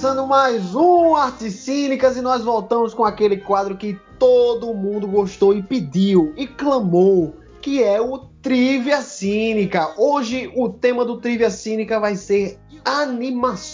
começando 0.00 0.26
mais 0.26 0.74
um 0.74 1.14
Artes 1.14 1.56
Cínicas 1.56 2.16
e 2.16 2.22
nós 2.22 2.42
voltamos 2.42 2.94
com 2.94 3.04
aquele 3.04 3.36
quadro 3.36 3.76
que 3.76 4.00
todo 4.18 4.72
mundo 4.72 5.06
gostou 5.06 5.54
e 5.54 5.62
pediu 5.62 6.32
e 6.38 6.46
clamou, 6.46 7.36
que 7.60 7.82
é 7.82 8.00
o 8.00 8.16
Trivia 8.40 9.02
Cínica. 9.02 9.92
Hoje 9.98 10.50
o 10.56 10.70
tema 10.70 11.04
do 11.04 11.18
Trivia 11.18 11.50
Cínica 11.50 12.00
vai 12.00 12.16
ser 12.16 12.58
animações. 12.82 13.70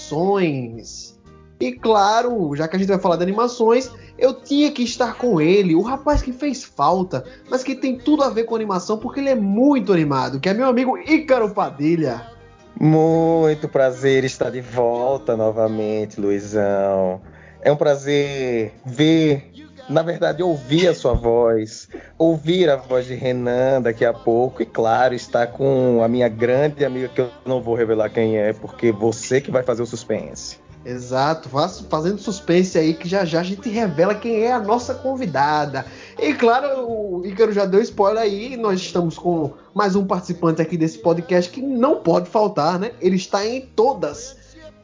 E 1.61 1.71
claro, 1.71 2.57
já 2.57 2.66
que 2.66 2.74
a 2.74 2.79
gente 2.80 2.88
vai 2.88 2.99
falar 2.99 3.15
de 3.15 3.23
animações, 3.23 3.88
eu 4.19 4.35
tinha 4.35 4.73
que 4.73 4.83
estar 4.83 5.16
com 5.16 5.41
ele, 5.41 5.77
o 5.77 5.80
rapaz 5.80 6.23
que 6.23 6.33
fez 6.33 6.65
falta, 6.65 7.24
mas 7.49 7.63
que 7.63 7.77
tem 7.77 7.97
tudo 7.97 8.24
a 8.24 8.30
ver 8.30 8.47
com 8.47 8.57
animação 8.57 8.99
porque 8.99 9.21
ele 9.21 9.30
é 9.30 9.37
muito 9.37 9.93
animado, 9.93 10.41
que 10.41 10.49
é 10.49 10.55
meu 10.55 10.66
amigo 10.66 10.99
Ícaro 10.99 11.55
Padilha. 11.55 12.36
Muito 12.79 13.69
prazer 13.69 14.23
estar 14.25 14.51
de 14.51 14.60
volta 14.60 15.35
novamente, 15.35 16.21
Luizão. 16.21 17.23
É 17.63 17.73
um 17.73 17.77
prazer 17.77 18.74
ver, 18.85 19.51
na 19.88 20.02
verdade, 20.02 20.43
ouvir 20.43 20.88
a 20.88 20.95
sua 20.95 21.15
voz, 21.15 21.88
ouvir 22.19 22.69
a 22.69 22.77
voz 22.77 23.07
de 23.07 23.15
Renan 23.15 23.80
daqui 23.80 24.04
a 24.04 24.13
pouco 24.13 24.63
e, 24.63 24.66
claro, 24.66 25.15
estar 25.15 25.47
com 25.47 26.02
a 26.04 26.09
minha 26.09 26.29
grande 26.29 26.85
amiga, 26.85 27.09
que 27.09 27.23
eu 27.23 27.30
não 27.47 27.63
vou 27.63 27.74
revelar 27.74 28.10
quem 28.10 28.37
é, 28.37 28.52
porque 28.52 28.93
você 28.93 29.41
que 29.41 29.51
vai 29.51 29.63
fazer 29.63 29.82
o 29.82 29.87
suspense. 29.87 30.59
Exato, 30.88 31.48
fazendo 31.90 32.16
suspense 32.18 32.79
aí 32.79 32.95
que 32.95 33.09
já 33.09 33.24
já 33.24 33.40
a 33.40 33.42
gente 33.42 33.68
revela 33.68 34.15
quem 34.15 34.45
é 34.45 34.52
a 34.52 34.60
nossa 34.60 34.95
convidada. 34.95 35.84
E 36.16 36.32
claro, 36.32 36.88
o 36.88 37.26
Ícaro 37.26 37.52
já 37.52 37.65
deu 37.65 37.80
spoiler 37.80 38.23
aí, 38.23 38.56
nós 38.56 38.80
estamos 38.80 39.18
com 39.18 39.52
mais 39.74 39.96
um 39.96 40.07
participante 40.07 40.62
aqui 40.62 40.76
desse 40.76 40.98
podcast 40.98 41.51
que 41.51 41.60
não 41.60 41.96
pode 41.96 42.30
faltar, 42.30 42.79
né? 42.79 42.92
Ele 43.01 43.16
está 43.16 43.45
em 43.45 43.62
todas. 43.62 44.37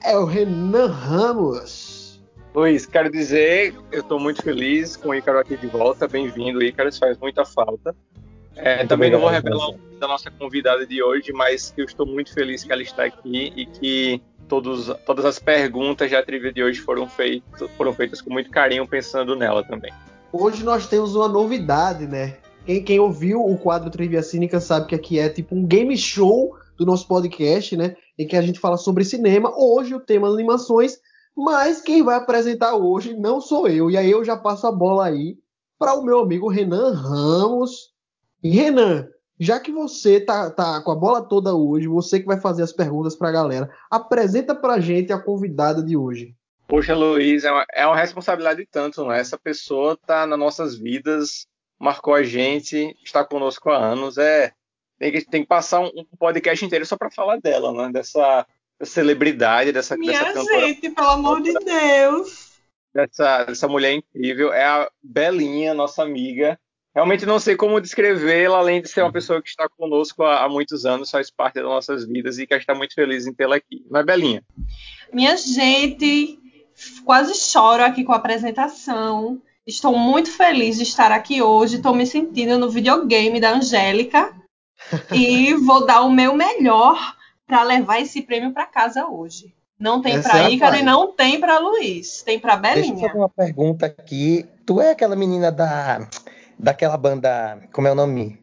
É 0.03 0.19
o 0.19 0.25
Renan 0.25 0.89
Ramos. 0.89 2.21
Luiz, 2.53 2.85
quero 2.85 3.09
dizer, 3.09 3.73
eu 3.93 4.01
estou 4.01 4.19
muito 4.19 4.43
feliz 4.43 4.97
com 4.97 5.11
o 5.11 5.15
Ícaro 5.15 5.39
aqui 5.39 5.57
de 5.57 5.69
volta. 5.69 6.09
Bem-vindo, 6.09 6.61
Ícaro, 6.65 6.89
isso 6.89 6.99
faz 6.99 7.17
muita 7.17 7.45
falta. 7.45 7.95
É, 8.57 8.85
também 8.87 9.09
não 9.09 9.21
vou 9.21 9.31
revelar 9.31 9.71
o 9.71 9.79
da 10.03 10.09
nossa 10.09 10.33
convidada 10.33 10.85
de 10.85 11.01
hoje, 11.01 11.33
mas 11.33 11.73
eu 11.77 11.85
estou 11.85 12.05
muito 12.05 12.35
feliz 12.35 12.65
que 12.65 12.73
ela 12.73 12.83
está 12.83 13.05
aqui 13.05 13.53
e 13.55 13.65
que 13.65 14.21
todos, 14.53 14.93
todas 15.07 15.25
as 15.25 15.39
perguntas 15.39 16.11
da 16.11 16.23
trivia 16.23 16.53
de 16.53 16.63
hoje 16.63 16.79
foram, 16.79 17.09
feito, 17.09 17.67
foram 17.71 17.91
feitas 17.95 18.21
com 18.21 18.31
muito 18.31 18.51
carinho, 18.51 18.87
pensando 18.87 19.35
nela 19.35 19.65
também. 19.65 19.91
Hoje 20.31 20.63
nós 20.63 20.87
temos 20.87 21.17
uma 21.17 21.27
novidade, 21.27 22.07
né? 22.07 22.37
Quem, 22.67 22.85
quem 22.85 23.01
ouviu 23.01 23.43
o 23.43 23.57
quadro 23.57 23.89
Trivia 23.89 24.23
Cínica 24.23 24.61
sabe 24.61 24.89
que 24.89 24.95
aqui 24.95 25.19
é 25.19 25.31
tipo 25.31 25.55
um 25.55 25.65
game 25.65 25.97
show 25.97 26.55
do 26.77 26.85
nosso 26.85 27.09
podcast, 27.09 27.75
né? 27.79 27.97
Em 28.19 28.27
que 28.27 28.37
a 28.37 28.43
gente 28.43 28.61
fala 28.61 28.77
sobre 28.77 29.07
cinema. 29.07 29.51
Hoje 29.57 29.95
o 29.95 30.01
tema 30.01 30.29
animações, 30.29 30.99
mas 31.35 31.81
quem 31.81 32.03
vai 32.03 32.17
apresentar 32.17 32.75
hoje 32.75 33.17
não 33.17 33.41
sou 33.41 33.67
eu. 33.67 33.91
E 33.91 33.97
aí 33.97 34.11
eu 34.11 34.23
já 34.23 34.37
passo 34.37 34.67
a 34.67 34.73
bola 34.73 35.07
aí 35.07 35.39
para 35.79 35.95
o 35.95 36.05
meu 36.05 36.21
amigo 36.21 36.51
Renan 36.51 36.93
Ramos. 36.93 37.91
Renan, 38.45 39.09
já 39.43 39.59
que 39.59 39.73
você 39.73 40.21
tá, 40.21 40.51
tá 40.51 40.81
com 40.83 40.93
a 40.93 40.95
bola 40.95 41.21
toda 41.21 41.53
hoje, 41.53 41.89
você 41.89 42.21
que 42.21 42.27
vai 42.27 42.41
fazer 42.41 42.63
as 42.63 42.73
perguntas 42.73 43.17
para 43.17 43.29
a 43.29 43.33
galera, 43.33 43.71
apresenta 43.91 44.55
para 44.55 44.75
a 44.75 44.81
gente 44.81 45.13
a 45.13 45.19
convidada 45.19 45.83
de 45.83 45.97
hoje. 45.97 46.35
Poxa, 46.69 46.95
Luiz, 46.95 47.43
é 47.43 47.51
uma, 47.51 47.67
é 47.75 47.87
uma 47.87 47.97
responsabilidade 47.97 48.65
tanto, 48.71 49.05
né? 49.05 49.19
Essa 49.19 49.37
pessoa 49.37 49.99
tá 50.07 50.27
nas 50.27 50.39
nossas 50.39 50.79
vidas, 50.79 51.47
marcou 51.79 52.15
a 52.15 52.23
gente, 52.23 52.97
está 53.05 53.25
conosco 53.25 53.69
há 53.69 53.77
anos, 53.77 54.17
é 54.17 54.53
tem 54.97 55.11
que, 55.11 55.25
tem 55.25 55.43
que 55.43 55.49
passar 55.49 55.81
um, 55.81 55.91
um 55.97 56.05
podcast 56.17 56.65
inteiro 56.65 56.87
só 56.87 56.97
para 56.97 57.11
falar 57.11 57.41
dela, 57.41 57.73
né? 57.73 57.93
Dessa, 57.93 58.47
dessa 58.79 58.93
celebridade, 58.93 59.73
dessa, 59.73 59.97
Minha 59.97 60.13
dessa 60.13 60.33
cantora. 60.35 60.69
gente, 60.69 60.89
pelo 60.89 61.09
amor 61.09 61.43
de 61.43 61.53
Deus. 61.53 62.53
Dessa, 62.95 63.43
dessa 63.43 63.67
mulher 63.67 63.95
incrível, 63.95 64.53
é 64.53 64.65
a 64.65 64.89
Belinha, 65.03 65.75
nossa 65.75 66.05
amiga, 66.05 66.61
Realmente 66.95 67.25
não 67.25 67.39
sei 67.39 67.57
como 67.57 67.81
descrevê-la, 67.81 68.59
além 68.59 68.83
de 68.83 68.89
ser 68.89 69.03
uma 69.03 69.13
pessoa 69.13 69.41
que 69.41 69.49
está 69.49 69.67
conosco 69.67 70.23
há, 70.23 70.45
há, 70.45 70.49
muitos 70.49 70.85
anos, 70.85 71.11
faz 71.11 71.31
parte 71.31 71.55
das 71.55 71.65
nossas 71.65 72.07
vidas 72.07 72.39
e 72.39 72.47
que 72.47 72.53
a 72.53 72.59
gente 72.59 72.65
está 72.65 72.75
muito 72.75 72.95
feliz 72.95 73.27
em 73.27 73.33
tê-la 73.33 73.57
aqui. 73.57 73.83
Não 73.91 74.01
é, 74.01 74.05
Belinha? 74.05 74.45
Minha 75.11 75.35
gente, 75.37 76.39
quase 77.05 77.35
choro 77.35 77.83
aqui 77.83 78.05
com 78.05 78.13
a 78.13 78.17
apresentação. 78.17 79.41
Estou 79.67 79.97
muito 79.97 80.31
feliz 80.31 80.77
de 80.77 80.83
estar 80.83 81.11
aqui 81.13 81.41
hoje. 81.41 81.77
Estou 81.77 81.95
me 81.95 82.07
sentindo 82.07 82.59
no 82.59 82.69
videogame 82.69 83.41
da 83.41 83.55
Angélica 83.55 84.35
e 85.11 85.55
vou 85.55 85.87
dar 85.87 86.03
o 86.03 86.11
meu 86.11 86.35
melhor 86.35 87.17
para 87.47 87.63
levar 87.63 88.01
esse 88.01 88.21
prêmio 88.21 88.53
para 88.53 88.67
casa 88.67 89.07
hoje. 89.07 89.55
Não 89.79 90.01
tem 90.01 90.23
para 90.23 90.45
é 90.45 90.51
Ícaro 90.51 90.77
e 90.77 90.83
não 90.83 91.11
tem 91.11 91.41
para 91.41 91.59
Luiz. 91.59 92.23
Tem 92.23 92.39
para 92.39 92.55
Belinha. 92.55 92.93
Deixa 92.93 93.07
eu 93.07 93.09
fazer 93.09 93.19
uma 93.19 93.29
pergunta 93.29 93.87
aqui. 93.87 94.47
Tu 94.65 94.81
é 94.81 94.93
aquela 94.93 95.17
menina 95.17 95.51
da 95.51 96.07
daquela 96.63 96.97
banda, 96.97 97.61
como 97.73 97.89
é 97.89 97.93
o 97.93 97.97
nome? 97.97 98.39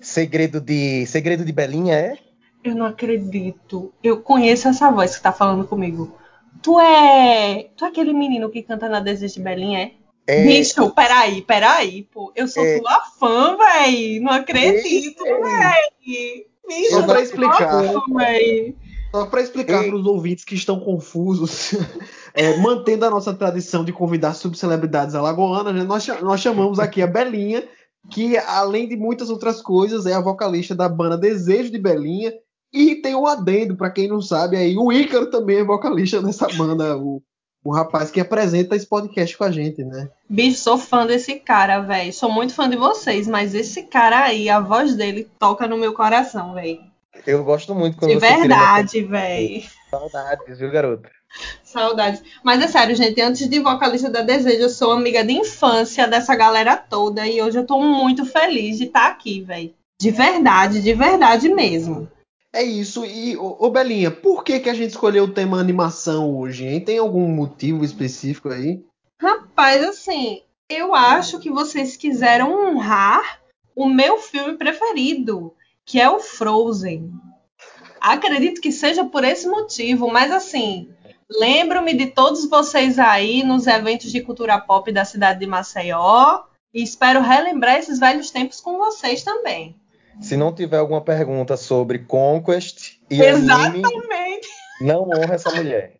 Segredo 0.00 0.60
de 0.60 1.04
Segredo 1.06 1.44
de 1.44 1.52
Belinha, 1.52 1.94
é? 1.94 2.18
Eu 2.64 2.74
não 2.74 2.86
acredito. 2.86 3.92
Eu 4.02 4.20
conheço 4.22 4.68
essa 4.68 4.90
voz 4.90 5.16
que 5.16 5.22
tá 5.22 5.32
falando 5.32 5.66
comigo. 5.66 6.16
Tu 6.62 6.80
é. 6.80 7.68
Tu 7.76 7.84
é 7.84 7.88
aquele 7.88 8.12
menino 8.12 8.50
que 8.50 8.62
canta 8.62 8.88
na 8.88 9.00
Desejo 9.00 9.34
de 9.34 9.40
Belinha, 9.40 9.80
é? 9.80 9.92
É... 10.26 10.44
Bicho, 10.44 10.90
peraí, 10.90 11.42
peraí, 11.42 12.02
pô. 12.12 12.32
Eu 12.34 12.48
sou 12.48 12.64
é... 12.64 12.78
tua 12.78 13.00
fã, 13.18 13.56
véi. 13.56 14.20
Não 14.20 14.32
acredito, 14.32 15.24
é... 15.26 15.40
véi. 15.40 16.46
Bicho, 16.66 16.90
Só 16.90 17.02
pra 17.02 17.20
explicar. 17.20 17.84
Fã, 17.84 18.02
Só 19.10 19.26
pra 19.26 19.40
explicar 19.40 19.84
para 19.84 19.96
os 19.96 20.06
ouvintes 20.06 20.44
que 20.44 20.54
estão 20.54 20.78
confusos, 20.78 21.74
é, 22.34 22.56
mantendo 22.58 23.06
a 23.06 23.10
nossa 23.10 23.32
tradição 23.32 23.84
de 23.84 23.92
convidar 23.92 24.34
subcelebridades 24.34 25.14
alagoanas, 25.14 25.74
né, 25.74 25.82
nós, 25.82 26.06
nós 26.20 26.40
chamamos 26.40 26.78
aqui 26.78 27.00
a 27.00 27.06
Belinha, 27.06 27.66
que 28.10 28.36
além 28.36 28.88
de 28.88 28.96
muitas 28.96 29.30
outras 29.30 29.62
coisas, 29.62 30.06
é 30.06 30.12
a 30.12 30.20
vocalista 30.20 30.74
da 30.74 30.88
banda 30.88 31.16
Desejo 31.16 31.70
de 31.70 31.78
Belinha. 31.78 32.32
E 32.70 32.96
tem 32.96 33.14
um 33.14 33.26
adendo, 33.26 33.76
para 33.76 33.90
quem 33.90 34.08
não 34.08 34.20
sabe, 34.20 34.56
aí 34.56 34.76
o 34.76 34.92
Ícaro 34.92 35.30
também 35.30 35.58
é 35.58 35.64
vocalista 35.64 36.20
dessa 36.20 36.46
banda, 36.48 36.98
o, 36.98 37.22
o 37.64 37.72
rapaz 37.72 38.10
que 38.10 38.20
apresenta 38.20 38.76
esse 38.76 38.86
podcast 38.86 39.36
com 39.38 39.44
a 39.44 39.50
gente, 39.50 39.82
né? 39.82 40.10
Bicho, 40.28 40.58
sou 40.58 40.76
fã 40.76 41.06
desse 41.06 41.36
cara, 41.36 41.80
velho. 41.80 42.12
Sou 42.12 42.30
muito 42.30 42.52
fã 42.52 42.68
de 42.68 42.76
vocês, 42.76 43.26
mas 43.26 43.54
esse 43.54 43.84
cara 43.84 44.24
aí, 44.24 44.50
a 44.50 44.60
voz 44.60 44.94
dele 44.94 45.26
toca 45.38 45.66
no 45.66 45.78
meu 45.78 45.94
coração, 45.94 46.52
velho. 46.52 46.78
Eu 47.26 47.44
gosto 47.44 47.74
muito 47.74 47.96
quando 47.96 48.12
De 48.12 48.18
verdade, 48.18 49.02
velho. 49.02 49.62
Saudades, 49.90 50.58
viu, 50.58 50.70
garoto? 50.70 51.08
Saudades. 51.62 52.22
Mas 52.42 52.62
é 52.62 52.68
sério, 52.68 52.94
gente, 52.94 53.20
antes 53.20 53.48
de 53.48 53.60
vocalista 53.60 54.10
da 54.10 54.22
Desejo, 54.22 54.62
eu 54.62 54.70
sou 54.70 54.92
amiga 54.92 55.24
de 55.24 55.32
infância 55.32 56.06
dessa 56.06 56.34
galera 56.34 56.76
toda 56.76 57.26
e 57.26 57.40
hoje 57.40 57.58
eu 57.58 57.66
tô 57.66 57.80
muito 57.80 58.24
feliz 58.24 58.78
de 58.78 58.84
estar 58.84 59.00
tá 59.00 59.08
aqui, 59.08 59.42
velho. 59.42 59.74
De 60.00 60.10
verdade, 60.10 60.82
de 60.82 60.94
verdade 60.94 61.48
mesmo. 61.48 62.08
É 62.52 62.62
isso. 62.62 63.04
E, 63.04 63.36
ô, 63.36 63.68
Belinha, 63.68 64.10
por 64.10 64.42
que, 64.42 64.60
que 64.60 64.70
a 64.70 64.74
gente 64.74 64.90
escolheu 64.90 65.24
o 65.24 65.32
tema 65.34 65.60
animação 65.60 66.34
hoje, 66.36 66.66
hein? 66.66 66.80
Tem 66.80 66.98
algum 66.98 67.28
motivo 67.28 67.84
específico 67.84 68.48
aí? 68.48 68.82
Rapaz, 69.20 69.82
assim, 69.82 70.42
eu 70.68 70.94
acho 70.94 71.38
que 71.40 71.50
vocês 71.50 71.96
quiseram 71.96 72.52
honrar 72.52 73.40
o 73.74 73.88
meu 73.88 74.18
filme 74.18 74.56
preferido, 74.56 75.54
que 75.88 75.98
é 75.98 76.08
o 76.08 76.20
Frozen. 76.20 77.10
Acredito 77.98 78.60
que 78.60 78.70
seja 78.70 79.06
por 79.06 79.24
esse 79.24 79.48
motivo, 79.48 80.12
mas 80.12 80.30
assim, 80.30 80.90
lembro-me 81.28 81.94
de 81.94 82.08
todos 82.08 82.48
vocês 82.48 82.98
aí 82.98 83.42
nos 83.42 83.66
eventos 83.66 84.12
de 84.12 84.20
cultura 84.20 84.60
pop 84.60 84.92
da 84.92 85.06
cidade 85.06 85.40
de 85.40 85.46
Maceió 85.46 86.42
e 86.74 86.82
espero 86.82 87.22
relembrar 87.22 87.76
esses 87.76 87.98
velhos 87.98 88.30
tempos 88.30 88.60
com 88.60 88.76
vocês 88.76 89.22
também. 89.22 89.74
Se 90.20 90.36
não 90.36 90.54
tiver 90.54 90.76
alguma 90.76 91.00
pergunta 91.00 91.56
sobre 91.56 92.00
Conquest 92.00 92.98
e 93.10 93.22
Exatamente. 93.22 93.86
Anime, 93.86 94.40
não 94.82 95.08
honra 95.08 95.36
essa 95.36 95.50
mulher. 95.50 95.94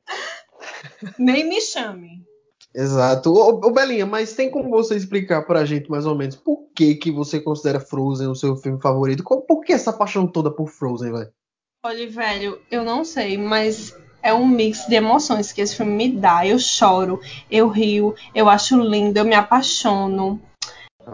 Nem 1.19 1.49
me 1.49 1.63
chame. 1.63 2.28
Exato. 2.79 3.33
Ô, 3.33 3.49
ô, 3.49 3.73
Belinha, 3.73 4.07
mas 4.07 4.35
tem 4.35 4.49
como 4.49 4.71
você 4.71 4.95
explicar 4.95 5.43
pra 5.43 5.65
gente 5.65 5.91
mais 5.91 6.07
ou 6.07 6.15
menos 6.15 6.37
por 6.37 6.69
que 6.73 6.95
que 6.95 7.11
você 7.11 7.41
considera 7.41 7.81
Frozen 7.81 8.29
o 8.29 8.37
seu 8.37 8.55
filme 8.55 8.81
favorito? 8.81 9.25
Por 9.25 9.65
que 9.65 9.73
essa 9.73 9.93
paixão 9.93 10.29
toda 10.29 10.49
por 10.49 10.69
Frozen, 10.69 11.11
velho? 11.11 11.33
Olha, 11.85 12.09
velho, 12.09 12.61
eu 12.71 12.85
não 12.85 13.05
sei, 13.05 13.37
mas 13.37 13.97
é 14.23 14.33
um 14.33 14.47
mix 14.47 14.87
de 14.87 14.95
emoções 14.95 15.51
que 15.51 15.61
esse 15.61 15.75
filme 15.75 15.91
me 15.91 16.17
dá. 16.17 16.47
Eu 16.47 16.57
choro, 16.61 17.21
eu 17.51 17.67
rio, 17.67 18.15
eu 18.33 18.49
acho 18.49 18.81
lindo, 18.81 19.19
eu 19.19 19.25
me 19.25 19.35
apaixono. 19.35 20.41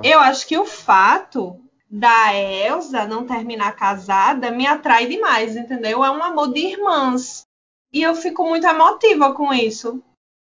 Eu 0.03 0.21
acho 0.21 0.47
que 0.47 0.59
o 0.59 0.67
fato 0.67 1.59
da 1.91 2.35
Elsa 2.35 3.07
não 3.07 3.25
terminar 3.25 3.75
casada 3.75 4.51
me 4.51 4.67
atrai 4.67 5.07
demais, 5.07 5.57
entendeu? 5.57 6.05
É 6.05 6.11
um 6.11 6.23
amor 6.23 6.53
de 6.53 6.61
irmãs. 6.61 7.47
E 7.91 8.03
eu 8.03 8.15
fico 8.15 8.45
muito 8.47 8.67
emotiva 8.67 9.33
com 9.33 9.51
isso. 9.55 10.03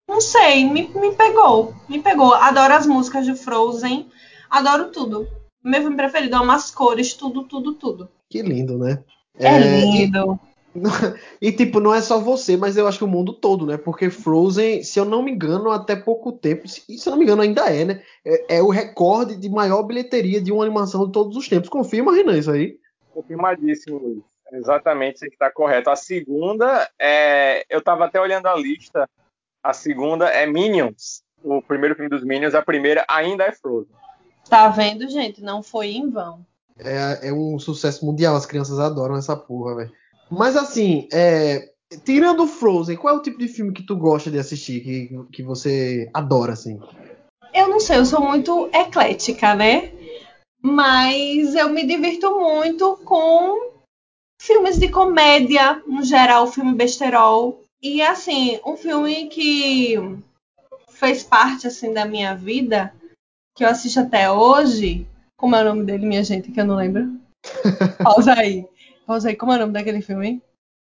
Não 0.08 0.20
sei, 0.20 0.64
me, 0.64 0.88
me 0.88 1.14
pegou. 1.14 1.74
Me 1.88 2.00
pegou. 2.00 2.34
Adoro 2.34 2.74
as 2.74 2.86
músicas 2.86 3.26
de 3.26 3.34
Frozen. 3.34 4.10
Adoro 4.48 4.90
tudo. 4.90 5.28
Meu 5.62 5.80
filme 5.80 5.96
preferido, 5.96 6.36
amo 6.36 6.52
as 6.52 6.70
cores, 6.70 7.14
tudo, 7.14 7.42
tudo, 7.44 7.74
tudo. 7.74 8.08
Que 8.30 8.40
lindo, 8.40 8.78
né? 8.78 9.02
É, 9.38 9.58
lindo. 9.58 10.38
E, 11.40 11.50
tipo, 11.52 11.80
não 11.80 11.94
é 11.94 12.02
só 12.02 12.20
você, 12.20 12.54
mas 12.54 12.76
eu 12.76 12.86
acho 12.86 12.98
que 12.98 13.04
o 13.04 13.08
mundo 13.08 13.32
todo, 13.32 13.64
né? 13.64 13.78
Porque 13.78 14.10
Frozen, 14.10 14.82
se 14.82 15.00
eu 15.00 15.06
não 15.06 15.22
me 15.22 15.32
engano, 15.32 15.70
até 15.70 15.96
pouco 15.96 16.32
tempo, 16.32 16.68
se, 16.68 16.82
se 16.98 17.08
eu 17.08 17.12
não 17.12 17.18
me 17.18 17.24
engano, 17.24 17.40
ainda 17.40 17.64
é, 17.72 17.84
né? 17.84 18.02
É, 18.22 18.56
é, 18.58 18.62
o 18.62 18.68
recorde 18.68 19.36
de 19.36 19.48
maior 19.48 19.82
bilheteria 19.84 20.38
de 20.38 20.52
uma 20.52 20.62
animação 20.64 21.06
de 21.06 21.12
todos 21.12 21.34
os 21.34 21.48
tempos. 21.48 21.70
Confirma, 21.70 22.14
Renan, 22.14 22.36
isso 22.36 22.50
aí? 22.50 22.78
Confirmadíssimo, 23.14 23.98
Luiz. 23.98 24.22
Exatamente, 24.52 25.16
isso 25.16 25.26
que 25.26 25.34
está 25.34 25.50
correto. 25.50 25.90
A 25.90 25.96
segunda, 25.96 26.88
é, 27.00 27.64
eu 27.68 27.78
estava 27.78 28.04
até 28.04 28.20
olhando 28.20 28.46
a 28.46 28.54
lista. 28.54 29.08
A 29.66 29.72
segunda 29.72 30.28
é 30.28 30.46
Minions. 30.46 31.24
O 31.42 31.60
primeiro 31.60 31.96
filme 31.96 32.08
dos 32.08 32.22
Minions, 32.22 32.54
a 32.54 32.62
primeira 32.62 33.04
ainda 33.08 33.42
é 33.42 33.50
Frozen. 33.50 33.92
Tá 34.48 34.68
vendo, 34.68 35.08
gente? 35.10 35.42
Não 35.42 35.60
foi 35.60 35.88
em 35.88 36.08
vão. 36.08 36.46
É, 36.78 37.30
é 37.30 37.32
um 37.32 37.58
sucesso 37.58 38.06
mundial, 38.06 38.36
as 38.36 38.46
crianças 38.46 38.78
adoram 38.78 39.16
essa 39.16 39.36
porra, 39.36 39.74
velho. 39.74 39.92
Mas 40.30 40.56
assim, 40.56 41.08
é, 41.12 41.68
tirando 42.04 42.46
Frozen, 42.46 42.96
qual 42.96 43.16
é 43.16 43.18
o 43.18 43.22
tipo 43.22 43.38
de 43.38 43.48
filme 43.48 43.72
que 43.72 43.84
tu 43.84 43.96
gosta 43.96 44.30
de 44.30 44.38
assistir, 44.38 44.82
que, 44.82 45.26
que 45.32 45.42
você 45.42 46.08
adora, 46.14 46.52
assim? 46.52 46.78
Eu 47.52 47.68
não 47.68 47.80
sei, 47.80 47.98
eu 47.98 48.06
sou 48.06 48.20
muito 48.20 48.70
eclética, 48.72 49.56
né? 49.56 49.90
Mas 50.62 51.56
eu 51.56 51.68
me 51.70 51.84
divirto 51.84 52.38
muito 52.38 52.98
com 53.04 53.72
filmes 54.40 54.78
de 54.78 54.88
comédia, 54.88 55.82
no 55.88 56.04
geral, 56.04 56.46
filme 56.46 56.72
besterol. 56.72 57.65
E 57.82 58.02
assim, 58.02 58.58
um 58.64 58.76
filme 58.76 59.28
que 59.28 59.96
fez 60.90 61.22
parte 61.22 61.66
assim 61.66 61.92
da 61.92 62.04
minha 62.04 62.34
vida, 62.34 62.92
que 63.54 63.64
eu 63.64 63.68
assisto 63.68 64.00
até 64.00 64.30
hoje. 64.30 65.06
Como 65.36 65.54
é 65.54 65.62
o 65.62 65.64
nome 65.64 65.84
dele, 65.84 66.06
minha 66.06 66.24
gente, 66.24 66.50
que 66.50 66.60
eu 66.60 66.64
não 66.64 66.76
lembro? 66.76 67.20
Pausa 68.02 68.34
aí. 68.34 68.66
Pausa 69.06 69.28
aí, 69.28 69.36
como 69.36 69.52
é 69.52 69.56
o 69.56 69.60
nome 69.60 69.72
daquele 69.72 70.00
filme? 70.00 70.42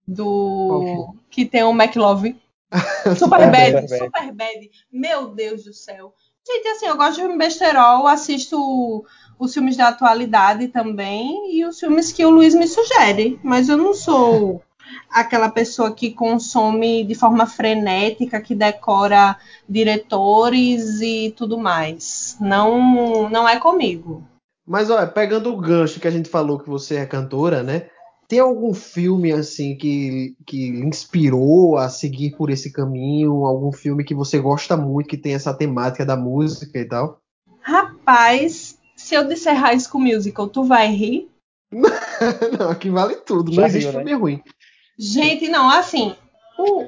Do. 0.07 1.15
Que 1.31 1.45
tem 1.45 1.63
o 1.63 1.71
McLove. 1.71 2.35
Super 3.19 3.51
Bad, 3.51 3.89
Super 3.89 4.33
Bad. 4.33 4.71
Meu 4.91 5.29
Deus 5.29 5.65
do 5.65 5.73
céu. 5.73 6.15
Gente, 6.47 6.69
assim, 6.69 6.87
eu 6.87 6.97
gosto 6.97 7.17
de 7.17 7.21
filme 7.21 7.37
besterol, 7.37 8.07
assisto 8.07 9.05
os 9.39 9.53
filmes 9.53 9.77
da 9.77 9.89
atualidade 9.89 10.69
também 10.69 11.55
e 11.55 11.65
os 11.65 11.79
filmes 11.79 12.11
que 12.11 12.25
o 12.25 12.31
Luiz 12.31 12.55
me 12.55 12.67
sugere. 12.67 13.39
Mas 13.43 13.69
eu 13.69 13.77
não 13.77 13.93
sou 13.93 14.63
aquela 15.11 15.49
pessoa 15.51 15.93
que 15.93 16.11
consome 16.11 17.05
de 17.05 17.15
forma 17.15 17.47
frenética, 17.47 18.41
que 18.41 18.55
decora 18.55 19.37
diretores 19.69 21.01
e 21.01 21.35
tudo 21.37 21.59
mais. 21.59 22.37
Não, 22.41 23.29
não 23.29 23.49
é 23.49 23.59
comigo. 23.59 24.23
Mas 24.67 24.91
olha, 24.91 25.07
pegando 25.07 25.53
o 25.53 25.57
gancho 25.57 25.99
que 25.99 26.09
a 26.09 26.11
gente 26.11 26.29
falou 26.29 26.59
que 26.59 26.69
você 26.69 26.97
é 26.97 27.07
cantora, 27.07 27.63
né? 27.63 27.89
Tem 28.29 28.41
algum 28.41 28.75
filme 28.75 29.33
assim 29.33 29.75
que, 29.75 30.37
que 30.47 30.71
lhe 30.71 30.87
inspirou 30.87 31.79
a 31.79 31.89
seguir 31.89 32.37
por 32.37 32.51
esse 32.51 32.71
caminho? 32.71 33.47
Algum 33.47 33.73
filme 33.73 34.05
que 34.05 34.15
você 34.15 34.39
gosta 34.39 34.77
muito, 34.77 35.09
que 35.09 35.17
tem 35.17 35.33
essa 35.33 35.55
temática 35.55 36.05
da 36.05 36.15
música 36.15 36.79
e 36.79 36.85
tal? 36.85 37.19
Rapaz, 37.63 38.79
se 38.95 39.15
eu 39.15 39.27
disser 39.27 39.59
High 39.59 39.81
School 39.81 40.05
Musical, 40.05 40.49
tu 40.49 40.65
vai 40.65 40.89
rir? 40.89 41.31
não, 42.59 42.71
aqui 42.71 42.91
vale 42.91 43.17
tudo. 43.17 43.53
Já 43.53 43.63
não 43.63 43.69
existe 43.69 43.91
riu, 43.91 43.99
né? 43.99 44.05
filme 44.05 44.21
ruim. 44.21 44.43
Gente, 44.99 45.49
não, 45.49 45.71
assim, 45.71 46.17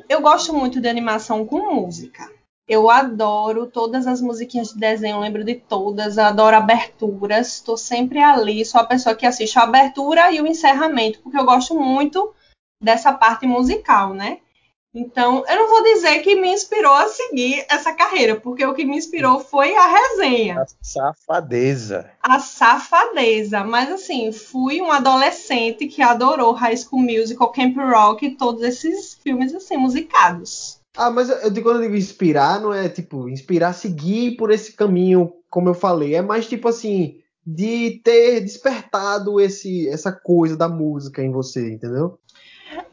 eu 0.08 0.20
gosto 0.20 0.52
muito 0.52 0.80
de 0.80 0.88
animação 0.88 1.46
com 1.46 1.74
música. 1.74 2.28
Eu 2.66 2.90
adoro 2.90 3.66
todas 3.66 4.06
as 4.06 4.20
musiquinhas 4.20 4.68
de 4.68 4.78
desenho, 4.78 5.20
lembro 5.20 5.44
de 5.44 5.54
todas, 5.54 6.18
adoro 6.18 6.56
aberturas, 6.56 7.54
estou 7.54 7.76
sempre 7.76 8.20
ali, 8.20 8.64
sou 8.64 8.80
a 8.80 8.86
pessoa 8.86 9.14
que 9.14 9.26
assiste 9.26 9.58
a 9.58 9.62
abertura 9.62 10.32
e 10.32 10.40
o 10.40 10.46
encerramento, 10.46 11.20
porque 11.20 11.38
eu 11.38 11.44
gosto 11.44 11.74
muito 11.78 12.34
dessa 12.82 13.12
parte 13.12 13.46
musical, 13.46 14.12
né? 14.12 14.38
Então, 14.92 15.44
eu 15.48 15.56
não 15.56 15.68
vou 15.68 15.84
dizer 15.84 16.18
que 16.20 16.34
me 16.34 16.52
inspirou 16.52 16.92
a 16.92 17.06
seguir 17.06 17.64
essa 17.70 17.92
carreira, 17.92 18.40
porque 18.40 18.64
o 18.66 18.74
que 18.74 18.84
me 18.84 18.96
inspirou 18.96 19.38
foi 19.38 19.74
a 19.76 19.86
resenha. 19.86 20.60
A 20.60 20.66
safadeza. 20.82 22.10
A 22.20 22.40
safadeza. 22.40 23.62
Mas, 23.62 23.90
assim, 23.90 24.32
fui 24.32 24.82
um 24.82 24.90
adolescente 24.90 25.86
que 25.86 26.02
adorou 26.02 26.52
High 26.52 26.76
School 26.76 27.02
Musical, 27.02 27.52
Camp 27.52 27.76
Rock 27.76 28.26
e 28.26 28.36
todos 28.36 28.62
esses 28.62 29.14
filmes, 29.14 29.54
assim, 29.54 29.76
musicados. 29.76 30.80
Ah, 30.96 31.10
mas 31.10 31.30
eu, 31.30 31.62
quando 31.62 31.76
eu 31.76 31.82
digo 31.82 31.96
inspirar, 31.96 32.60
não 32.60 32.74
é 32.74 32.88
tipo 32.88 33.28
inspirar 33.28 33.72
seguir 33.72 34.36
por 34.36 34.50
esse 34.50 34.72
caminho, 34.72 35.32
como 35.48 35.68
eu 35.68 35.74
falei. 35.74 36.16
É 36.16 36.22
mais 36.22 36.48
tipo 36.48 36.68
assim, 36.68 37.20
de 37.46 38.00
ter 38.04 38.40
despertado 38.40 39.40
esse, 39.40 39.88
essa 39.88 40.12
coisa 40.12 40.56
da 40.56 40.68
música 40.68 41.22
em 41.22 41.30
você, 41.30 41.72
entendeu? 41.72 42.18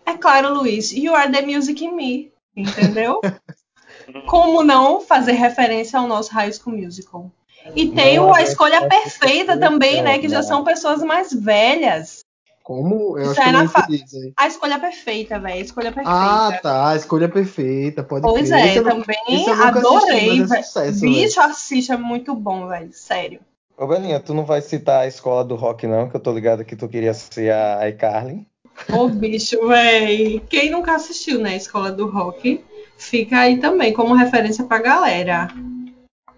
É 0.08 0.18
claro, 0.18 0.54
Luiz. 0.54 0.94
You 0.94 1.14
are 1.14 1.30
the 1.30 1.42
music 1.42 1.84
in 1.84 1.92
me, 1.92 2.32
entendeu? 2.56 3.20
como 4.26 4.64
não 4.64 5.02
fazer 5.02 5.34
referência 5.34 6.00
ao 6.00 6.08
nosso 6.08 6.32
High 6.32 6.54
School 6.54 6.78
Musical? 6.78 7.30
E 7.76 7.90
tem 7.90 8.18
a 8.18 8.42
escolha 8.42 8.88
perfeita 8.88 9.58
também, 9.58 10.02
né? 10.02 10.20
Que 10.20 10.30
já 10.30 10.42
são 10.42 10.64
pessoas 10.64 11.04
mais 11.04 11.34
velhas. 11.34 12.22
Como? 12.64 13.18
Eu 13.18 13.32
Isso 13.32 13.42
acho 13.42 13.50
é 13.50 13.52
que 13.52 13.58
eu 13.58 13.70
fa... 13.70 13.88
aí. 13.90 14.34
A 14.38 14.48
escolha 14.48 14.80
perfeita, 14.80 15.40
velho. 15.40 15.56
A 15.56 15.60
escolha 15.60 15.92
perfeita. 15.92 16.10
Ah, 16.10 16.60
tá. 16.62 16.90
A 16.90 16.96
escolha 16.96 17.28
perfeita. 17.28 18.04
Pode 18.04 18.22
pois 18.22 18.50
crer. 18.50 18.62
é, 18.62 18.68
esse 18.68 18.84
também 18.84 19.50
adorei. 19.50 20.42
Assisti, 20.42 20.54
é 20.54 20.64
sucesso, 20.64 21.00
Bicho, 21.02 21.42
assiste, 21.42 21.92
é 21.92 21.98
muito 21.98 22.34
bom, 22.34 22.68
velho. 22.68 22.94
Sério. 22.94 23.42
Ô, 23.78 23.86
Belinha, 23.86 24.20
tu 24.20 24.34
não 24.34 24.46
vai 24.46 24.62
citar 24.62 25.02
a 25.02 25.08
escola 25.08 25.44
do 25.44 25.56
rock, 25.56 25.86
não? 25.86 26.10
Que 26.10 26.16
eu 26.16 26.20
tô 26.20 26.32
ligado 26.32 26.66
que 26.66 26.76
tu 26.76 26.88
queria 26.88 27.14
ser 27.14 27.54
a 27.54 27.88
iCarly. 27.90 28.48
Ô, 28.92 29.08
bicho, 29.10 29.68
velho. 29.68 30.42
Quem 30.50 30.70
nunca 30.70 30.96
assistiu, 30.96 31.40
né? 31.40 31.56
Escola 31.56 31.92
do 31.92 32.08
rock, 32.10 32.64
fica 32.98 33.40
aí 33.40 33.58
também 33.58 33.94
como 33.94 34.14
referência 34.14 34.64
pra 34.64 34.80
galera. 34.80 35.50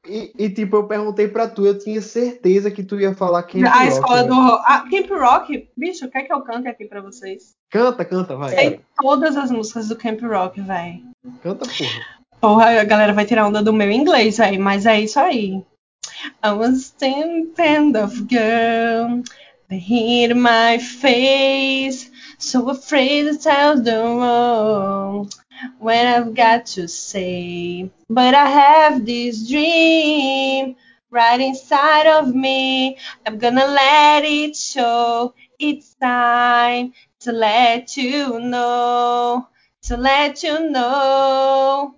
E, 0.07 0.33
e, 0.39 0.49
tipo, 0.49 0.77
eu 0.77 0.87
perguntei 0.87 1.27
pra 1.27 1.47
tu, 1.47 1.65
eu 1.65 1.77
tinha 1.77 2.01
certeza 2.01 2.71
que 2.71 2.83
tu 2.83 2.99
ia 2.99 3.13
falar 3.13 3.43
Camp 3.43 3.65
a 3.65 3.69
Rock. 3.69 3.87
Escola 3.87 4.23
do 4.23 4.33
rock. 4.33 4.63
Ah, 4.65 4.83
Camp 4.89 5.09
Rock? 5.11 5.69
Bicho, 5.77 6.09
quer 6.09 6.23
que 6.23 6.33
eu 6.33 6.41
cante 6.41 6.67
aqui 6.67 6.85
pra 6.85 7.01
vocês? 7.01 7.53
Canta, 7.69 8.03
canta, 8.03 8.35
vai. 8.35 8.49
Sei 8.55 8.81
todas 8.99 9.37
as 9.37 9.51
músicas 9.51 9.87
do 9.87 9.95
Camp 9.95 10.19
Rock, 10.21 10.61
velho. 10.61 11.01
Canta, 11.43 11.65
porra. 11.65 12.19
Porra, 12.41 12.81
a 12.81 12.83
galera 12.85 13.13
vai 13.13 13.25
tirar 13.25 13.47
onda 13.47 13.61
do 13.61 13.73
meu 13.73 13.91
inglês, 13.91 14.37
velho, 14.37 14.59
mas 14.59 14.85
é 14.85 15.01
isso 15.01 15.19
aí. 15.19 15.61
I 16.43 16.51
was 16.51 16.89
thin 16.97 17.51
kind 17.55 17.95
of 17.95 18.25
girl, 18.29 19.21
they 19.69 19.77
hit 19.77 20.33
my 20.33 20.79
face, 20.79 22.09
so 22.39 22.69
afraid 22.69 23.23
to 23.23 23.37
tell 23.37 23.81
the 23.81 23.91
wrong. 23.91 25.29
when 25.79 26.07
I've 26.07 26.33
got 26.33 26.65
to 26.77 26.87
say. 26.87 27.89
But 28.09 28.33
I 28.33 28.45
have 28.47 29.05
this 29.05 29.47
dream 29.47 30.75
right 31.11 31.39
inside 31.39 32.07
of 32.07 32.33
me. 32.33 32.97
I'm 33.25 33.37
gonna 33.37 33.65
let 33.65 34.23
it 34.23 34.55
show. 34.55 35.33
It's 35.59 35.95
time 35.95 36.93
to 37.21 37.31
let 37.31 37.97
you 37.97 38.39
know. 38.39 39.47
To 39.83 39.97
let 39.97 40.43
you 40.43 40.69
know. 40.69 41.95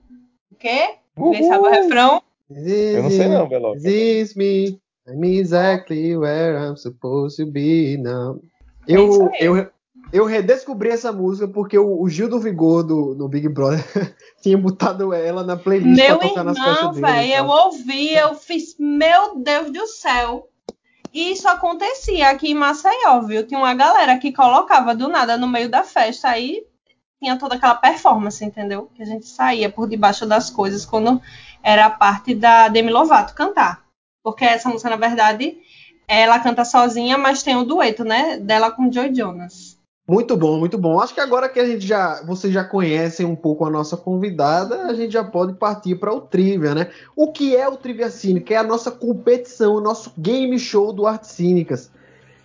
O 0.51 0.55
quê? 0.55 0.95
Ninguém 1.17 1.47
sabe 1.47 1.67
o 1.67 1.69
refrão? 1.69 2.21
Eu 2.49 3.03
não 3.03 3.09
sei 3.09 3.27
não, 3.27 3.47
Belo. 3.47 3.79
This 3.79 4.35
me. 4.35 4.79
I'm 5.07 5.23
exactly 5.23 6.15
where 6.15 6.57
I'm 6.57 6.77
supposed 6.77 7.37
to 7.37 7.51
be 7.51 7.97
now. 7.97 8.39
Eu, 8.87 9.29
é 9.33 9.43
eu, 9.43 9.69
eu 10.11 10.25
redescobri 10.25 10.89
essa 10.89 11.11
música 11.11 11.47
porque 11.47 11.77
o, 11.77 12.01
o 12.01 12.09
Gil 12.09 12.29
do 12.29 12.39
Vigor 12.39 12.83
do, 12.83 13.15
do 13.15 13.27
Big 13.27 13.47
Brother 13.47 13.83
tinha 14.41 14.57
botado 14.57 15.13
ela 15.13 15.43
na 15.43 15.55
playlist 15.55 15.95
meu 15.95 16.17
pra 16.17 16.27
tocar 16.27 16.41
irmão, 16.41 16.53
nas 16.53 16.63
festas 16.63 16.95
dele. 16.95 17.05
Véio, 17.05 17.33
eu 17.35 17.47
ouvi, 17.47 18.13
eu 18.13 18.35
fiz, 18.35 18.75
meu 18.77 19.37
Deus 19.37 19.71
do 19.71 19.87
céu. 19.87 20.47
E 21.13 21.31
isso 21.31 21.47
acontecia 21.47 22.29
aqui 22.29 22.51
em 22.51 22.55
Maceió, 22.55 23.21
viu? 23.21 23.45
Tinha 23.45 23.59
uma 23.59 23.73
galera 23.73 24.17
que 24.17 24.31
colocava 24.31 24.95
do 24.95 25.09
nada 25.09 25.37
no 25.37 25.47
meio 25.47 25.69
da 25.69 25.83
festa, 25.83 26.29
aí 26.29 26.65
tinha 27.21 27.37
toda 27.37 27.55
aquela 27.55 27.75
performance, 27.75 28.43
entendeu? 28.43 28.89
Que 28.95 29.03
a 29.03 29.05
gente 29.05 29.27
saía 29.27 29.69
por 29.69 29.87
debaixo 29.87 30.25
das 30.25 30.49
coisas 30.49 30.85
quando 30.85 31.21
era 31.61 31.85
a 31.85 31.89
parte 31.89 32.33
da 32.33 32.67
Demi 32.67 32.91
Lovato 32.91 33.35
cantar. 33.35 33.83
Porque 34.23 34.45
essa 34.45 34.69
música, 34.69 34.89
na 34.89 34.95
verdade, 34.95 35.57
ela 36.07 36.39
canta 36.39 36.63
sozinha, 36.63 37.17
mas 37.17 37.43
tem 37.43 37.55
o 37.55 37.63
dueto, 37.63 38.03
né? 38.03 38.37
Dela 38.37 38.71
com 38.71 38.91
Joy 38.91 39.13
Jonas. 39.13 39.70
Muito 40.11 40.35
bom, 40.35 40.59
muito 40.59 40.77
bom. 40.77 40.99
Acho 40.99 41.13
que 41.13 41.21
agora 41.21 41.47
que 41.47 41.57
a 41.57 41.65
gente 41.65 41.87
já, 41.87 42.21
vocês 42.25 42.53
já 42.53 42.65
conhecem 42.65 43.25
um 43.25 43.33
pouco 43.33 43.63
a 43.63 43.69
nossa 43.69 43.95
convidada, 43.95 44.87
a 44.87 44.93
gente 44.93 45.13
já 45.13 45.23
pode 45.23 45.53
partir 45.53 45.95
para 45.95 46.13
o 46.13 46.19
Trivia, 46.19 46.75
né? 46.75 46.89
O 47.15 47.31
que 47.31 47.55
é 47.55 47.65
o 47.65 47.77
Trivia 47.77 48.09
Cínica? 48.09 48.53
É 48.53 48.57
a 48.57 48.63
nossa 48.63 48.91
competição, 48.91 49.75
o 49.75 49.79
nosso 49.79 50.11
game 50.17 50.59
show 50.59 50.91
do 50.91 51.07
Arte 51.07 51.27
Cínicas. 51.27 51.89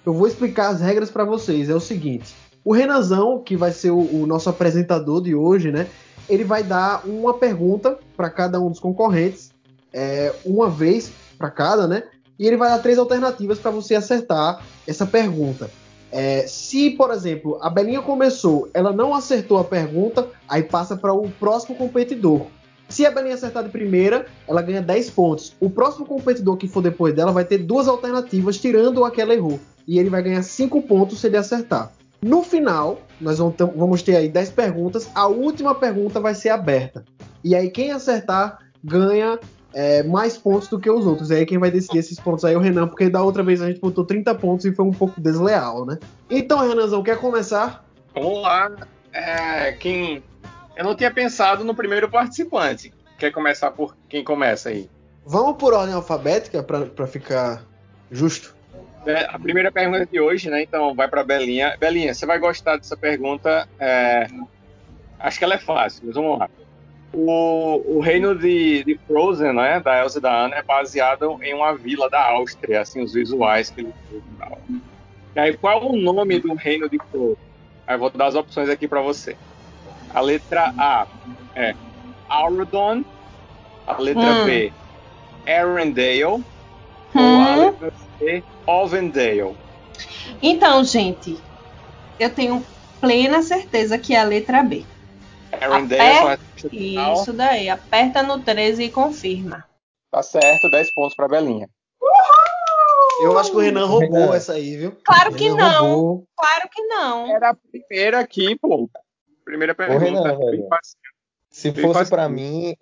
eu 0.04 0.14
vou 0.14 0.28
explicar 0.28 0.68
as 0.68 0.80
regras 0.80 1.10
para 1.10 1.24
vocês. 1.24 1.68
É 1.68 1.74
o 1.74 1.80
seguinte: 1.80 2.36
o 2.64 2.72
Renanzão, 2.72 3.42
que 3.44 3.56
vai 3.56 3.72
ser 3.72 3.90
o, 3.90 3.98
o 3.98 4.28
nosso 4.28 4.48
apresentador 4.48 5.20
de 5.20 5.34
hoje, 5.34 5.72
né? 5.72 5.88
Ele 6.28 6.44
vai 6.44 6.62
dar 6.62 7.04
uma 7.04 7.34
pergunta 7.34 7.98
para 8.16 8.30
cada 8.30 8.60
um 8.60 8.70
dos 8.70 8.78
concorrentes, 8.78 9.50
é, 9.92 10.32
uma 10.44 10.70
vez 10.70 11.10
para 11.36 11.50
cada, 11.50 11.88
né? 11.88 12.04
E 12.38 12.46
ele 12.46 12.56
vai 12.56 12.68
dar 12.68 12.78
três 12.78 12.96
alternativas 12.96 13.58
para 13.58 13.72
você 13.72 13.96
acertar 13.96 14.62
essa 14.86 15.04
pergunta. 15.04 15.68
É, 16.10 16.46
se, 16.46 16.90
por 16.90 17.10
exemplo, 17.10 17.58
a 17.60 17.68
Belinha 17.68 18.00
começou, 18.00 18.68
ela 18.72 18.92
não 18.92 19.14
acertou 19.14 19.58
a 19.58 19.64
pergunta, 19.64 20.28
aí 20.48 20.62
passa 20.62 20.96
para 20.96 21.12
o 21.12 21.28
próximo 21.28 21.76
competidor. 21.76 22.46
Se 22.88 23.04
a 23.04 23.10
Belinha 23.10 23.34
acertar 23.34 23.64
de 23.64 23.70
primeira, 23.70 24.26
ela 24.46 24.62
ganha 24.62 24.80
10 24.80 25.10
pontos. 25.10 25.56
O 25.60 25.68
próximo 25.68 26.06
competidor 26.06 26.56
que 26.56 26.68
for 26.68 26.80
depois 26.80 27.14
dela 27.14 27.32
vai 27.32 27.44
ter 27.44 27.58
duas 27.58 27.88
alternativas, 27.88 28.58
tirando 28.58 29.04
a 29.04 29.10
que 29.10 29.20
ela 29.20 29.34
errou. 29.34 29.58
E 29.86 29.98
ele 29.98 30.08
vai 30.08 30.22
ganhar 30.22 30.42
5 30.42 30.82
pontos 30.82 31.20
se 31.20 31.26
ele 31.26 31.36
acertar. 31.36 31.92
No 32.22 32.42
final, 32.42 33.00
nós 33.20 33.38
vamos 33.38 34.02
ter 34.02 34.16
aí 34.16 34.28
10 34.28 34.50
perguntas. 34.50 35.10
A 35.14 35.26
última 35.26 35.74
pergunta 35.74 36.20
vai 36.20 36.34
ser 36.34 36.50
aberta. 36.50 37.04
E 37.42 37.54
aí, 37.54 37.70
quem 37.70 37.90
acertar 37.90 38.58
ganha 38.82 39.38
é, 39.76 40.02
mais 40.02 40.38
pontos 40.38 40.68
do 40.68 40.80
que 40.80 40.90
os 40.90 41.04
outros. 41.04 41.28
E 41.28 41.34
aí, 41.34 41.44
quem 41.44 41.58
vai 41.58 41.70
decidir 41.70 41.98
esses 41.98 42.18
pontos 42.18 42.46
aí 42.46 42.54
é 42.54 42.56
o 42.56 42.60
Renan, 42.60 42.88
porque 42.88 43.10
da 43.10 43.22
outra 43.22 43.42
vez 43.42 43.60
a 43.60 43.66
gente 43.66 43.78
botou 43.78 44.06
30 44.06 44.34
pontos 44.36 44.64
e 44.64 44.74
foi 44.74 44.86
um 44.86 44.90
pouco 44.90 45.20
desleal, 45.20 45.84
né? 45.84 45.98
Então, 46.30 46.66
Renanzão, 46.66 47.02
quer 47.02 47.18
começar? 47.18 47.84
Vamos 48.14 48.40
lá. 48.40 48.74
É, 49.12 49.72
quem 49.72 50.22
eu 50.74 50.82
não 50.82 50.94
tinha 50.94 51.10
pensado 51.10 51.62
no 51.62 51.74
primeiro 51.74 52.08
participante. 52.08 52.90
Quer 53.18 53.30
começar 53.32 53.70
por 53.70 53.94
quem 54.08 54.24
começa 54.24 54.70
aí? 54.70 54.88
Vamos 55.26 55.58
por 55.58 55.74
ordem 55.74 55.94
alfabética 55.94 56.62
para 56.62 57.06
ficar 57.06 57.62
justo. 58.10 58.56
É, 59.04 59.26
a 59.28 59.38
primeira 59.38 59.70
pergunta 59.70 60.06
de 60.06 60.18
hoje, 60.18 60.48
né? 60.48 60.62
Então 60.62 60.94
vai 60.94 61.06
para 61.06 61.22
Belinha. 61.22 61.76
Belinha, 61.78 62.14
você 62.14 62.24
vai 62.24 62.38
gostar 62.38 62.78
dessa 62.78 62.96
pergunta? 62.96 63.68
É... 63.78 64.26
Acho 65.18 65.38
que 65.38 65.44
ela 65.44 65.54
é 65.54 65.58
fácil, 65.58 66.04
mas 66.06 66.14
vamos 66.14 66.38
lá. 66.38 66.48
O, 67.12 67.96
o 67.96 68.00
reino 68.00 68.34
de, 68.34 68.84
de, 68.84 68.98
Frozen, 69.06 69.54
né, 69.54 69.80
da 69.80 69.98
Elsa 69.98 70.18
e 70.18 70.22
da 70.22 70.44
Anna, 70.44 70.56
é 70.56 70.62
baseado 70.62 71.38
em 71.42 71.54
uma 71.54 71.74
vila 71.74 72.10
da 72.10 72.22
Áustria, 72.32 72.82
assim, 72.82 73.02
os 73.02 73.14
visuais 73.14 73.70
que 73.70 73.80
ele 73.80 73.94
e 75.36 75.38
aí, 75.38 75.54
qual 75.54 75.82
é 75.82 75.84
o 75.84 75.96
nome 75.96 76.40
do 76.40 76.54
reino 76.54 76.88
de 76.88 76.98
Frozen? 77.10 77.36
Aí 77.86 77.94
eu 77.94 77.98
vou 77.98 78.10
dar 78.10 78.26
as 78.26 78.34
opções 78.34 78.70
aqui 78.70 78.88
para 78.88 79.02
você. 79.02 79.36
A 80.14 80.22
letra 80.22 80.72
A 80.78 81.06
é 81.54 81.74
Aurodon. 82.26 83.04
A 83.86 84.00
letra 84.00 84.22
hum. 84.22 84.44
B, 84.46 84.72
Arendelle. 85.46 86.24
Hum. 86.34 86.42
Ou 87.14 87.22
a 87.22 87.50
hum. 87.50 87.60
letra 87.66 87.92
C, 88.18 88.42
Ovendale. 88.66 89.54
Então, 90.42 90.82
gente, 90.82 91.38
eu 92.18 92.30
tenho 92.30 92.64
plena 92.98 93.42
certeza 93.42 93.98
que 93.98 94.14
é 94.14 94.20
a 94.20 94.24
letra 94.24 94.62
B. 94.62 94.84
Aper... 95.52 96.38
Isso 96.72 97.32
daí. 97.32 97.68
Aperta 97.68 98.22
no 98.22 98.40
13 98.40 98.84
e 98.84 98.90
confirma. 98.90 99.64
Tá 100.10 100.22
certo, 100.22 100.70
10 100.70 100.94
pontos 100.94 101.14
pra 101.14 101.28
Belinha. 101.28 101.68
Eu 103.22 103.38
acho 103.38 103.50
que 103.50 103.56
o 103.56 103.60
Renan 103.60 103.86
roubou 103.86 104.34
essa 104.34 104.52
aí, 104.52 104.76
viu? 104.76 104.96
Claro 105.04 105.34
que 105.34 105.48
não. 105.48 105.94
Roubou. 105.94 106.24
Claro 106.36 106.68
que 106.70 106.82
não. 106.82 107.34
Era 107.34 107.50
a 107.50 107.54
primeira 107.54 108.20
aqui, 108.20 108.56
pô. 108.56 108.90
Primeira 109.44 109.74
pergunta. 109.74 110.04
Renan, 110.04 110.38
velho, 110.38 110.68
se 111.50 111.72
fosse 111.72 112.10
para 112.10 112.28
mim, 112.28 112.76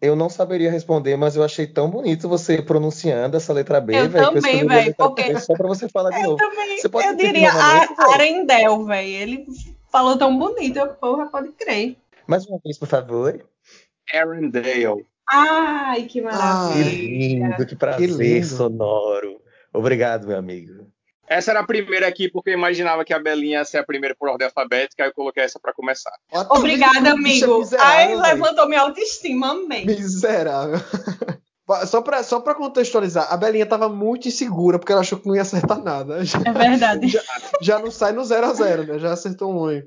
eu 0.00 0.14
não 0.14 0.28
saberia 0.28 0.70
responder, 0.70 1.16
mas 1.16 1.36
eu 1.36 1.42
achei 1.42 1.66
tão 1.66 1.88
bonito 1.88 2.28
você 2.28 2.60
pronunciando 2.60 3.36
essa 3.36 3.52
letra 3.52 3.80
B, 3.80 3.92
velho. 3.92 4.16
Eu 4.16 4.34
também, 4.34 4.66
velho. 4.66 4.94
Porque... 4.94 5.38
Só 5.38 5.54
pra 5.54 5.68
você 5.68 5.88
falar 5.88 6.10
de 6.10 6.20
eu 6.20 6.22
novo. 6.24 6.36
Também, 6.36 6.78
você 6.78 6.88
pode 6.88 7.06
eu 7.06 7.16
diria 7.16 7.50
Arendel, 7.96 8.84
velho. 8.84 9.08
Ele 9.08 9.46
falou 9.90 10.18
tão 10.18 10.36
bonito, 10.38 10.78
eu, 10.78 10.88
porra, 10.88 11.26
pode 11.26 11.52
crer. 11.52 11.96
Mais 12.30 12.46
uma 12.46 12.60
vez, 12.64 12.78
por 12.78 12.86
favor. 12.86 13.44
Arendale. 14.14 15.04
Ai, 15.28 16.04
que 16.04 16.22
maravilha. 16.22 16.84
que 16.84 16.96
lindo, 16.96 17.66
que 17.66 17.74
prazer 17.74 18.08
que 18.08 18.14
lindo. 18.14 18.46
sonoro. 18.46 19.42
Obrigado, 19.72 20.28
meu 20.28 20.38
amigo. 20.38 20.86
Essa 21.26 21.50
era 21.50 21.58
a 21.60 21.66
primeira 21.66 22.06
aqui, 22.06 22.30
porque 22.30 22.50
eu 22.50 22.54
imaginava 22.54 23.04
que 23.04 23.12
a 23.12 23.18
Belinha 23.18 23.58
ia 23.58 23.64
ser 23.64 23.78
a 23.78 23.84
primeira 23.84 24.14
por 24.14 24.28
ordem 24.28 24.46
alfabética, 24.46 25.02
aí 25.02 25.08
eu 25.08 25.14
coloquei 25.14 25.42
essa 25.42 25.58
para 25.58 25.72
começar. 25.72 26.12
Obrigada, 26.50 27.10
amigo. 27.10 27.62
Ai, 27.80 28.14
levantou 28.14 28.68
minha 28.68 28.82
autoestima, 28.82 29.50
amém. 29.50 29.86
Miserável. 29.86 30.78
Só 31.86 32.00
pra, 32.00 32.22
só 32.22 32.40
pra 32.40 32.54
contextualizar, 32.54 33.32
a 33.32 33.36
Belinha 33.36 33.66
tava 33.66 33.88
muito 33.88 34.26
insegura, 34.28 34.78
porque 34.78 34.92
ela 34.92 35.02
achou 35.02 35.18
que 35.18 35.26
não 35.28 35.36
ia 35.36 35.42
acertar 35.42 35.82
nada. 35.82 36.24
Já, 36.24 36.40
é 36.44 36.52
verdade. 36.52 37.06
Já, 37.10 37.22
já, 37.60 37.78
não 37.78 37.90
sai 37.90 38.12
no 38.12 38.24
0 38.24 38.46
a 38.46 38.52
0 38.52 38.86
né? 38.86 38.98
Já 38.98 39.12
acertou 39.12 39.52
um. 39.52 39.82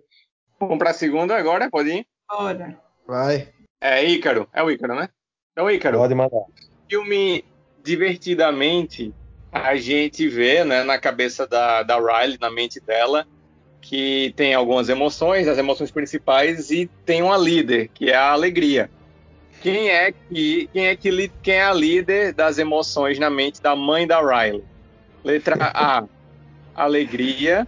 Vamos 0.59 0.77
pra 0.77 0.93
segunda 0.93 1.37
agora, 1.37 1.69
pode 1.69 1.89
ir? 1.89 2.07
Bora. 2.35 2.79
Vai. 3.07 3.49
É 3.79 4.03
Ícaro. 4.03 4.47
É 4.51 4.63
o 4.63 4.71
Ícaro, 4.71 4.95
né? 4.95 5.09
É 5.55 5.61
o 5.61 5.69
Ícaro. 5.69 5.99
Pode 5.99 6.15
mandar. 6.15 6.45
Filme 6.89 7.45
Divertidamente 7.83 9.13
a 9.51 9.75
gente 9.75 10.27
vê 10.27 10.63
né, 10.63 10.83
na 10.83 10.97
cabeça 10.97 11.45
da, 11.45 11.83
da 11.83 11.97
Riley, 11.97 12.37
na 12.39 12.49
mente 12.49 12.79
dela, 12.79 13.27
que 13.81 14.33
tem 14.35 14.53
algumas 14.53 14.89
emoções, 14.89 15.47
as 15.47 15.57
emoções 15.57 15.91
principais, 15.91 16.71
e 16.71 16.89
tem 17.05 17.21
uma 17.21 17.37
líder, 17.37 17.89
que 17.93 18.09
é 18.09 18.15
a 18.15 18.31
alegria. 18.31 18.89
Quem 19.61 19.89
é 19.89 20.11
que 20.11 20.69
quem 20.73 20.87
é 20.87 20.95
que 20.95 21.31
quem 21.41 21.55
é 21.55 21.63
a 21.63 21.73
líder 21.73 22.33
das 22.33 22.57
emoções 22.57 23.19
na 23.19 23.29
mente 23.29 23.61
da 23.61 23.75
mãe 23.75 24.07
da 24.07 24.19
Riley? 24.19 24.63
Letra 25.23 25.55
A, 25.59 26.03
alegria. 26.73 27.67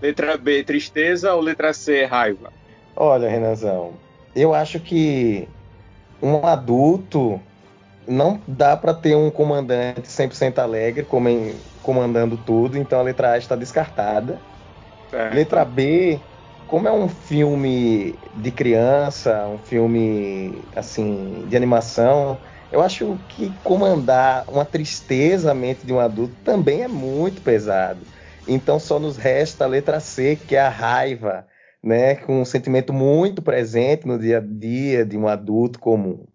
Letra 0.00 0.36
B, 0.36 0.62
tristeza 0.62 1.34
ou 1.34 1.40
letra 1.40 1.72
C, 1.72 2.04
raiva? 2.04 2.52
Olha, 3.00 3.28
Renazão, 3.28 3.92
eu 4.34 4.52
acho 4.52 4.80
que 4.80 5.48
um 6.20 6.44
adulto 6.44 7.40
não 8.08 8.42
dá 8.48 8.76
para 8.76 8.92
ter 8.92 9.14
um 9.14 9.30
comandante 9.30 10.08
100% 10.08 10.58
alegre 10.58 11.06
comandando 11.80 12.36
tudo, 12.36 12.76
então 12.76 12.98
a 12.98 13.02
letra 13.02 13.32
A 13.32 13.38
está 13.38 13.54
descartada. 13.54 14.42
É. 15.12 15.30
Letra 15.30 15.64
B, 15.64 16.20
como 16.66 16.88
é 16.88 16.92
um 16.92 17.08
filme 17.08 18.18
de 18.34 18.50
criança, 18.50 19.46
um 19.46 19.58
filme 19.58 20.68
assim 20.74 21.46
de 21.46 21.56
animação, 21.56 22.40
eu 22.72 22.80
acho 22.82 23.16
que 23.28 23.50
comandar 23.62 24.44
uma 24.48 24.64
tristeza 24.64 25.52
à 25.52 25.54
mente 25.54 25.86
de 25.86 25.92
um 25.92 26.00
adulto 26.00 26.34
também 26.42 26.82
é 26.82 26.88
muito 26.88 27.42
pesado. 27.42 28.06
Então 28.46 28.80
só 28.80 28.98
nos 28.98 29.16
resta 29.16 29.64
a 29.64 29.68
letra 29.68 30.00
C, 30.00 30.34
que 30.36 30.56
é 30.56 30.60
a 30.60 30.68
raiva, 30.68 31.46
né, 31.88 32.16
com 32.16 32.42
um 32.42 32.44
sentimento 32.44 32.92
muito 32.92 33.40
presente 33.40 34.06
no 34.06 34.18
dia 34.18 34.38
a 34.38 34.40
dia 34.40 35.06
de 35.06 35.16
um 35.16 35.26
adulto 35.26 35.78
comum. 35.78 36.26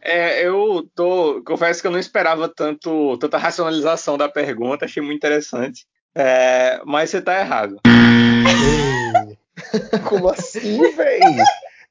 É, 0.00 0.44
eu 0.44 0.88
tô. 0.94 1.42
Confesso 1.44 1.80
que 1.80 1.86
eu 1.86 1.92
não 1.92 1.98
esperava 1.98 2.48
tanto, 2.48 3.16
tanta 3.18 3.38
racionalização 3.38 4.18
da 4.18 4.28
pergunta, 4.28 4.86
achei 4.86 5.02
muito 5.02 5.18
interessante. 5.18 5.86
É, 6.14 6.80
mas 6.84 7.10
você 7.10 7.20
tá 7.20 7.38
errado. 7.38 7.78
Como 10.08 10.28
assim, 10.28 10.80
velho? 10.92 11.44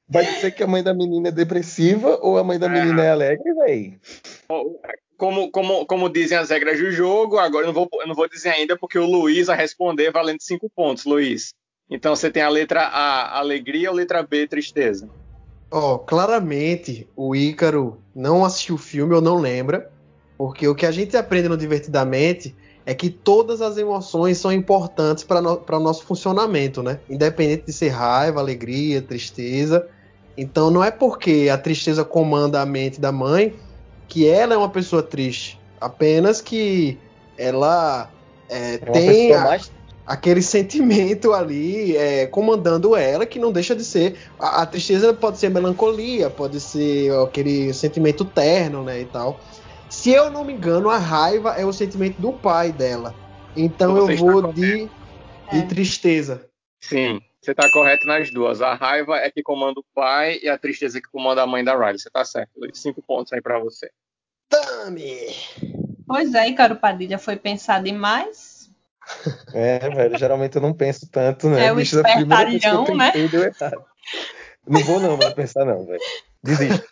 Vai 0.08 0.26
dizer 0.26 0.50
que 0.50 0.62
a 0.62 0.66
mãe 0.66 0.82
da 0.82 0.92
menina 0.92 1.28
é 1.28 1.32
depressiva 1.32 2.18
ou 2.20 2.36
a 2.36 2.44
mãe 2.44 2.58
da 2.58 2.68
menina 2.68 3.02
é, 3.02 3.06
é 3.06 3.10
alegre, 3.10 3.54
velho? 3.54 3.98
Como, 5.16 5.50
como, 5.50 5.86
como 5.86 6.10
dizem 6.10 6.36
as 6.36 6.50
regras 6.50 6.78
do 6.78 6.90
jogo, 6.90 7.38
agora 7.38 7.64
eu 7.64 7.72
não, 7.72 7.72
vou, 7.72 7.88
eu 8.00 8.08
não 8.08 8.14
vou 8.14 8.28
dizer 8.28 8.50
ainda 8.50 8.76
porque 8.76 8.98
o 8.98 9.06
Luiz 9.06 9.46
vai 9.46 9.56
responder 9.56 10.10
valendo 10.10 10.42
cinco 10.42 10.68
pontos, 10.68 11.04
Luiz. 11.04 11.54
Então 11.90 12.14
você 12.14 12.30
tem 12.30 12.42
a 12.42 12.48
letra 12.48 12.82
A, 12.82 13.38
alegria, 13.38 13.90
ou 13.90 13.96
letra 13.96 14.22
B, 14.22 14.46
tristeza? 14.46 15.08
Ó, 15.70 15.94
oh, 15.94 15.98
claramente 15.98 17.08
o 17.16 17.34
Ícaro 17.34 17.98
não 18.14 18.44
assistiu 18.44 18.74
o 18.74 18.78
filme 18.78 19.14
ou 19.14 19.20
não 19.20 19.36
lembra, 19.36 19.90
porque 20.36 20.66
o 20.68 20.74
que 20.74 20.84
a 20.84 20.90
gente 20.90 21.16
aprende 21.16 21.48
no 21.48 21.56
Divertidamente 21.56 22.54
é 22.84 22.94
que 22.94 23.08
todas 23.08 23.62
as 23.62 23.78
emoções 23.78 24.38
são 24.38 24.52
importantes 24.52 25.24
para 25.24 25.40
no, 25.40 25.62
o 25.66 25.78
nosso 25.78 26.04
funcionamento, 26.04 26.82
né? 26.82 26.98
Independente 27.08 27.66
de 27.66 27.72
ser 27.72 27.88
raiva, 27.88 28.40
alegria, 28.40 29.00
tristeza. 29.00 29.88
Então 30.36 30.70
não 30.70 30.82
é 30.82 30.90
porque 30.90 31.48
a 31.52 31.56
tristeza 31.56 32.04
comanda 32.04 32.60
a 32.60 32.66
mente 32.66 33.00
da 33.00 33.12
mãe 33.12 33.54
que 34.08 34.28
ela 34.28 34.54
é 34.54 34.56
uma 34.56 34.68
pessoa 34.68 35.02
triste. 35.02 35.58
Apenas 35.80 36.40
que 36.40 36.98
ela 37.38 38.10
é, 38.48 38.74
é 38.74 38.78
tem. 38.78 39.32
A, 39.32 39.40
mais 39.44 39.70
aquele 40.06 40.42
sentimento 40.42 41.32
ali 41.32 41.96
é, 41.96 42.26
comandando 42.26 42.96
ela, 42.96 43.26
que 43.26 43.38
não 43.38 43.52
deixa 43.52 43.74
de 43.74 43.84
ser. 43.84 44.16
A, 44.38 44.62
a, 44.62 44.66
tristeza 44.66 45.12
pode 45.14 45.38
ser 45.38 45.50
melancolia, 45.50 46.28
pode 46.28 46.60
ser 46.60 47.12
aquele 47.22 47.72
sentimento 47.72 48.24
terno, 48.24 48.84
né? 48.84 49.00
E 49.00 49.04
tal. 49.06 49.40
Se 49.88 50.10
eu 50.10 50.30
não 50.30 50.44
me 50.44 50.52
engano, 50.52 50.88
a 50.88 50.98
raiva 50.98 51.54
é 51.56 51.64
o 51.64 51.72
sentimento 51.72 52.20
do 52.20 52.32
pai 52.32 52.72
dela. 52.72 53.14
Então 53.56 53.96
eu 53.96 54.16
vou 54.16 54.52
de, 54.52 54.86
de 54.86 55.58
é. 55.58 55.62
tristeza. 55.62 56.48
Sim, 56.80 57.20
você 57.40 57.52
está 57.52 57.70
correto 57.70 58.06
nas 58.06 58.30
duas. 58.30 58.62
A 58.62 58.74
raiva 58.74 59.16
é 59.16 59.30
que 59.30 59.42
comanda 59.42 59.78
o 59.80 59.84
pai 59.94 60.38
e 60.42 60.48
a 60.48 60.58
tristeza 60.58 60.98
é 60.98 61.00
que 61.00 61.08
comanda 61.08 61.42
a 61.42 61.46
mãe 61.46 61.62
da 61.62 61.76
Riley. 61.76 61.98
Você 61.98 62.08
está 62.08 62.24
certo. 62.24 62.50
Cinco 62.72 63.02
pontos 63.02 63.32
aí 63.32 63.40
para 63.40 63.58
você. 63.58 63.90
Tami! 64.48 65.28
Pois 66.06 66.34
é, 66.34 66.52
Caro 66.52 66.76
Padilha 66.76 67.18
foi 67.18 67.36
pensar 67.36 67.82
demais 67.82 68.51
É, 69.52 69.78
velho, 69.90 70.18
geralmente 70.18 70.56
eu 70.56 70.62
não 70.62 70.72
penso 70.72 71.08
tanto, 71.10 71.48
né? 71.48 71.66
É 71.66 71.72
o 71.72 71.76
Bicho, 71.76 71.98
a 72.00 72.02
primeira 72.02 72.44
coisa 72.44 72.58
que 72.58 72.66
eu 72.66 72.82
espertalhão, 72.82 72.96
né? 72.96 73.28
deu 73.28 73.42
errado. 73.42 73.84
Não 74.66 74.80
vou 74.84 75.00
não, 75.00 75.16
vou 75.16 75.34
pensar 75.34 75.64
não, 75.64 75.84
velho. 75.84 76.00
Desisto. 76.42 76.88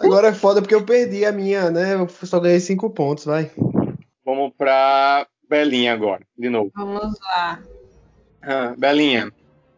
Agora 0.00 0.28
é 0.28 0.32
foda 0.32 0.60
porque 0.60 0.74
eu 0.74 0.84
perdi 0.84 1.24
a 1.24 1.32
minha, 1.32 1.70
né? 1.70 1.94
Eu 1.94 2.08
só 2.08 2.40
ganhei 2.40 2.60
cinco 2.60 2.90
pontos, 2.90 3.24
vai. 3.24 3.50
Vamos 4.24 4.52
pra 4.56 5.26
Belinha 5.48 5.92
agora, 5.92 6.22
de 6.36 6.48
novo. 6.48 6.70
Vamos 6.74 7.18
lá. 7.20 7.62
Ah, 8.42 8.74
Belinha, 8.76 9.32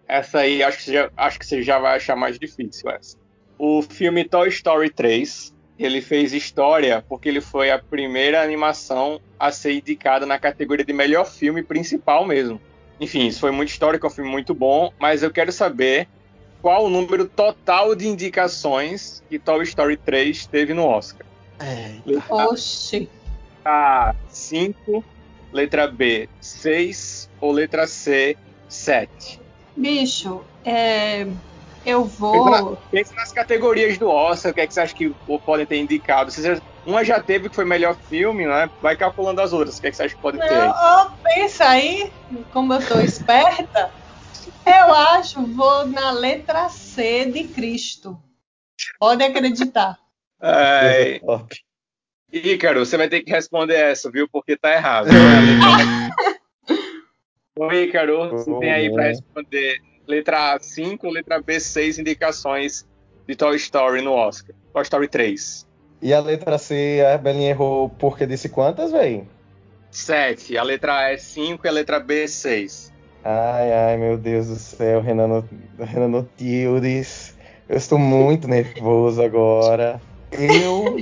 essa 0.08 0.40
aí 0.40 0.62
acho 0.62 0.78
que, 0.78 0.84
você 0.84 0.92
já, 0.92 1.10
acho 1.16 1.38
que 1.38 1.46
você 1.46 1.62
já 1.62 1.78
vai 1.78 1.96
achar 1.96 2.16
mais 2.16 2.38
difícil 2.38 2.90
essa. 2.90 3.16
O 3.58 3.82
filme 3.82 4.24
Toy 4.24 4.48
Story 4.48 4.90
3, 4.90 5.53
ele 5.78 6.00
fez 6.00 6.32
história 6.32 7.04
porque 7.08 7.28
ele 7.28 7.40
foi 7.40 7.70
a 7.70 7.78
primeira 7.78 8.42
animação 8.42 9.20
a 9.38 9.50
ser 9.50 9.72
indicada 9.72 10.24
na 10.24 10.38
categoria 10.38 10.84
de 10.84 10.92
melhor 10.92 11.26
filme 11.26 11.62
principal 11.62 12.24
mesmo. 12.24 12.60
Enfim, 13.00 13.26
isso 13.26 13.40
foi 13.40 13.50
muito 13.50 13.70
histórico, 13.70 14.06
é 14.06 14.08
um 14.08 14.12
filme 14.12 14.30
muito 14.30 14.54
bom, 14.54 14.92
mas 14.98 15.22
eu 15.22 15.30
quero 15.30 15.50
saber 15.50 16.08
qual 16.62 16.86
o 16.86 16.90
número 16.90 17.26
total 17.26 17.94
de 17.94 18.06
indicações 18.06 19.22
que 19.28 19.38
Toy 19.38 19.64
Story 19.64 19.96
3 19.96 20.46
teve 20.46 20.72
no 20.72 20.86
Oscar. 20.86 21.26
É. 21.58 21.96
Oxi. 22.30 23.08
A 23.64 24.14
5, 24.28 25.04
letra 25.52 25.86
B 25.86 26.28
6 26.40 27.30
ou 27.40 27.50
letra 27.52 27.86
C 27.86 28.36
7? 28.68 29.40
Bicho, 29.76 30.42
é, 30.64 31.26
eu 31.84 32.04
vou. 32.04 32.76
Pensa 32.90 33.14
nas 33.16 33.32
categorias 33.32 33.98
do 33.98 34.08
Oscar, 34.08 34.52
o 34.52 34.54
que, 34.54 34.60
é 34.60 34.66
que 34.66 34.74
você 34.74 34.80
acha 34.80 34.94
que 34.94 35.14
podem 35.44 35.66
ter 35.66 35.76
indicado? 35.76 36.30
Você- 36.30 36.60
uma 36.84 37.04
já 37.04 37.22
teve 37.22 37.48
que 37.48 37.54
foi 37.56 37.64
melhor 37.64 37.96
filme, 38.08 38.46
né? 38.46 38.70
Vai 38.80 38.96
calculando 38.96 39.40
as 39.40 39.52
outras. 39.52 39.78
O 39.78 39.80
que, 39.80 39.86
é 39.86 39.90
que 39.90 39.96
você 39.96 40.02
acha 40.04 40.14
que 40.14 40.20
pode 40.20 40.38
ter 40.38 40.44
aí? 40.44 40.68
Não, 40.68 40.74
ó, 40.74 41.08
pensa 41.22 41.68
aí, 41.68 42.12
como 42.52 42.74
eu 42.74 42.86
tô 42.86 43.00
esperta. 43.00 43.90
Eu 44.66 44.94
acho, 44.94 45.46
vou 45.54 45.86
na 45.86 46.10
letra 46.10 46.68
C 46.68 47.26
de 47.26 47.44
Cristo. 47.48 48.20
Pode 48.98 49.22
acreditar. 49.24 49.98
É, 50.42 51.18
Top. 51.20 51.56
Ícaro, 52.30 52.84
você 52.84 52.96
vai 52.96 53.08
ter 53.08 53.22
que 53.22 53.30
responder 53.30 53.76
essa, 53.76 54.10
viu? 54.10 54.28
Porque 54.28 54.56
tá 54.56 54.72
errado. 54.72 55.06
Ô, 57.56 57.72
Ícaro, 57.72 58.30
você 58.30 58.58
tem 58.58 58.72
aí 58.72 58.92
pra 58.92 59.04
responder 59.04 59.78
letra 60.06 60.54
A 60.54 60.60
5 60.60 61.06
ou 61.06 61.12
letra 61.12 61.40
B 61.40 61.58
6 61.58 61.98
indicações 61.98 62.86
de 63.26 63.34
Toy 63.34 63.56
Story 63.56 64.02
no 64.02 64.12
Oscar. 64.12 64.54
Toy 64.72 64.82
Story 64.82 65.08
3. 65.08 65.66
E 66.02 66.12
a 66.12 66.20
letra 66.20 66.58
C, 66.58 67.02
a 67.14 67.16
Belinha 67.16 67.50
errou 67.50 67.88
porque 67.88 68.26
disse 68.26 68.48
quantas, 68.48 68.92
velho? 68.92 69.26
7. 69.90 70.58
A 70.58 70.62
letra 70.62 70.98
A 70.98 71.12
é 71.12 71.16
5 71.16 71.66
e 71.66 71.68
a 71.68 71.72
letra 71.72 72.00
B 72.00 72.24
é 72.24 72.26
6. 72.26 72.92
Ai, 73.24 73.72
ai, 73.72 73.96
meu 73.96 74.18
Deus 74.18 74.48
do 74.48 74.56
céu, 74.56 75.00
Renan, 75.00 75.42
Renan 75.78 76.26
Tildes. 76.36 77.34
Eu 77.66 77.78
estou 77.78 77.98
muito 77.98 78.46
nervoso 78.46 79.22
agora. 79.22 79.98
Eu 80.30 80.98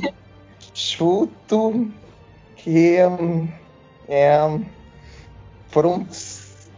chuto 0.73 1.91
que 2.55 2.97
hum, 3.05 3.49
é, 4.09 4.39
foram. 5.69 6.07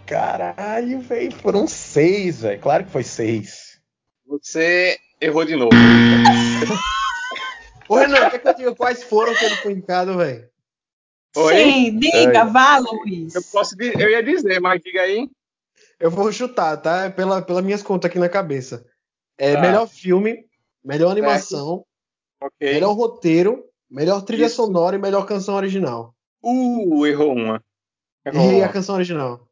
Caralho, 0.06 1.00
velho. 1.00 1.32
Foram 1.32 1.66
seis, 1.66 2.42
velho. 2.42 2.60
Claro 2.60 2.84
que 2.84 2.90
foi 2.90 3.02
seis. 3.02 3.80
Você 4.26 4.98
errou 5.20 5.44
de 5.44 5.56
novo. 5.56 5.70
Ô, 7.88 7.96
Renan, 7.96 8.30
quer 8.30 8.38
que 8.38 8.48
eu 8.48 8.54
diga 8.54 8.74
quais 8.74 9.02
foram 9.02 9.34
que 9.34 9.44
ele 9.44 9.56
foi 9.56 9.72
indicado, 9.72 10.16
velho? 10.16 10.48
Sim, 11.36 11.98
diga, 11.98 12.44
Oi. 12.44 12.50
vá, 12.50 12.78
Luiz. 12.78 13.34
Eu, 13.34 13.42
posso, 13.50 13.74
eu 13.80 14.08
ia 14.10 14.22
dizer, 14.22 14.60
mas 14.60 14.80
diga 14.82 15.02
aí. 15.02 15.28
Eu 15.98 16.10
vou 16.10 16.30
chutar, 16.32 16.76
tá? 16.76 17.10
Pela, 17.10 17.42
pelas 17.42 17.64
minhas 17.64 17.82
contas 17.82 18.08
aqui 18.10 18.18
na 18.18 18.28
cabeça. 18.28 18.86
É 19.36 19.54
Tá. 19.54 19.60
melhor 19.60 19.88
filme, 19.88 20.46
melhor 20.84 21.10
animação, 21.10 21.84
Ok. 22.40 22.72
melhor 22.74 22.92
roteiro, 22.92 23.64
melhor 23.90 24.22
trilha 24.22 24.46
Isso. 24.46 24.56
sonora 24.56 24.96
e 24.96 24.98
melhor 24.98 25.26
canção 25.26 25.54
original. 25.56 26.14
Uh, 26.42 27.04
errou 27.06 27.32
uma. 27.34 27.62
Errou 28.24 28.50
a 28.50 28.52
uma. 28.64 28.68
canção 28.68 28.94
original. 28.94 29.43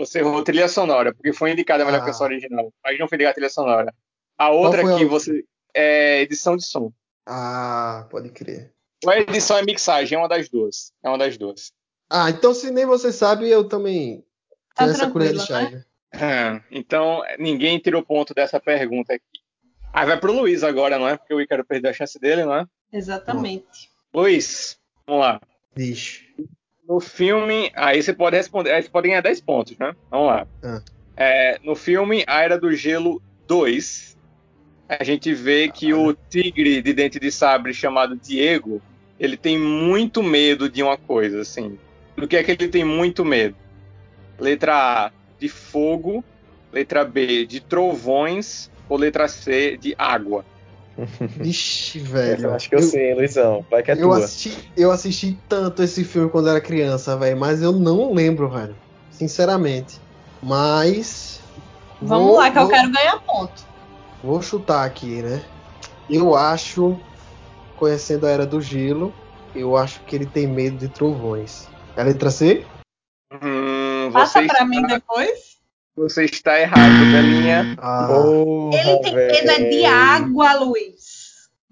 Você 0.00 0.20
errou 0.20 0.42
trilha 0.42 0.66
sonora, 0.66 1.14
porque 1.14 1.32
foi 1.32 1.52
indicada 1.52 1.82
a 1.82 1.86
melhor 1.86 2.00
Ah. 2.00 2.06
canção 2.06 2.26
original. 2.26 2.72
Mas 2.82 2.98
não 2.98 3.06
foi 3.06 3.16
indicada 3.16 3.32
a 3.32 3.34
trilha 3.34 3.50
sonora. 3.50 3.94
A 4.38 4.48
outra 4.50 4.80
foi 4.82 5.04
a 5.04 5.06
você. 5.06 5.44
É 5.74 6.22
edição 6.22 6.56
de 6.56 6.64
som. 6.64 6.90
Ah, 7.26 8.06
pode 8.10 8.30
crer. 8.30 8.72
Ou 9.04 9.12
é 9.12 9.20
edição 9.20 9.58
é 9.58 9.62
mixagem, 9.62 10.16
é 10.16 10.18
uma 10.18 10.28
das 10.28 10.48
duas. 10.48 10.92
É 11.02 11.08
uma 11.08 11.18
das 11.18 11.36
duas. 11.36 11.72
Ah, 12.08 12.30
então 12.30 12.52
se 12.54 12.70
nem 12.70 12.86
você 12.86 13.12
sabe, 13.12 13.48
eu 13.48 13.68
também 13.68 14.24
Tá 14.74 14.84
tenho 14.84 14.90
essa 14.96 15.10
colher 15.10 15.32
de 15.34 15.46
chá. 15.46 15.62
né? 15.70 15.84
Ah, 16.14 16.62
Então, 16.70 17.22
ninguém 17.38 17.78
tirou 17.78 18.02
ponto 18.02 18.32
dessa 18.34 18.58
pergunta 18.58 19.12
aqui. 19.14 19.24
Aí 19.92 20.06
vai 20.06 20.18
pro 20.18 20.32
Luiz 20.32 20.64
agora, 20.64 20.98
não 20.98 21.06
é? 21.08 21.16
Porque 21.16 21.34
o 21.34 21.40
Ícaro 21.40 21.64
perdeu 21.64 21.90
a 21.90 21.94
chance 21.94 22.18
dele, 22.18 22.44
não 22.44 22.54
é? 22.54 22.66
Exatamente. 22.92 23.90
Luiz, 24.14 24.78
vamos 25.06 25.22
lá. 25.26 25.40
Vixe. 25.76 26.26
No 26.90 26.98
filme. 26.98 27.70
Aí 27.76 28.02
você 28.02 28.12
pode 28.12 28.36
responder. 28.36 28.72
Aí 28.72 28.82
você 28.82 28.88
pode 28.88 29.06
ganhar 29.06 29.20
10 29.20 29.40
pontos, 29.42 29.78
né? 29.78 29.94
Vamos 30.10 30.26
lá. 30.26 30.46
Ah. 30.60 30.82
É, 31.16 31.60
no 31.62 31.76
filme 31.76 32.24
A 32.26 32.42
Era 32.42 32.58
do 32.58 32.74
Gelo 32.74 33.22
2, 33.46 34.18
a 34.88 35.04
gente 35.04 35.32
vê 35.32 35.68
que 35.68 35.94
o 35.94 36.12
tigre 36.12 36.82
de 36.82 36.92
dente 36.92 37.20
de 37.20 37.30
sabre 37.30 37.72
chamado 37.72 38.16
Diego, 38.16 38.82
ele 39.20 39.36
tem 39.36 39.56
muito 39.56 40.20
medo 40.20 40.68
de 40.68 40.82
uma 40.82 40.96
coisa, 40.96 41.42
assim. 41.42 41.78
Do 42.16 42.26
que 42.26 42.36
é 42.36 42.42
que 42.42 42.50
ele 42.50 42.66
tem 42.66 42.84
muito 42.84 43.24
medo? 43.24 43.54
Letra 44.36 45.06
A, 45.06 45.12
de 45.38 45.48
fogo. 45.48 46.24
Letra 46.72 47.04
B, 47.04 47.46
de 47.46 47.60
trovões. 47.60 48.68
Ou 48.88 48.98
letra 48.98 49.28
C, 49.28 49.76
de 49.76 49.94
água. 49.96 50.44
Vixe, 51.38 51.98
Eu 51.98 52.04
velho. 52.04 52.54
acho 52.54 52.68
que 52.68 52.74
eu, 52.74 52.82
sei, 52.82 53.14
Luizão. 53.14 53.66
Vai 53.70 53.82
que 53.82 53.90
é 53.90 53.94
eu 53.94 54.02
tua. 54.02 54.18
assisti, 54.18 54.72
eu 54.76 54.90
assisti 54.90 55.42
tanto 55.48 55.82
esse 55.82 56.04
filme 56.04 56.30
quando 56.30 56.48
era 56.48 56.60
criança, 56.60 57.16
velho, 57.16 57.38
mas 57.38 57.62
eu 57.62 57.72
não 57.72 58.12
lembro, 58.12 58.50
velho. 58.50 58.78
Sinceramente. 59.10 60.00
Mas. 60.42 61.40
Vamos 62.00 62.28
vou- 62.28 62.38
lá, 62.38 62.50
que 62.50 62.58
eu 62.58 62.62
vou- 62.62 62.70
quero 62.70 62.90
ganhar 62.90 63.18
ponto. 63.26 63.62
Vou 64.22 64.42
chutar 64.42 64.84
aqui, 64.84 65.22
né? 65.22 65.48
Eu 66.08 66.34
acho, 66.34 67.02
conhecendo 67.74 68.26
a 68.26 68.30
Era 68.30 68.46
do 68.46 68.60
Gelo, 68.60 69.14
eu 69.54 69.76
acho 69.76 70.04
que 70.04 70.14
ele 70.14 70.26
tem 70.26 70.46
medo 70.46 70.76
de 70.76 70.88
trovões. 70.88 71.70
É 71.96 72.02
a 72.02 72.04
letra 72.04 72.30
C? 72.30 72.66
Hum, 73.32 74.10
Passa 74.12 74.42
pra 74.42 74.46
está, 74.46 74.64
mim 74.64 74.82
depois. 74.86 75.49
Você 75.96 76.24
está 76.24 76.58
errado, 76.60 76.78
Belinha. 77.12 77.76
Ah, 77.78 78.06
Porra, 78.08 78.78
Ele 78.78 78.98
tem 79.00 79.14
medo 79.14 79.50
é 79.50 79.68
de 79.70 79.84
água, 79.84 80.54
Luiz. 80.54 81.20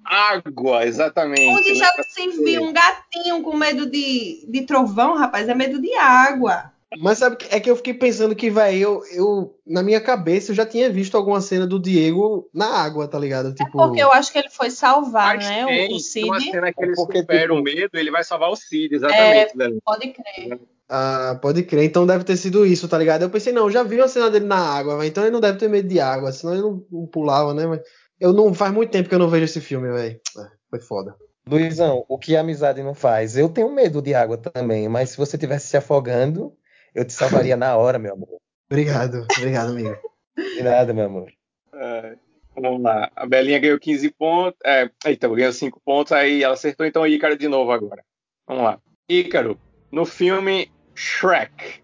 Água, 0.05 0.85
exatamente. 0.87 1.49
Onde 1.49 1.75
já 1.75 1.87
Letra 1.87 2.03
se 2.05 2.33
C. 2.33 2.43
viu 2.45 2.63
um 2.63 2.73
gatinho 2.73 3.43
com 3.43 3.55
medo 3.57 3.85
de, 3.91 4.47
de 4.49 4.63
trovão, 4.63 5.15
rapaz? 5.17 5.49
É 5.49 5.55
medo 5.55 5.81
de 5.81 5.93
água. 5.95 6.73
Mas 6.99 7.19
sabe 7.19 7.37
que 7.37 7.55
é 7.55 7.61
que 7.61 7.71
eu 7.71 7.77
fiquei 7.77 7.93
pensando 7.93 8.35
que, 8.35 8.49
velho, 8.49 8.79
eu, 8.79 9.03
eu. 9.13 9.55
Na 9.67 9.83
minha 9.83 10.01
cabeça 10.01 10.51
eu 10.53 10.57
já 10.57 10.65
tinha 10.65 10.89
visto 10.89 11.19
alguma 11.19 11.39
cena 11.43 11.67
do 11.67 11.79
Diego 11.79 12.49
na 12.55 12.67
água, 12.83 13.07
tá 13.07 13.19
ligado? 13.19 13.55
Tipo. 13.55 13.71
Porque 13.73 14.03
eu 14.03 14.11
acho 14.11 14.33
que 14.33 14.39
ele 14.39 14.49
foi 14.49 14.71
salvar, 14.71 15.37
Mas 15.37 15.47
né? 15.47 15.67
tem, 15.67 15.93
o, 15.93 15.97
o 15.97 16.01
tem 16.01 16.25
uma 16.25 16.41
Cid. 16.41 16.51
cena 16.51 16.73
que 16.73 16.83
ele 16.83 16.95
Porque, 16.95 17.19
supera 17.19 17.43
tipo- 17.43 17.55
o 17.55 17.63
medo, 17.63 17.91
ele 17.93 18.11
vai 18.11 18.25
salvar 18.25 18.49
o 18.51 18.57
Cid, 18.57 18.95
exatamente. 18.95 19.55
Belinha. 19.55 19.81
Pode 19.85 20.09
crer. 20.09 20.59
Ah, 20.89 21.39
pode 21.41 21.63
crer. 21.65 21.85
Então 21.85 22.07
deve 22.07 22.25
ter 22.25 22.37
sido 22.37 22.65
isso, 22.65 22.89
tá 22.89 22.97
ligado? 22.97 23.23
Eu 23.23 23.31
pensei, 23.31 23.53
não, 23.53 23.71
já 23.71 23.83
vi 23.83 23.97
uma 23.97 24.09
cena 24.09 24.31
dele 24.31 24.47
na 24.47 24.57
água, 24.57 24.97
velho, 24.97 25.09
então 25.09 25.23
ele 25.23 25.33
não 25.33 25.41
deve 25.41 25.59
ter 25.59 25.69
medo 25.69 25.87
de 25.87 26.01
água, 26.01 26.33
senão 26.33 26.55
ele 26.55 26.63
não, 26.63 26.87
não 26.91 27.07
pulava, 27.07 27.53
né? 27.53 27.67
Mas 27.67 27.81
eu 28.19 28.33
não. 28.33 28.55
Faz 28.55 28.73
muito 28.73 28.91
tempo 28.91 29.09
que 29.09 29.15
eu 29.15 29.19
não 29.19 29.29
vejo 29.29 29.45
esse 29.45 29.61
filme, 29.61 29.91
velho. 29.93 30.21
É, 30.39 30.49
Foi 30.71 30.81
foda. 30.81 31.15
Luizão, 31.47 32.05
o 32.09 32.19
que 32.19 32.37
a 32.37 32.41
amizade 32.41 32.83
não 32.83 32.95
faz? 32.95 33.37
Eu 33.37 33.49
tenho 33.49 33.75
medo 33.75 34.03
de 34.03 34.15
água 34.15 34.37
também, 34.37 34.89
mas 34.89 35.11
se 35.11 35.17
você 35.17 35.37
estivesse 35.37 35.69
se 35.69 35.77
afogando, 35.77 36.55
eu 36.95 37.05
te 37.05 37.13
salvaria 37.13 37.57
na 37.57 37.77
hora, 37.77 37.99
meu 37.99 38.13
amor. 38.13 38.39
Obrigado, 38.71 39.27
obrigado, 39.39 39.71
amigo. 39.71 39.97
De 40.37 40.63
nada, 40.63 40.93
meu 40.93 41.07
amor. 41.07 41.33
É, 41.75 42.17
vamos 42.55 42.83
lá. 42.83 43.11
A 43.17 43.27
Belinha 43.27 43.59
ganhou 43.59 43.79
15 43.79 44.11
pontos. 44.11 44.59
É, 44.65 44.91
eita, 45.07 45.27
ganhou 45.29 45.53
5 45.53 45.81
pontos, 45.85 46.13
aí 46.13 46.43
ela 46.43 46.55
acertou, 46.55 46.85
então 46.85 47.07
Ícaro 47.07 47.37
de 47.37 47.49
novo 47.49 47.73
agora. 47.73 48.05
Vamos 48.47 48.65
lá. 48.65 48.79
Ícaro, 49.09 49.59
no 49.91 50.05
filme 50.05 50.71
Shrek, 50.99 51.81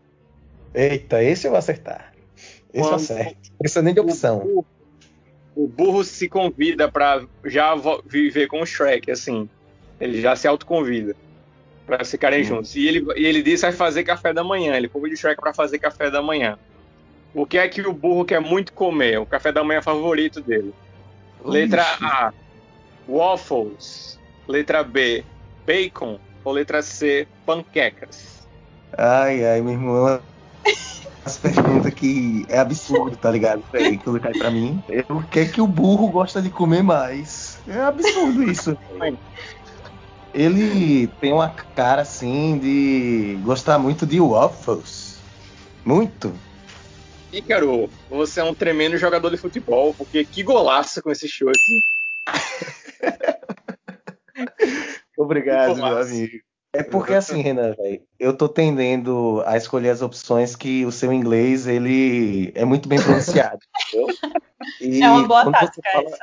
Eita, 0.75 1.23
esse 1.23 1.47
eu 1.47 1.53
vou 1.53 1.59
acertar. 1.59 2.13
Esse 2.73 2.89
eu 2.89 2.95
acerto. 2.95 3.37
Precisa 3.57 3.81
nem 3.81 3.95
de 3.95 4.01
opção. 4.01 4.39
O, 4.45 4.65
o 5.55 5.69
burro 5.69 6.03
se 6.03 6.29
convida 6.29 6.91
pra 6.91 7.25
já 7.45 7.73
viver 8.05 8.49
com 8.49 8.61
o 8.61 8.67
Shrek, 8.67 9.09
assim. 9.09 9.49
Ele 10.01 10.21
já 10.21 10.35
se 10.35 10.49
autoconvida 10.49 11.15
pra 11.87 12.05
ficarem 12.05 12.41
Hum. 12.41 12.45
juntos. 12.45 12.75
E 12.75 12.89
ele, 12.89 13.07
e 13.17 13.25
ele 13.25 13.41
que 13.41 13.57
vai 13.57 13.71
fazer 13.71 14.03
café 14.03 14.33
da 14.33 14.43
manhã. 14.43 14.77
Ele 14.77 14.89
convida 14.89 15.15
o 15.15 15.17
Shrek 15.17 15.41
pra 15.41 15.55
fazer 15.55 15.79
café 15.79 16.11
da 16.11 16.21
manhã. 16.21 16.59
O 17.33 17.47
que 17.47 17.57
é 17.57 17.69
que 17.69 17.83
o 17.83 17.93
burro 17.93 18.25
quer 18.25 18.41
muito 18.41 18.73
comer? 18.73 19.21
O 19.21 19.27
café 19.27 19.53
da 19.53 19.63
manhã 19.63 19.81
favorito 19.81 20.41
dele. 20.41 20.75
Letra 21.45 21.85
A, 22.01 22.33
waffles. 23.09 24.19
Letra 24.49 24.83
B, 24.83 25.25
bacon. 25.65 26.19
Ou 26.45 26.53
letra 26.53 26.83
C, 26.83 27.29
panquecas. 27.47 28.34
Ai, 28.99 29.45
ai, 29.45 29.61
meu 29.61 29.73
irmão. 29.73 30.23
As 31.25 31.39
perguntas 31.39 31.93
que 31.95 32.45
é 32.49 32.59
absurdo, 32.59 33.17
tá 33.17 33.31
ligado? 33.31 33.65
Véi, 33.73 33.99
quando 33.99 34.21
cai 34.21 34.33
pra 34.33 34.51
mim. 34.51 34.83
O 35.09 35.23
que 35.23 35.41
é 35.41 35.47
que 35.47 35.61
o 35.61 35.67
burro 35.67 36.11
gosta 36.11 36.43
de 36.43 36.51
comer 36.51 36.83
mais? 36.83 37.63
É 37.67 37.81
absurdo 37.81 38.43
isso. 38.43 38.77
Ele 40.33 41.07
tem 41.21 41.33
uma 41.33 41.49
cara 41.49 42.03
assim 42.03 42.59
de 42.59 43.39
gostar 43.43 43.79
muito 43.79 44.05
de 44.05 44.21
waffles. 44.21 45.19
Muito. 45.85 46.35
Ícaro, 47.33 47.91
você 48.09 48.41
é 48.41 48.45
um 48.45 48.55
tremendo 48.55 48.97
jogador 48.97 49.31
de 49.31 49.37
futebol, 49.37 49.95
porque 49.95 50.25
que 50.25 50.43
golaço 50.43 51.03
com 51.03 51.11
esse 51.11 51.27
chute. 51.27 51.83
Obrigado, 55.17 55.77
meu 55.77 55.99
amigo. 55.99 56.54
É 56.75 56.83
porque 56.83 57.15
assim, 57.15 57.41
Renan, 57.41 57.75
velho, 57.75 58.03
eu 58.19 58.37
tô 58.37 58.49
tendendo 58.49 59.43
a 59.47 59.57
escolher 59.57 59.91
as 59.91 60.03
opções 60.03 60.57
que 60.57 60.85
o 60.85 60.93
seu 60.93 61.13
inglês 61.13 61.67
ele 61.67 62.53
é 62.55 62.65
muito 62.65 62.89
bem 62.89 63.01
pronunciado, 63.01 63.61
entendeu? 63.89 64.17
E 64.81 65.03
É 65.03 65.11
uma 65.11 65.27
boa 65.27 65.53
tática 65.53 65.89
fala- 65.93 66.09
essa. 66.09 66.19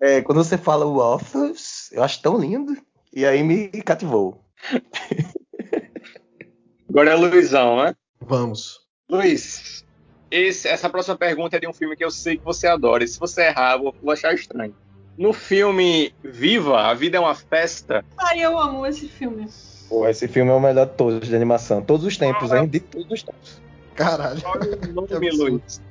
É, 0.00 0.20
quando 0.20 0.42
você 0.42 0.58
fala 0.58 0.84
waffles, 0.84 1.88
eu 1.92 2.02
acho 2.02 2.20
tão 2.20 2.36
lindo. 2.36 2.76
E 3.14 3.24
aí 3.24 3.42
me 3.44 3.68
cativou. 3.68 4.42
Agora 6.88 7.10
é 7.10 7.14
Luizão, 7.14 7.84
né? 7.84 7.94
Vamos. 8.20 8.80
Luiz, 9.08 9.84
esse- 10.30 10.66
essa 10.68 10.90
próxima 10.90 11.16
pergunta 11.16 11.56
é 11.56 11.60
de 11.60 11.68
um 11.68 11.72
filme 11.72 11.96
que 11.96 12.04
eu 12.04 12.10
sei 12.10 12.36
que 12.36 12.44
você 12.44 12.66
adora. 12.66 13.04
E 13.04 13.08
se 13.08 13.18
você 13.20 13.44
errar, 13.46 13.76
eu 13.76 13.94
vou 14.02 14.12
achar 14.12 14.34
estranho. 14.34 14.74
No 15.16 15.32
filme 15.32 16.12
Viva, 16.24 16.80
A 16.80 16.94
Vida 16.94 17.18
é 17.18 17.20
uma 17.20 17.34
Festa, 17.34 18.04
Ai, 18.18 18.40
eu 18.40 18.58
amo 18.58 18.84
esse 18.86 19.08
filme. 19.08 19.46
Pô, 19.92 20.08
esse 20.08 20.26
filme 20.26 20.50
é 20.50 20.54
o 20.54 20.58
melhor 20.58 20.86
de 20.86 20.94
todos 20.94 21.28
de 21.28 21.36
animação. 21.36 21.82
Todos 21.82 22.06
os 22.06 22.16
tempos, 22.16 22.50
hein? 22.50 22.66
De 22.66 22.80
todos 22.80 23.10
os 23.10 23.22
tempos. 23.22 23.60
Caralho. 23.94 24.40
qual 24.40 24.54
é 24.54 24.88
o 24.88 24.88
nome. 24.90 25.30
Luiz? 25.32 25.82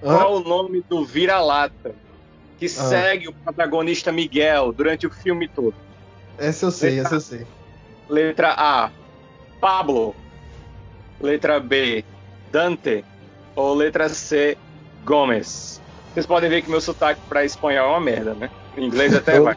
Hã? 0.00 0.18
Qual 0.18 0.36
o 0.36 0.40
nome 0.40 0.84
do 0.88 1.04
vira-lata 1.04 1.92
que 2.60 2.68
segue 2.68 3.26
o 3.26 3.32
protagonista 3.32 4.12
Miguel 4.12 4.72
durante 4.72 5.04
o 5.04 5.10
filme 5.10 5.48
todo? 5.48 5.74
Essa 6.38 6.66
eu 6.66 6.70
sei, 6.70 7.00
essa 7.00 7.16
eu 7.16 7.20
sei. 7.20 7.44
Letra 8.08 8.54
A, 8.56 8.90
Pablo. 9.60 10.14
Letra 11.20 11.58
B, 11.58 12.04
Dante. 12.52 13.04
Ou 13.56 13.74
letra 13.74 14.08
C, 14.08 14.56
Gomes. 15.04 15.82
Vocês 16.14 16.24
podem 16.24 16.48
ver 16.48 16.62
que 16.62 16.70
meu 16.70 16.80
sotaque 16.80 17.20
para 17.28 17.44
espanhol 17.44 17.88
é 17.88 17.90
uma 17.90 18.00
merda, 18.00 18.32
né? 18.32 18.48
Em 18.76 18.84
inglês 18.84 19.12
até 19.12 19.40
vai. 19.40 19.56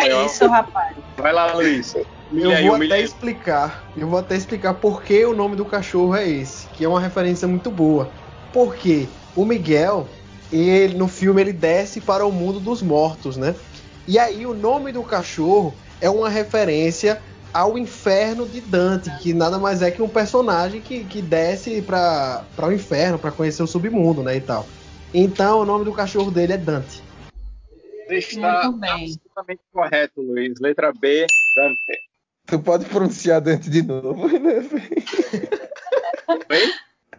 É 0.00 0.24
isso, 0.26 0.46
rapaz. 0.46 0.96
Vai 1.16 1.32
lá, 1.32 1.52
Luiz. 1.54 1.96
Eu 2.32 2.38
Humilha 2.38 2.56
aí, 2.56 2.66
vou 2.66 2.76
humilha 2.76 2.94
até 2.94 3.04
explicar. 3.04 3.92
Eu 3.96 4.08
vou 4.08 4.18
até 4.18 4.36
explicar 4.36 4.74
por 4.74 5.02
que 5.02 5.24
o 5.24 5.34
nome 5.34 5.54
do 5.54 5.64
cachorro 5.64 6.14
é 6.14 6.26
esse, 6.26 6.66
que 6.68 6.84
é 6.84 6.88
uma 6.88 7.00
referência 7.00 7.46
muito 7.46 7.70
boa. 7.70 8.10
Porque 8.52 9.06
o 9.36 9.44
Miguel, 9.44 10.08
ele 10.50 10.94
no 10.94 11.08
filme 11.08 11.42
ele 11.42 11.52
desce 11.52 12.00
para 12.00 12.24
o 12.24 12.32
mundo 12.32 12.58
dos 12.58 12.80
mortos, 12.80 13.36
né? 13.36 13.54
E 14.08 14.18
aí 14.18 14.46
o 14.46 14.54
nome 14.54 14.92
do 14.92 15.02
cachorro 15.02 15.74
é 16.00 16.08
uma 16.08 16.28
referência 16.28 17.20
ao 17.52 17.76
inferno 17.76 18.46
de 18.46 18.62
Dante, 18.62 19.10
que 19.18 19.34
nada 19.34 19.58
mais 19.58 19.82
é 19.82 19.90
que 19.90 20.00
um 20.00 20.08
personagem 20.08 20.80
que, 20.80 21.04
que 21.04 21.20
desce 21.20 21.82
para 21.82 22.46
o 22.58 22.72
inferno 22.72 23.18
para 23.18 23.30
conhecer 23.30 23.62
o 23.62 23.66
submundo, 23.66 24.22
né, 24.22 24.36
e 24.36 24.40
tal. 24.40 24.66
Então 25.12 25.60
o 25.60 25.64
nome 25.66 25.84
do 25.84 25.92
cachorro 25.92 26.30
dele 26.30 26.54
é 26.54 26.56
Dante. 26.56 27.02
Está 28.08 28.62
absolutamente 28.94 29.60
correto, 29.72 30.22
Luiz. 30.22 30.58
Letra 30.60 30.92
B, 30.92 31.26
Dante. 31.54 32.11
Tu 32.46 32.58
pode 32.58 32.84
pronunciar 32.86 33.40
Dante 33.40 33.70
de 33.70 33.82
novo, 33.82 34.26
né, 34.28 34.60
velho? 34.60 35.02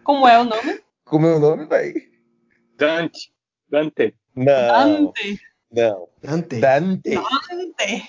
Como 0.02 0.28
é 0.28 0.38
o 0.38 0.44
nome? 0.44 0.80
Como 1.04 1.26
é 1.26 1.34
o 1.34 1.38
nome, 1.38 1.66
velho? 1.66 2.02
Dante. 2.76 3.32
Dante. 3.68 4.14
Não, 4.36 4.44
Dante. 4.44 5.40
não. 5.72 6.08
Dante. 6.22 6.60
Dante. 6.60 7.10
Dante. 7.10 8.08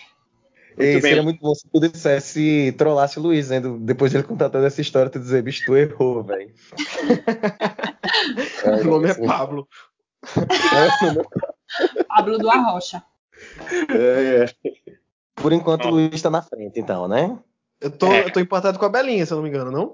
Ei, 0.78 0.93
bem. 0.93 1.01
seria 1.01 1.23
muito 1.23 1.39
bom 1.39 1.56
se 1.56 1.67
tu 1.69 1.80
dissesse, 1.80 2.75
trollasse 2.78 3.17
o 3.17 3.21
Luiz, 3.21 3.49
né? 3.49 3.62
Depois 3.80 4.12
de 4.12 4.17
ele 4.17 4.28
contar 4.28 4.49
toda 4.49 4.67
essa 4.67 4.82
história, 4.82 5.10
tu 5.10 5.19
dizer, 5.19 5.41
bicho, 5.41 5.65
tu 5.65 5.75
errou, 5.75 6.23
velho. 6.23 6.54
O 8.82 8.84
nome 8.84 9.10
é 9.10 9.13
Pablo. 9.13 9.67
Pablo 12.08 12.38
do 12.38 12.49
Arrocha. 12.49 13.04
É, 13.89 14.45
é. 14.45 14.95
Por 15.46 15.54
enquanto, 15.54 15.86
o 15.86 15.92
Luiz 15.92 16.20
tá 16.24 16.32
na 16.32 16.42
frente, 16.42 16.80
então, 16.80 17.08
né? 17.08 17.38
Eu 17.80 17.92
tô, 17.92 18.12
É. 18.12 18.26
eu 18.26 18.34
tô 18.34 18.40
empatado 18.40 18.80
com 18.80 18.86
a 18.86 18.90
Belinha, 18.90 19.24
se 19.28 19.32
eu 19.32 19.36
não 19.36 19.44
me 19.44 19.50
engano, 19.50 19.70
não? 19.70 19.94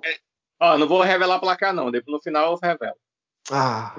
Ó, 0.62 0.78
não 0.78 0.88
vou 0.88 1.02
revelar 1.02 1.40
placar, 1.40 1.74
não. 1.74 1.92
Depois 1.92 2.16
no 2.16 2.24
final 2.24 2.54
eu 2.54 2.58
revelo. 2.64 2.96
Ah, 3.52 3.94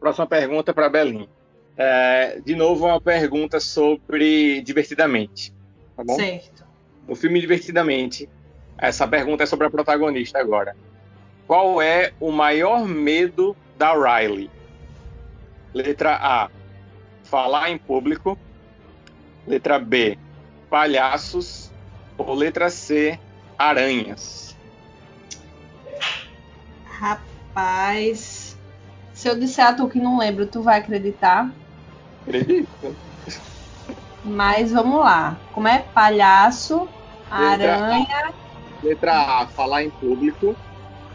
Próxima 0.00 0.26
pergunta 0.26 0.72
para 0.72 0.88
Belinha. 0.88 1.28
É, 1.76 2.40
de 2.40 2.56
novo, 2.56 2.86
uma 2.86 2.98
pergunta 2.98 3.60
sobre 3.60 4.62
Divertidamente. 4.62 5.52
Tá 5.94 6.02
bom? 6.02 6.14
Certo. 6.16 6.64
No 7.06 7.14
filme 7.14 7.38
Divertidamente, 7.38 8.26
essa 8.78 9.06
pergunta 9.06 9.42
é 9.42 9.46
sobre 9.46 9.66
a 9.66 9.70
protagonista 9.70 10.38
agora. 10.38 10.74
Qual 11.46 11.82
é 11.82 12.14
o 12.18 12.32
maior 12.32 12.86
medo 12.86 13.54
da 13.76 13.92
Riley? 13.92 14.50
Letra 15.74 16.16
A, 16.16 16.48
falar 17.24 17.68
em 17.68 17.76
público. 17.76 18.38
Letra 19.46 19.78
B, 19.78 20.16
palhaços. 20.68 21.70
Ou 22.16 22.34
letra 22.34 22.68
C, 22.68 23.18
aranhas. 23.56 24.56
Rapaz. 26.84 28.56
Se 29.12 29.28
eu 29.28 29.38
disser 29.38 29.66
a 29.66 29.72
tu 29.72 29.88
que 29.88 30.00
não 30.00 30.18
lembro, 30.18 30.46
tu 30.46 30.62
vai 30.62 30.78
acreditar. 30.78 31.50
Acredita? 32.22 32.92
Mas 34.24 34.72
vamos 34.72 35.00
lá. 35.00 35.36
Como 35.54 35.68
é? 35.68 35.78
Palhaço, 35.78 36.88
Letra 37.30 37.76
aranha. 37.76 38.34
Letra 38.82 39.40
A, 39.40 39.46
falar 39.46 39.84
em 39.84 39.90
público. 39.90 40.56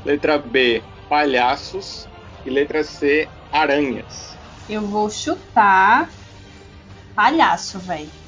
Letra 0.05 0.37
B, 0.37 0.83
palhaços. 1.09 2.07
E 2.45 2.49
letra 2.49 2.83
C, 2.83 3.29
aranhas. 3.51 4.35
Eu 4.69 4.81
vou 4.81 5.09
chutar 5.09 6.09
palhaço, 7.15 7.79
velho. 7.79 8.22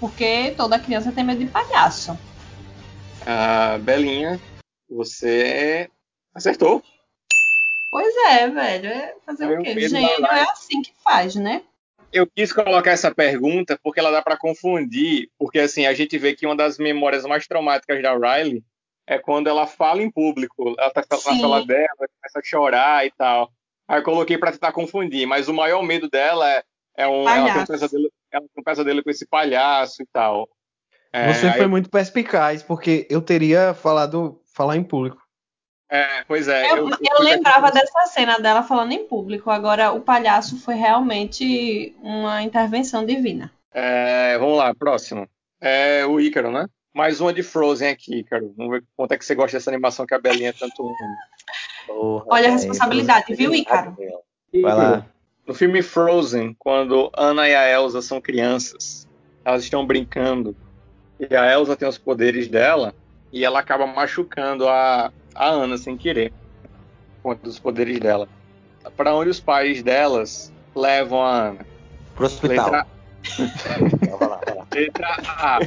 Porque 0.00 0.52
toda 0.56 0.78
criança 0.78 1.12
tem 1.12 1.24
medo 1.24 1.44
de 1.44 1.50
palhaço. 1.50 2.18
Ah, 3.26 3.78
Belinha, 3.80 4.40
você 4.88 5.88
acertou. 6.34 6.82
Pois 7.90 8.14
é, 8.28 8.48
velho. 8.48 8.88
É 8.88 9.14
fazer 9.24 9.44
Eu 9.44 9.60
o 9.60 9.62
quê? 9.62 9.74
live. 9.74 10.24
é 10.24 10.42
assim 10.50 10.82
que 10.82 10.92
faz, 11.02 11.36
né? 11.36 11.62
Eu 12.12 12.26
quis 12.26 12.52
colocar 12.52 12.90
essa 12.92 13.12
pergunta 13.12 13.78
porque 13.82 13.98
ela 13.98 14.10
dá 14.10 14.22
para 14.22 14.36
confundir, 14.36 15.30
porque 15.38 15.58
assim, 15.58 15.86
a 15.86 15.94
gente 15.94 16.16
vê 16.18 16.34
que 16.34 16.46
uma 16.46 16.54
das 16.54 16.78
memórias 16.78 17.24
mais 17.24 17.46
traumáticas 17.46 18.00
da 18.02 18.12
Riley 18.14 18.62
é 19.06 19.18
quando 19.18 19.48
ela 19.48 19.66
fala 19.66 20.02
em 20.02 20.10
público. 20.10 20.74
Ela 20.78 20.90
tá 20.90 21.04
na 21.10 21.16
sala 21.16 21.66
dela, 21.66 21.88
começa 21.96 22.38
a 22.38 22.42
chorar 22.42 23.06
e 23.06 23.10
tal. 23.12 23.50
Aí 23.88 23.98
eu 23.98 24.04
coloquei 24.04 24.38
para 24.38 24.52
tentar 24.52 24.72
confundir, 24.72 25.26
mas 25.26 25.48
o 25.48 25.54
maior 25.54 25.82
medo 25.82 26.08
dela 26.08 26.48
é, 26.50 26.62
é 26.98 27.06
um, 27.08 27.22
ela 27.28 27.34
tem 27.34 27.42
um 27.42 27.46
Palhaço. 27.46 27.72
pesadelo, 27.72 28.10
ela 28.34 28.46
tem 28.52 28.60
um 28.60 28.64
pesadelo 28.64 29.02
com 29.02 29.10
esse 29.10 29.26
palhaço 29.26 30.02
e 30.02 30.06
tal. 30.12 30.48
É, 31.12 31.32
você 31.32 31.52
foi 31.52 31.64
eu- 31.64 31.68
muito 31.68 31.88
perspicaz, 31.88 32.62
porque 32.62 33.06
eu 33.08 33.22
teria 33.22 33.72
falado 33.74 34.40
falar 34.52 34.76
em 34.76 34.82
público. 34.82 35.22
é, 35.88 36.24
pois 36.24 36.48
é. 36.48 36.72
Eu, 36.72 36.88
eu 36.88 36.96
fui 36.96 37.08
lembrava 37.20 37.70
pra- 37.70 37.80
dessa 37.80 38.06
cena 38.06 38.38
dela 38.38 38.62
falando 38.64 38.90
em 38.92 39.06
público. 39.06 39.50
Agora, 39.50 39.92
o 39.92 40.00
palhaço 40.00 40.58
foi 40.58 40.74
realmente 40.74 41.94
uma 42.00 42.42
intervenção 42.42 43.06
divina. 43.06 43.52
É, 43.72 44.36
vamos 44.38 44.58
lá, 44.58 44.74
próximo. 44.74 45.28
É 45.60 46.04
o 46.04 46.18
Ícaro, 46.20 46.50
né? 46.50 46.66
Mais 46.92 47.20
uma 47.20 47.32
de 47.32 47.42
Frozen 47.42 47.90
aqui, 47.90 48.20
Ícaro. 48.20 48.52
Vamos 48.56 48.72
ver 48.72 48.84
quanto 48.96 49.12
é 49.12 49.18
que 49.18 49.24
você 49.24 49.34
gosta 49.34 49.56
dessa 49.56 49.70
animação 49.70 50.06
que 50.06 50.14
a 50.14 50.18
Belinha 50.18 50.52
tanto 50.52 50.82
ama. 50.84 52.24
Olha 52.26 52.48
a 52.48 52.52
responsabilidade, 52.52 53.34
viu, 53.34 53.54
Ícaro? 53.54 53.96
Vai 54.52 54.74
lá. 54.74 55.06
No 55.46 55.52
filme 55.52 55.82
Frozen, 55.82 56.54
quando 56.58 57.10
Anna 57.16 57.48
e 57.48 57.54
a 57.54 57.68
Elsa 57.70 58.00
são 58.00 58.20
crianças, 58.20 59.06
elas 59.44 59.62
estão 59.62 59.86
brincando 59.86 60.56
e 61.20 61.36
a 61.36 61.52
Elsa 61.52 61.76
tem 61.76 61.86
os 61.86 61.98
poderes 61.98 62.48
dela 62.48 62.94
e 63.32 63.44
ela 63.44 63.60
acaba 63.60 63.86
machucando 63.86 64.68
a, 64.68 65.12
a 65.34 65.50
Anna 65.50 65.76
sem 65.76 65.96
querer 65.96 66.32
com 67.22 67.34
dos 67.34 67.58
poderes 67.58 67.98
dela. 67.98 68.28
Para 68.96 69.14
onde 69.14 69.30
os 69.30 69.40
pais 69.40 69.82
delas 69.82 70.52
levam 70.74 71.22
a 71.22 71.48
Ana? 71.48 71.66
Pro 72.14 72.26
hospital. 72.26 72.64
Letra, 72.66 72.86
Vai 74.18 74.28
lá, 74.28 74.40
vai 74.44 74.54
lá. 74.54 74.66
letra 74.74 75.16
A. 75.26 75.58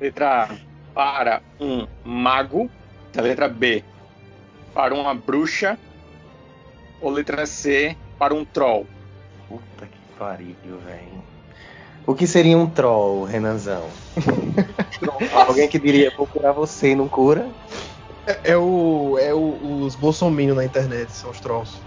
Letra 0.00 0.42
A. 0.44 0.56
Para 0.94 1.42
um 1.60 1.86
mago. 2.02 2.70
Letra 3.14 3.48
B. 3.48 3.84
Para 4.72 4.94
uma 4.94 5.14
bruxa. 5.14 5.78
Ou 7.00 7.10
letra 7.10 7.44
C. 7.44 7.96
Para 8.18 8.34
um 8.34 8.44
troll. 8.44 8.86
Puta 9.48 9.86
que 9.86 9.98
pariu, 10.18 10.78
velho. 10.84 11.22
O 12.06 12.14
que 12.14 12.26
seria 12.26 12.56
um 12.56 12.66
troll, 12.66 13.24
Renanzão? 13.24 13.88
Alguém 15.32 15.68
que 15.68 15.78
diria, 15.78 16.12
vou 16.16 16.26
curar 16.26 16.52
você 16.52 16.90
e 16.90 16.94
não 16.94 17.08
cura? 17.08 17.48
É, 18.26 18.52
é 18.52 18.56
o, 18.56 19.18
é 19.18 19.32
o, 19.32 19.82
os 19.82 19.94
bolsominions 19.94 20.56
na 20.56 20.64
internet, 20.64 21.10
são 21.12 21.30
os 21.30 21.40
trolls. 21.40 21.78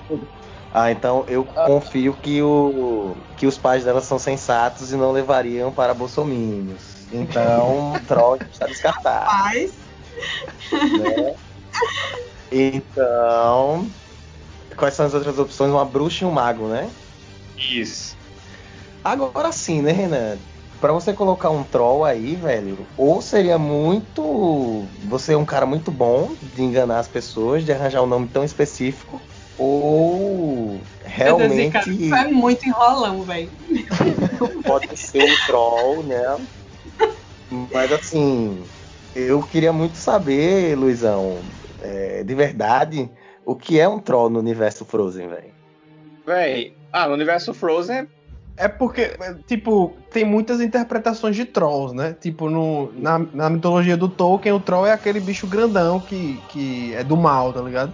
Ah, 0.73 0.91
então 0.91 1.23
eu 1.27 1.43
confio 1.43 2.13
que, 2.13 2.41
o, 2.41 3.15
que 3.35 3.47
os 3.47 3.57
pais 3.57 3.83
dela 3.83 4.01
são 4.01 4.19
sensatos 4.19 4.91
e 4.91 4.95
não 4.95 5.11
levariam 5.11 5.71
para 5.71 5.93
bolsominions. 5.93 6.97
Então, 7.11 7.93
troll 8.07 8.37
está 8.51 8.65
descartado. 8.65 9.25
Paz. 9.25 9.71
Né? 10.71 11.35
Então, 12.51 13.87
quais 14.77 14.93
são 14.93 15.05
as 15.05 15.13
outras 15.13 15.39
opções? 15.39 15.71
Uma 15.71 15.83
bruxa 15.83 16.23
e 16.23 16.27
um 16.27 16.31
mago, 16.31 16.67
né? 16.67 16.89
Isso. 17.57 18.15
Agora 19.03 19.51
sim, 19.51 19.81
né, 19.81 19.91
Renan? 19.91 20.39
Pra 20.79 20.93
você 20.93 21.11
colocar 21.11 21.49
um 21.49 21.63
troll 21.63 22.05
aí, 22.05 22.35
velho, 22.35 22.87
ou 22.95 23.19
seria 23.19 23.57
muito. 23.57 24.87
Você 25.07 25.33
é 25.33 25.37
um 25.37 25.45
cara 25.45 25.65
muito 25.65 25.91
bom 25.91 26.35
de 26.39 26.61
enganar 26.61 26.99
as 26.99 27.07
pessoas, 27.07 27.65
de 27.65 27.71
arranjar 27.71 28.03
um 28.03 28.07
nome 28.07 28.27
tão 28.27 28.43
específico, 28.43 29.19
ou 29.57 30.83
realmente. 31.03 31.71
Deus, 31.89 32.09
cara, 32.11 32.29
é 32.29 32.31
muito 32.31 32.63
enrolão, 32.67 33.23
velho. 33.23 33.51
pode 34.63 34.95
ser 34.95 35.23
um 35.23 35.45
troll, 35.47 36.03
né? 36.03 36.47
Mas 37.49 37.91
assim, 37.91 38.69
eu 39.15 39.41
queria 39.41 39.73
muito 39.73 39.97
saber, 39.97 40.77
Luizão, 40.77 41.43
é, 41.79 42.23
de 42.23 42.35
verdade, 42.35 43.09
o 43.47 43.55
que 43.55 43.79
é 43.79 43.88
um 43.88 43.97
troll 43.97 44.29
no 44.29 44.39
universo 44.39 44.83
Frozen, 44.83 45.29
velho? 45.29 45.53
Véi, 46.25 46.75
ah, 46.91 47.07
no 47.07 47.13
universo 47.13 47.53
Frozen 47.53 48.05
É 48.57 48.67
porque, 48.67 49.17
tipo, 49.47 49.95
tem 50.12 50.25
muitas 50.25 50.60
interpretações 50.60 51.33
de 51.33 51.45
trolls, 51.45 51.95
né? 51.95 52.13
Tipo, 52.19 52.49
no, 52.49 52.91
na, 52.91 53.19
na 53.19 53.49
mitologia 53.49 53.95
do 53.95 54.10
Tolkien, 54.10 54.53
o 54.53 54.60
troll 54.60 54.86
é 54.86 54.91
aquele 54.91 55.21
bicho 55.21 55.47
grandão 55.47 55.97
que, 55.97 56.38
que 56.49 56.93
é 56.93 57.05
do 57.05 57.15
mal, 57.15 57.53
tá 57.53 57.62
ligado? 57.62 57.93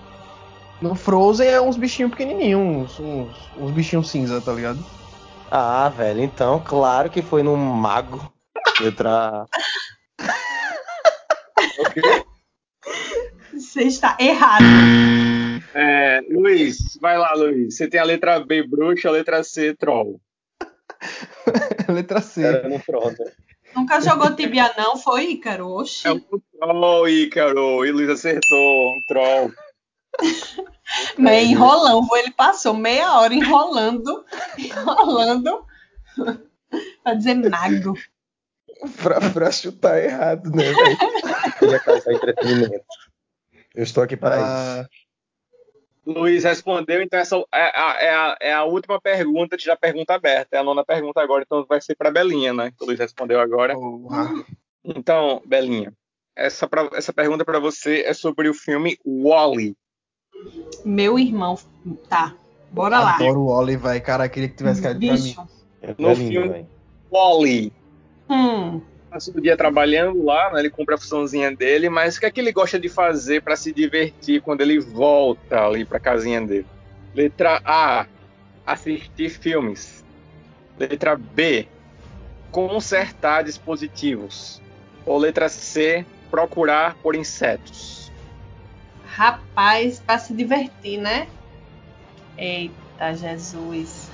No 0.81 0.95
Frozen 0.95 1.47
é 1.47 1.61
uns 1.61 1.77
bichinhos 1.77 2.09
pequenininhos, 2.09 2.59
uns, 2.59 2.99
uns, 2.99 3.49
uns 3.55 3.71
bichinhos 3.71 4.09
cinza, 4.09 4.41
tá 4.41 4.51
ligado? 4.51 4.83
Ah, 5.51 5.87
velho, 5.95 6.23
então, 6.23 6.59
claro 6.65 7.11
que 7.11 7.21
foi 7.21 7.43
num 7.43 7.55
mago. 7.55 8.33
Letra. 8.81 9.45
Você 13.73 13.85
está 13.85 14.15
errado. 14.19 14.63
É, 15.73 16.21
Luiz, 16.29 16.95
vai 17.01 17.17
lá, 17.17 17.33
Luiz. 17.33 17.75
Você 17.75 17.87
tem 17.87 17.99
a 17.99 18.03
letra 18.03 18.39
B, 18.39 18.61
bruxa, 18.61 19.09
a 19.09 19.11
letra 19.11 19.43
C, 19.43 19.73
troll. 19.73 20.21
Letra 21.89 22.21
C. 22.21 22.43
Era 22.43 22.69
no 22.69 22.79
pronto. 22.79 23.17
Nunca 23.75 23.99
jogou 23.99 24.35
tibia, 24.35 24.71
não? 24.77 24.95
Foi, 24.95 25.31
Ícaro? 25.31 25.69
Oxi. 25.69 26.07
É 26.07 26.11
um 26.11 26.21
troll, 26.59 27.09
Ícaro. 27.09 27.83
E 27.83 27.91
Luiz 27.91 28.09
acertou, 28.09 28.91
um 28.91 28.99
troll. 29.07 29.51
Meio 31.17 31.49
enrolão, 31.49 32.07
ele 32.13 32.29
passou 32.29 32.75
meia 32.75 33.17
hora 33.17 33.33
enrolando, 33.33 34.23
enrolando, 34.55 35.65
pra 37.03 37.15
dizer 37.15 37.49
mago. 37.49 37.97
pra, 39.01 39.19
pra 39.31 39.51
chutar 39.51 39.97
errado, 39.97 40.51
né? 40.51 40.65
Queria 41.57 41.79
causar 41.79 42.13
entretenimento. 42.13 42.85
Eu 43.73 43.83
estou 43.83 44.03
aqui 44.03 44.15
para 44.15 44.35
isso. 44.35 44.45
Ah, 44.45 44.87
Luiz 46.05 46.43
respondeu, 46.43 47.01
então 47.01 47.17
essa 47.17 47.37
é 47.37 47.41
a, 47.53 47.97
é 47.99 48.09
a, 48.09 48.37
é 48.41 48.53
a 48.53 48.63
última 48.65 48.99
pergunta, 48.99 49.57
já 49.57 49.75
pergunta 49.75 50.13
aberta. 50.13 50.57
É 50.57 50.59
a 50.59 50.63
nona 50.63 50.83
pergunta 50.83 51.21
agora, 51.21 51.43
então 51.45 51.65
vai 51.67 51.79
ser 51.81 51.95
para 51.95 52.11
Belinha, 52.11 52.53
né? 52.53 52.71
Que 52.71 52.83
o 52.83 52.87
Luiz 52.87 52.99
respondeu 52.99 53.39
agora. 53.39 53.73
porra. 53.73 54.43
Então, 54.83 55.41
Belinha, 55.45 55.93
essa, 56.35 56.67
pra, 56.67 56.89
essa 56.93 57.13
pergunta 57.13 57.45
para 57.45 57.59
você 57.59 58.01
é 58.01 58.13
sobre 58.13 58.49
o 58.49 58.53
filme 58.53 58.97
Wally. 59.05 59.77
Meu 60.83 61.17
irmão. 61.17 61.57
Tá, 62.09 62.35
bora 62.69 62.99
lá. 62.99 63.15
Adoro 63.15 63.41
o 63.41 63.47
Oli, 63.47 63.77
vai. 63.77 64.01
Cara, 64.01 64.27
queria 64.27 64.49
que 64.49 64.57
tivesse 64.57 64.81
caído 64.81 64.99
pra 64.99 65.13
mim. 65.13 65.21
Bicho. 65.21 65.47
É 65.81 65.95
No 65.97 66.13
lindo, 66.13 66.29
filme-. 66.31 66.67
Wally. 67.11 67.73
Hum, 68.29 68.81
Passa 69.13 69.29
o 69.29 69.39
dia 69.39 69.55
trabalhando 69.55 70.23
lá, 70.23 70.51
né? 70.51 70.59
ele 70.59 70.71
cumpre 70.71 70.95
a 70.95 70.97
funçãozinha 70.97 71.55
dele, 71.55 71.87
mas 71.87 72.15
o 72.15 72.19
que 72.19 72.25
é 72.25 72.31
que 72.31 72.39
ele 72.39 72.51
gosta 72.51 72.79
de 72.79 72.89
fazer 72.89 73.43
para 73.43 73.55
se 73.55 73.71
divertir 73.71 74.41
quando 74.41 74.61
ele 74.61 74.79
volta 74.79 75.67
ali 75.67 75.85
para 75.85 75.99
casinha 75.99 76.41
dele? 76.41 76.65
Letra 77.13 77.61
A, 77.63 78.07
assistir 78.65 79.29
filmes. 79.29 80.03
Letra 80.79 81.15
B, 81.15 81.67
consertar 82.49 83.43
dispositivos. 83.43 84.59
Ou 85.05 85.19
letra 85.19 85.47
C, 85.47 86.03
procurar 86.31 86.95
por 86.95 87.15
insetos. 87.15 88.11
rapaz, 89.05 89.99
pra 89.99 90.17
se 90.17 90.33
divertir, 90.33 90.97
né? 90.97 91.27
Eita, 92.35 93.13
Jesus. 93.13 94.09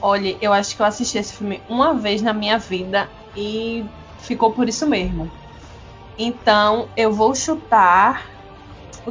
Olha, 0.00 0.36
eu 0.40 0.52
acho 0.52 0.76
que 0.76 0.82
eu 0.82 0.86
assisti 0.86 1.18
esse 1.18 1.34
filme 1.34 1.60
uma 1.68 1.94
vez 1.94 2.22
na 2.22 2.32
minha 2.32 2.58
vida 2.58 3.10
e 3.34 3.84
ficou 4.22 4.52
por 4.52 4.68
isso 4.68 4.86
mesmo. 4.88 5.30
Então, 6.16 6.90
eu 6.96 7.12
vou 7.12 7.34
chutar. 7.34 8.30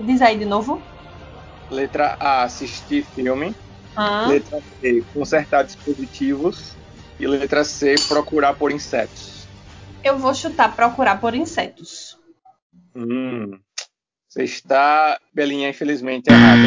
Diz 0.04 0.22
aí 0.22 0.38
de 0.38 0.46
novo. 0.46 0.84
Letra 1.70 2.18
A, 2.20 2.44
assistir 2.44 3.04
filme. 3.04 3.56
Hã? 3.98 4.28
Letra 4.28 4.60
B, 4.80 5.04
consertar 5.14 5.64
dispositivos. 5.64 6.78
E 7.20 7.28
letra 7.28 7.64
C, 7.64 7.96
procurar 8.08 8.54
por 8.54 8.72
insetos. 8.72 9.50
Eu 10.04 10.18
vou 10.18 10.34
chutar 10.34 10.74
procurar 10.76 11.20
por 11.20 11.36
insetos. 11.36 12.18
Hum, 12.96 13.60
você 14.28 14.44
está, 14.44 15.20
Belinha, 15.34 15.70
infelizmente 15.70 16.30
errada. 16.30 16.62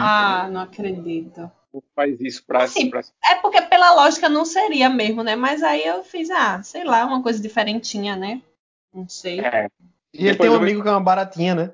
Ah, 0.00 0.48
não 0.50 0.60
acredito. 0.60 1.50
Não 1.72 1.82
faz 1.94 2.18
isso 2.20 2.44
pra, 2.46 2.64
Assim, 2.64 2.88
pra- 2.90 3.00
É 3.24 3.34
porque 3.36 3.60
pela 3.62 3.92
lógica 3.94 4.28
não 4.28 4.44
seria 4.44 4.88
mesmo, 4.88 5.22
né? 5.22 5.36
Mas 5.36 5.62
aí 5.62 5.84
eu 5.86 6.02
fiz, 6.02 6.30
ah, 6.30 6.62
sei 6.62 6.82
lá, 6.84 7.04
uma 7.04 7.22
coisa 7.22 7.40
diferentinha, 7.40 8.16
né? 8.16 8.40
Não 8.92 9.08
sei. 9.08 9.40
É, 9.40 9.68
E 10.14 10.26
ele 10.26 10.36
tem 10.38 10.48
um 10.48 10.54
eu 10.54 10.58
amigo 10.60 10.82
que 10.82 10.88
é 10.88 10.90
uma 10.92 11.00
baratinha, 11.02 11.54
né? 11.54 11.72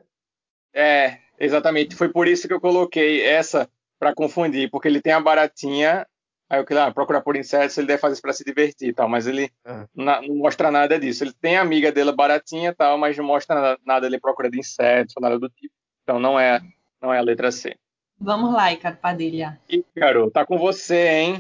é, 0.75 1.19
exatamente. 1.39 1.95
Foi 1.95 2.09
por 2.09 2.27
isso 2.27 2.49
que 2.49 2.55
eu 2.55 2.61
coloquei 2.61 3.23
essa 3.25 3.69
pra 3.99 4.15
confundir, 4.15 4.69
porque 4.71 4.89
ele 4.89 5.01
tem 5.01 5.13
a 5.13 5.21
baratinha. 5.21 6.07
Aí 6.51 6.59
eu 6.61 6.65
queria 6.67 6.85
ah, 6.85 6.93
procurar 6.93 7.21
por 7.23 7.37
insetos, 7.37 7.79
ele 7.79 7.87
deve 7.87 8.01
fazer 8.01 8.15
isso 8.15 8.23
pra 8.23 8.33
se 8.33 8.45
divertir 8.45 8.89
e 8.89 8.93
tal, 8.93 9.09
mas 9.09 9.27
ele 9.27 9.51
Ah. 9.65 9.87
na- 9.95 10.21
não 10.21 10.35
mostra 10.37 10.71
nada 10.71 10.99
disso. 10.99 11.25
Ele 11.25 11.33
tem 11.33 11.57
a 11.57 11.63
amiga 11.63 11.91
dele 11.93 12.13
baratinha 12.13 12.71
e 12.71 12.75
tal, 12.75 12.99
mas 12.99 13.17
não 13.17 13.25
mostra 13.25 13.55
nada, 13.55 13.79
nada 13.87 14.07
ele 14.07 14.19
procura 14.21 14.51
de 14.51 14.59
insetos 14.59 15.15
ou 15.17 15.23
nada 15.23 15.39
do 15.39 15.49
tipo. 15.49 15.73
Então 16.03 16.19
não 16.19 16.39
é, 16.39 16.61
não 17.01 17.15
é 17.15 17.19
a 17.19 17.23
letra 17.23 17.51
C. 17.51 17.77
Vamos 18.25 18.55
lá, 18.55 18.73
Ícaro 18.73 18.97
Padilha. 18.97 19.59
Ícaro, 19.69 20.31
tá 20.31 20.47
com 20.47 20.57
você, 20.57 21.09
hein? 21.09 21.35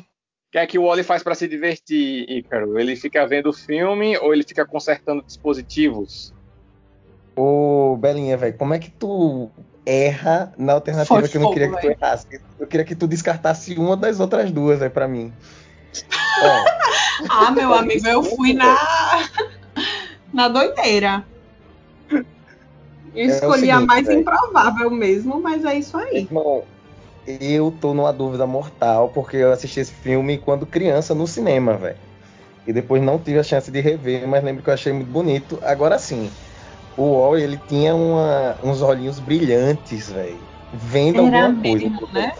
O 0.49 0.53
que 0.53 0.59
é 0.59 0.66
que 0.66 0.79
o 0.79 0.85
Wally 0.85 1.03
faz 1.03 1.23
pra 1.23 1.35
se 1.35 1.49
divertir, 1.49 2.31
Ícaro? 2.31 2.79
Ele 2.79 2.94
fica 2.94 3.27
vendo 3.27 3.53
filme 3.55 4.18
ou 4.18 4.35
ele 4.35 4.44
fica 4.44 4.66
consertando 4.66 5.25
dispositivos? 5.27 6.33
Ô, 7.35 7.97
Belinha, 7.99 8.37
velho, 8.37 8.57
como 8.59 8.75
é 8.75 8.79
que 8.79 8.90
tu 8.90 9.51
erra 9.87 10.53
na 10.59 10.75
alternativa 10.75 11.20
Foi 11.20 11.29
que 11.29 11.37
eu 11.38 11.40
não 11.40 11.49
fogo, 11.49 11.55
queria 11.59 11.75
que 11.75 11.81
tu 11.81 11.90
errasse? 12.03 12.27
Eu 12.61 12.66
queria 12.66 12.85
que 12.87 12.94
tu 12.94 13.09
descartasse 13.09 13.75
uma 13.77 13.97
das 13.97 14.20
outras 14.20 14.53
duas 14.53 14.83
aí 14.83 14.90
pra 14.90 15.09
mim. 15.09 15.33
Ó, 16.42 16.85
Ah, 17.31 17.51
meu 17.51 17.73
amigo, 17.73 18.07
eu 18.07 18.23
fui 18.23 18.53
na 18.53 18.77
na 20.35 20.49
doideira. 20.49 21.25
Eu 22.11 22.20
É 23.14 23.25
escolhi 23.27 23.70
a 23.70 23.75
seguinte, 23.77 23.87
mais 23.87 24.07
velho. 24.07 24.20
improvável 24.20 24.90
mesmo, 24.90 25.40
mas 25.40 25.64
é 25.64 25.77
isso 25.79 25.97
aí. 25.97 26.18
irmão, 26.18 26.64
eu 27.26 27.70
tô 27.72 27.94
numa 27.94 28.12
dúvida 28.12 28.46
mortal 28.46 29.10
porque 29.10 29.37
eu 29.37 29.52
assisti 29.52 29.80
esse 29.80 29.92
filme 29.92 30.38
quando 30.38 30.66
criança 30.66 31.14
no 31.14 31.26
cinema, 31.26 31.76
velho. 31.76 31.98
E 32.66 32.72
depois 32.72 33.02
não 33.02 33.18
tive 33.18 33.38
a 33.38 33.42
chance 33.42 33.70
de 33.70 33.80
rever, 33.80 34.26
mas 34.28 34.42
lembro 34.44 34.62
que 34.62 34.70
eu 34.70 34.74
achei 34.74 34.92
muito 34.92 35.10
bonito. 35.10 35.58
Agora 35.62 35.98
sim, 35.98 36.30
o 36.96 37.04
Wall 37.12 37.38
ele 37.38 37.58
tinha 37.58 37.94
uma- 37.94 38.58
uns 38.62 38.82
olhinhos 38.82 39.20
brilhantes, 39.20 40.10
velho. 40.10 40.40
Vendo 40.72 41.20
Era 41.20 41.22
alguma 41.22 41.52
coisa. 41.62 41.90
mesmo, 41.90 42.08
né? 42.12 42.30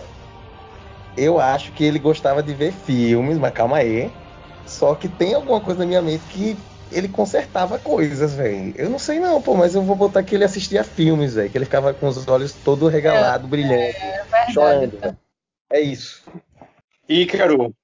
Eu 1.16 1.38
acho 1.38 1.73
que 1.73 1.85
ele 1.85 1.99
gostava 1.99 2.42
de 2.42 2.55
ver 2.55 2.73
filmes, 2.73 3.38
mas 3.38 3.53
calma 3.53 3.79
aí. 3.79 4.12
Só 4.66 4.94
que 4.94 5.09
tem 5.09 5.35
alguma 5.35 5.61
coisa 5.61 5.81
na 5.81 5.87
minha 5.87 6.03
mente 6.03 6.25
que 6.27 6.57
ele 6.92 7.09
consertava 7.09 7.79
coisas, 7.79 8.35
velho. 8.35 8.75
Eu 8.77 8.88
não 8.90 8.99
sei 8.99 9.18
não, 9.18 9.40
pô, 9.42 9.55
mas 9.55 9.75
eu 9.75 9.83
vou 9.83 9.97
botar 9.97 10.23
que 10.23 10.35
ele 10.35 10.44
assistia 10.44 10.85
filmes, 10.85 11.35
velho. 11.35 11.51
Que 11.51 11.59
ele 11.59 11.64
ficava 11.64 11.92
com 11.94 12.07
os 12.09 12.27
olhos 12.29 12.53
todo 12.53 12.88
regalado, 12.88 13.47
brilhante, 13.49 13.99
Verdade. 14.01 14.53
chorando. 14.53 14.99
velho. 15.01 15.18
É 15.73 15.81
isso. 15.81 16.23
Ícaro, 17.09 17.75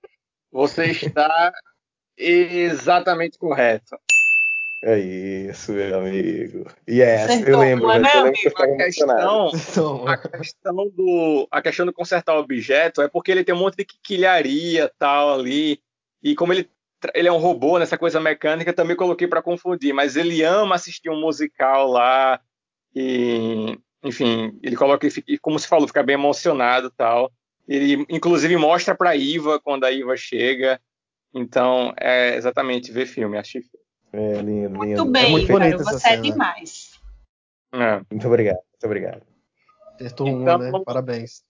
você 0.53 0.87
está 0.87 1.53
exatamente 2.17 3.39
correto. 3.39 3.97
É 4.83 4.99
isso, 4.99 5.73
meu 5.73 5.99
amigo. 5.99 6.65
Yes, 6.89 7.25
Acertou 7.25 7.49
eu 7.53 7.59
lembro, 7.59 7.89
velho. 7.89 8.03
né, 8.03 8.11
Eu 8.15 8.23
lembro 8.25 8.39
que 8.41 8.49
eu 8.49 8.53
A 8.57 8.77
questão, 8.77 9.51
Então, 9.53 10.07
a 10.09 10.17
questão 10.17 10.75
do 10.89 11.49
a 11.51 11.61
questão 11.63 11.85
do 11.87 11.93
consertar 11.93 12.35
o 12.35 12.41
objeto 12.41 13.03
é 13.03 13.09
porque 13.09 13.31
ele 13.31 13.45
tem 13.45 13.55
um 13.55 13.59
monte 13.59 13.77
de 13.77 13.85
quilharia 13.85 14.91
tal 14.99 15.35
ali 15.35 15.81
e 16.23 16.35
como 16.35 16.55
ele 16.55 16.67
ele 17.15 17.29
é 17.29 17.33
um 17.33 17.39
robô 17.39 17.79
nessa 17.79 17.97
coisa 17.99 18.21
mecânica 18.21 18.73
também 18.73 18.97
coloquei 18.97 19.27
para 19.29 19.43
confundir 19.43 19.93
mas 19.95 20.17
ele 20.17 20.43
ama 20.43 20.75
assistir 20.75 21.11
um 21.11 21.21
musical 21.21 21.89
lá 21.89 22.41
E, 22.95 23.79
enfim, 24.03 24.59
ele 24.63 24.77
coloca, 24.77 25.07
ele, 25.07 25.39
como 25.39 25.59
se 25.59 25.69
falou, 25.69 25.87
fica 25.87 26.03
bem 26.03 26.15
emocionado 26.15 26.89
e 26.89 26.91
tal. 26.91 27.31
Ele, 27.69 28.05
inclusive, 28.09 28.57
mostra 28.57 28.95
pra 28.97 29.15
Iva 29.15 29.61
quando 29.61 29.85
a 29.85 29.93
Iva 29.93 30.17
chega. 30.17 30.81
Então, 31.33 31.93
é 32.01 32.35
exatamente 32.37 32.91
ver 32.91 33.07
filme, 33.07 33.41
filme. 33.45 33.65
É 34.13 34.43
lindo, 34.43 34.71
Muito 34.71 34.85
lindo. 34.91 35.05
bem, 35.07 35.27
é 35.27 35.29
muito 35.31 35.53
essa 35.63 35.85
você 35.85 35.95
é 36.09 36.11
cena. 36.11 36.23
demais. 36.23 37.01
É. 37.73 38.01
Muito 38.11 38.27
obrigado, 38.27 38.57
muito 38.57 38.85
obrigado. 38.85 39.23
Acertou 39.95 40.27
Então, 40.27 40.57
uma, 40.57 40.59
né? 40.59 40.83
Parabéns. 40.85 41.45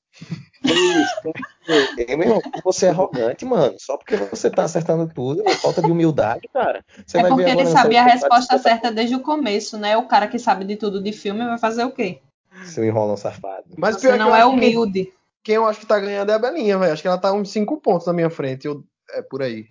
Ei, 1.97 2.17
meu 2.17 2.29
irmão, 2.29 2.43
você 2.63 2.87
é 2.87 2.89
arrogante, 2.91 3.45
mano. 3.45 3.77
Só 3.79 3.97
porque 3.97 4.17
você 4.17 4.51
tá 4.51 4.65
acertando 4.65 5.13
tudo, 5.13 5.43
é 5.49 5.55
falta 5.55 5.81
de 5.81 5.91
humildade, 5.91 6.49
cara. 6.53 6.85
Você 7.07 7.19
é 7.19 7.23
vai 7.23 7.31
porque 7.31 7.45
ver 7.45 7.51
ele 7.53 7.67
sabia 7.67 8.03
a 8.03 8.05
resposta 8.05 8.59
certa 8.59 8.91
desde 8.91 9.15
o 9.15 9.21
começo, 9.21 9.79
né? 9.79 9.97
O 9.97 10.07
cara 10.07 10.29
que 10.29 10.39
sabe 10.39 10.65
de 10.65 10.77
tudo 10.77 11.03
de 11.03 11.13
filme 11.13 11.45
vai 11.45 11.59
fazer 11.59 11.85
o 11.85 11.93
quê? 11.93 12.21
Seu 12.65 12.85
enrolão 12.85 13.17
safado. 13.17 13.65
Mas 13.77 13.97
Você 13.97 14.17
não 14.17 14.35
é 14.35 14.43
que 14.43 14.45
quem, 14.45 14.55
humilde. 14.55 15.13
quem 15.43 15.55
eu 15.55 15.67
acho 15.67 15.81
que 15.81 15.87
tá 15.87 15.99
ganhando 15.99 16.31
é 16.31 16.35
a 16.35 16.39
Belinha, 16.39 16.79
velho. 16.79 16.93
Acho 16.93 17.03
que 17.03 17.09
ela 17.09 17.19
tá 17.19 17.33
uns 17.33 17.51
5 17.51 17.81
pontos 17.81 18.07
na 18.07 18.13
minha 18.13 18.31
frente. 18.31 18.67
Eu, 18.67 18.85
é 19.13 19.23
por 19.23 19.43
aí. 19.43 19.69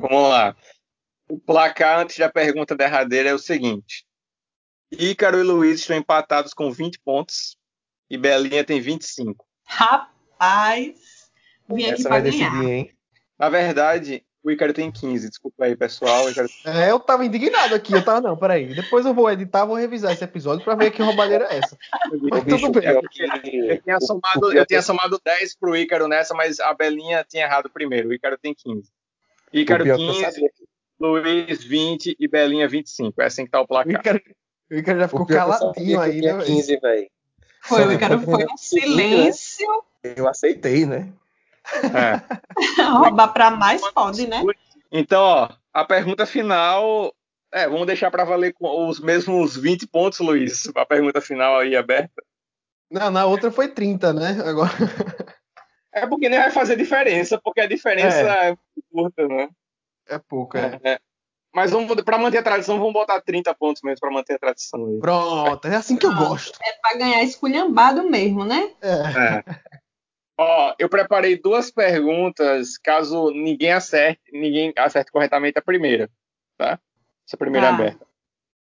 Vamos 0.00 0.28
lá. 0.28 0.54
O 1.28 1.38
placar 1.38 2.00
antes 2.00 2.18
da 2.18 2.28
pergunta 2.28 2.76
derradeira 2.76 3.30
é 3.30 3.34
o 3.34 3.38
seguinte: 3.38 4.04
Ícaro 4.92 5.38
e 5.38 5.42
Luiz 5.42 5.80
estão 5.80 5.96
empatados 5.96 6.52
com 6.52 6.70
20 6.70 7.00
pontos 7.00 7.56
e 8.10 8.18
Belinha 8.18 8.62
tem 8.62 8.80
25. 8.80 9.44
Rapaz, 9.64 10.94
vim 11.68 11.84
aqui 11.84 11.92
Essa 11.94 12.02
pra 12.08 12.20
vai 12.20 12.30
ganhar. 12.30 12.50
decidir, 12.50 12.70
hein? 12.70 12.90
Na 13.38 13.48
verdade, 13.48 14.24
o 14.42 14.50
Ícaro 14.50 14.72
tem 14.72 14.90
15. 14.90 15.28
Desculpa 15.28 15.64
aí, 15.64 15.74
pessoal. 15.76 16.24
O 16.26 16.30
Ícaro- 16.30 16.48
É, 16.66 16.90
eu 16.90 17.00
tava 17.00 17.24
indignado 17.24 17.74
aqui. 17.74 17.92
Eu 17.92 18.04
tava, 18.04 18.20
não, 18.20 18.36
peraí. 18.36 18.74
Depois 18.74 19.04
eu 19.06 19.14
vou 19.14 19.30
editar, 19.30 19.64
vou 19.64 19.76
revisar 19.76 20.12
esse 20.12 20.24
episódio 20.24 20.64
pra 20.64 20.74
ver 20.74 20.90
que 20.90 21.02
roubalheira 21.02 21.46
é 21.50 21.58
essa. 21.58 21.76
Mas 22.30 22.44
tudo 22.44 22.72
bem. 22.80 22.84
Eu 22.90 23.80
tinha, 23.82 24.00
somado, 24.00 24.52
eu 24.52 24.66
tinha 24.66 24.82
somado 24.82 25.20
10 25.24 25.56
pro 25.56 25.76
Ícaro 25.76 26.06
nessa, 26.08 26.34
mas 26.34 26.60
a 26.60 26.72
Belinha 26.74 27.24
tinha 27.28 27.44
errado 27.44 27.70
primeiro. 27.70 28.08
O 28.10 28.14
Ícaro 28.14 28.38
tem 28.38 28.54
15. 28.54 28.90
Ícaro 29.52 29.82
o 29.82 29.84
pior 29.86 29.96
que 29.96 30.02
eu 30.02 30.08
15, 30.12 30.20
sabia. 30.22 30.50
Luiz 31.00 31.64
20 31.64 32.16
e 32.18 32.28
Belinha 32.28 32.68
25. 32.68 33.20
É 33.22 33.26
assim 33.26 33.44
que 33.44 33.50
tá 33.50 33.60
o 33.60 33.64
O 33.64 33.66
placar. 33.66 33.92
Ícaro, 33.92 34.20
o 34.70 34.74
Ícaro 34.74 34.98
já 35.00 35.08
ficou 35.08 35.22
O 35.22 35.26
pior 35.26 35.44
que 35.46 35.52
eu 35.52 35.58
caladinho 35.58 36.00
aí, 36.00 36.20
né, 36.20 36.32
velho? 36.34 36.44
15, 36.46 36.76
velho. 36.78 37.10
Foi, 37.62 37.82
Só 37.82 37.88
o 37.88 37.92
Ícaro 37.92 38.18
que 38.18 38.24
foi 38.24 38.44
um 38.44 38.56
silêncio. 38.56 39.66
Eu 40.02 40.28
aceitei, 40.28 40.84
né? 40.84 41.12
É. 41.84 42.20
Roubar 42.82 43.32
pra 43.32 43.50
mais 43.50 43.80
pode, 43.92 44.26
né? 44.26 44.42
Então, 44.90 45.22
ó, 45.22 45.48
a 45.72 45.84
pergunta 45.84 46.26
final. 46.26 47.14
É, 47.54 47.68
vamos 47.68 47.86
deixar 47.86 48.10
para 48.10 48.24
valer 48.24 48.54
com 48.54 48.88
os 48.88 48.98
mesmos 48.98 49.56
20 49.56 49.86
pontos, 49.86 50.18
Luiz. 50.20 50.70
A 50.74 50.86
pergunta 50.86 51.20
final 51.20 51.58
aí 51.58 51.76
aberta. 51.76 52.22
Não, 52.90 53.10
na 53.10 53.26
outra 53.26 53.50
foi 53.50 53.68
30, 53.68 54.12
né? 54.12 54.38
Agora. 54.44 54.70
É 55.94 56.06
porque 56.06 56.26
nem 56.26 56.38
vai 56.38 56.50
fazer 56.50 56.74
diferença, 56.74 57.38
porque 57.38 57.60
a 57.60 57.66
diferença 57.66 58.16
é, 58.16 58.48
muito 58.48 58.64
curta, 58.90 59.28
né? 59.28 59.50
É 60.08 60.18
pouco, 60.18 60.56
é. 60.56 60.80
É. 60.82 60.98
Mas 61.54 61.70
vamos, 61.70 61.94
para 62.02 62.16
manter 62.18 62.38
a 62.38 62.42
tradição, 62.42 62.78
vamos 62.78 62.94
botar 62.94 63.20
30 63.20 63.54
pontos 63.54 63.82
mesmo 63.82 64.00
para 64.00 64.10
manter 64.10 64.34
a 64.34 64.38
tradição 64.38 64.86
aí. 64.86 64.98
Pronto, 64.98 65.68
é 65.68 65.76
assim 65.76 65.96
que 65.96 66.06
eu 66.06 66.14
gosto. 66.14 66.58
É 66.64 66.72
pra 66.80 66.98
ganhar 66.98 67.22
esculhambado 67.22 68.08
mesmo, 68.08 68.44
né? 68.44 68.72
É. 68.80 68.88
É. 69.38 69.44
Ó, 70.38 70.74
eu 70.78 70.88
preparei 70.88 71.36
duas 71.38 71.70
perguntas, 71.70 72.78
caso 72.78 73.30
ninguém 73.32 73.70
acerte, 73.70 74.20
ninguém 74.32 74.72
acerte 74.76 75.12
corretamente 75.12 75.58
a 75.58 75.62
primeira, 75.62 76.08
tá? 76.56 76.78
Essa 77.28 77.36
primeira 77.36 77.68
Tá. 77.68 77.74
aberta. 77.74 78.06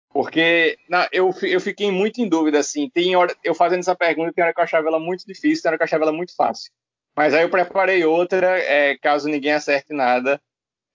Porque 0.10 0.78
na- 0.90 1.08
eu, 1.12 1.34
eu 1.42 1.60
fiquei 1.62 1.90
muito 1.90 2.22
em 2.22 2.28
dúvida, 2.30 2.60
assim. 2.60 2.90
Tem 2.90 3.16
hora, 3.16 3.36
eu 3.44 3.56
fazendo 3.56 3.80
essa 3.80 3.96
pergunta, 3.96 4.32
tem 4.34 4.44
hora 4.44 4.54
que 4.54 4.60
eu 4.60 4.64
achava 4.64 4.88
ela 4.88 5.00
muito 5.00 5.26
difícil, 5.26 5.64
tem 5.64 5.70
hora 5.70 5.78
que 5.78 5.84
eu 5.84 5.86
achava 5.86 6.04
ela 6.04 6.12
muito 6.12 6.36
fácil. 6.36 6.70
Mas 7.16 7.34
aí 7.34 7.42
eu 7.44 7.50
preparei 7.50 8.04
outra, 8.06 8.60
é, 8.60 8.98
caso 8.98 9.28
ninguém 9.30 9.54
acerte 9.54 9.94
nada, 9.94 10.40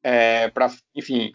é, 0.02 0.48
para, 0.50 0.70
enfim, 0.94 1.32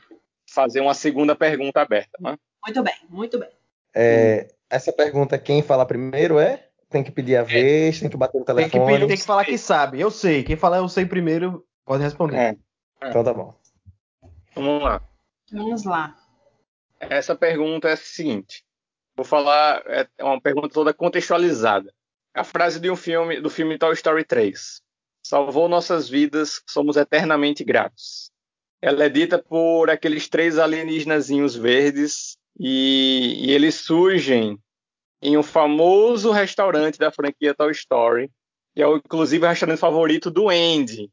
fazer 0.54 0.82
uma 0.82 0.94
segunda 0.94 1.36
pergunta 1.36 1.82
aberta, 1.82 2.18
né? 2.20 2.38
Muito 2.66 2.84
bem, 2.84 2.96
muito 3.10 3.39
bem. 3.39 3.50
É, 3.96 4.48
essa 4.70 4.92
pergunta, 4.94 5.38
quem 5.38 5.62
fala 5.62 5.86
primeiro 5.86 6.39
é? 6.39 6.68
Tem 6.89 7.04
que 7.04 7.12
pedir 7.12 7.36
a 7.38 7.44
vez, 7.44 8.00
tem 8.00 8.10
que 8.10 8.16
bater 8.18 8.38
no 8.38 8.46
Tem 8.46 8.56
que, 8.66 8.72
telefone. 8.72 8.94
pedir- 8.94 9.08
tem 9.08 9.18
que 9.18 9.24
falar 9.24 9.46
que 9.46 9.58
sabe. 9.58 10.00
Eu 10.00 10.12
sei. 10.12 10.44
Quem 10.44 10.56
falar 10.56 10.78
eu 10.78 10.88
sei 10.88 11.06
primeiro 11.06 11.66
pode 11.84 12.04
responder. 12.04 12.38
É. 12.38 12.56
Então 13.10 13.24
tá 13.24 13.34
bom. 13.34 13.56
Vamos 14.56 14.84
lá. 14.84 15.02
Vamos 15.52 15.84
lá. 15.86 16.16
Essa 17.00 17.36
pergunta 17.36 17.89
é 17.89 17.94
a 17.94 17.98
seguinte. 17.98 18.63
Vou 19.16 19.26
falar, 19.26 19.84
é 19.88 20.24
uma 20.24 20.39
pergunta 20.39 20.70
toda 20.70 20.94
contextualizada. 20.94 21.92
A 22.34 22.44
frase 22.44 22.80
de 22.80 22.89
um 22.89 22.96
filme, 22.96 23.42
do 23.42 23.50
filme 23.50 23.78
Toy 23.78 23.94
Story 23.94 24.24
3. 24.24 24.82
Salvou 25.26 25.68
nossas 25.68 26.08
vidas, 26.10 26.62
somos 26.68 26.96
eternamente 26.98 27.63
gratos. 27.63 28.32
Ela 28.86 29.06
é 29.06 29.10
dita 29.10 29.39
por 29.39 29.89
aqueles 29.89 30.28
três 30.28 30.60
alienígenazinhos 30.60 31.56
verdes 31.56 32.36
e, 32.60 33.46
e 33.48 33.52
eles 33.52 33.76
surgem 33.76 34.60
em 35.22 35.38
um 35.38 35.41
famoso 35.43 36.32
restaurante 36.32 37.00
da 37.00 37.10
franquia 37.10 37.54
Toy 37.54 37.72
Story, 37.72 38.30
que 38.76 38.82
é 38.82 38.88
o, 38.88 38.98
inclusive 38.98 39.46
o 39.46 39.48
restaurante 39.48 39.80
favorito 39.80 40.30
do 40.30 40.50
Andy. 40.50 41.10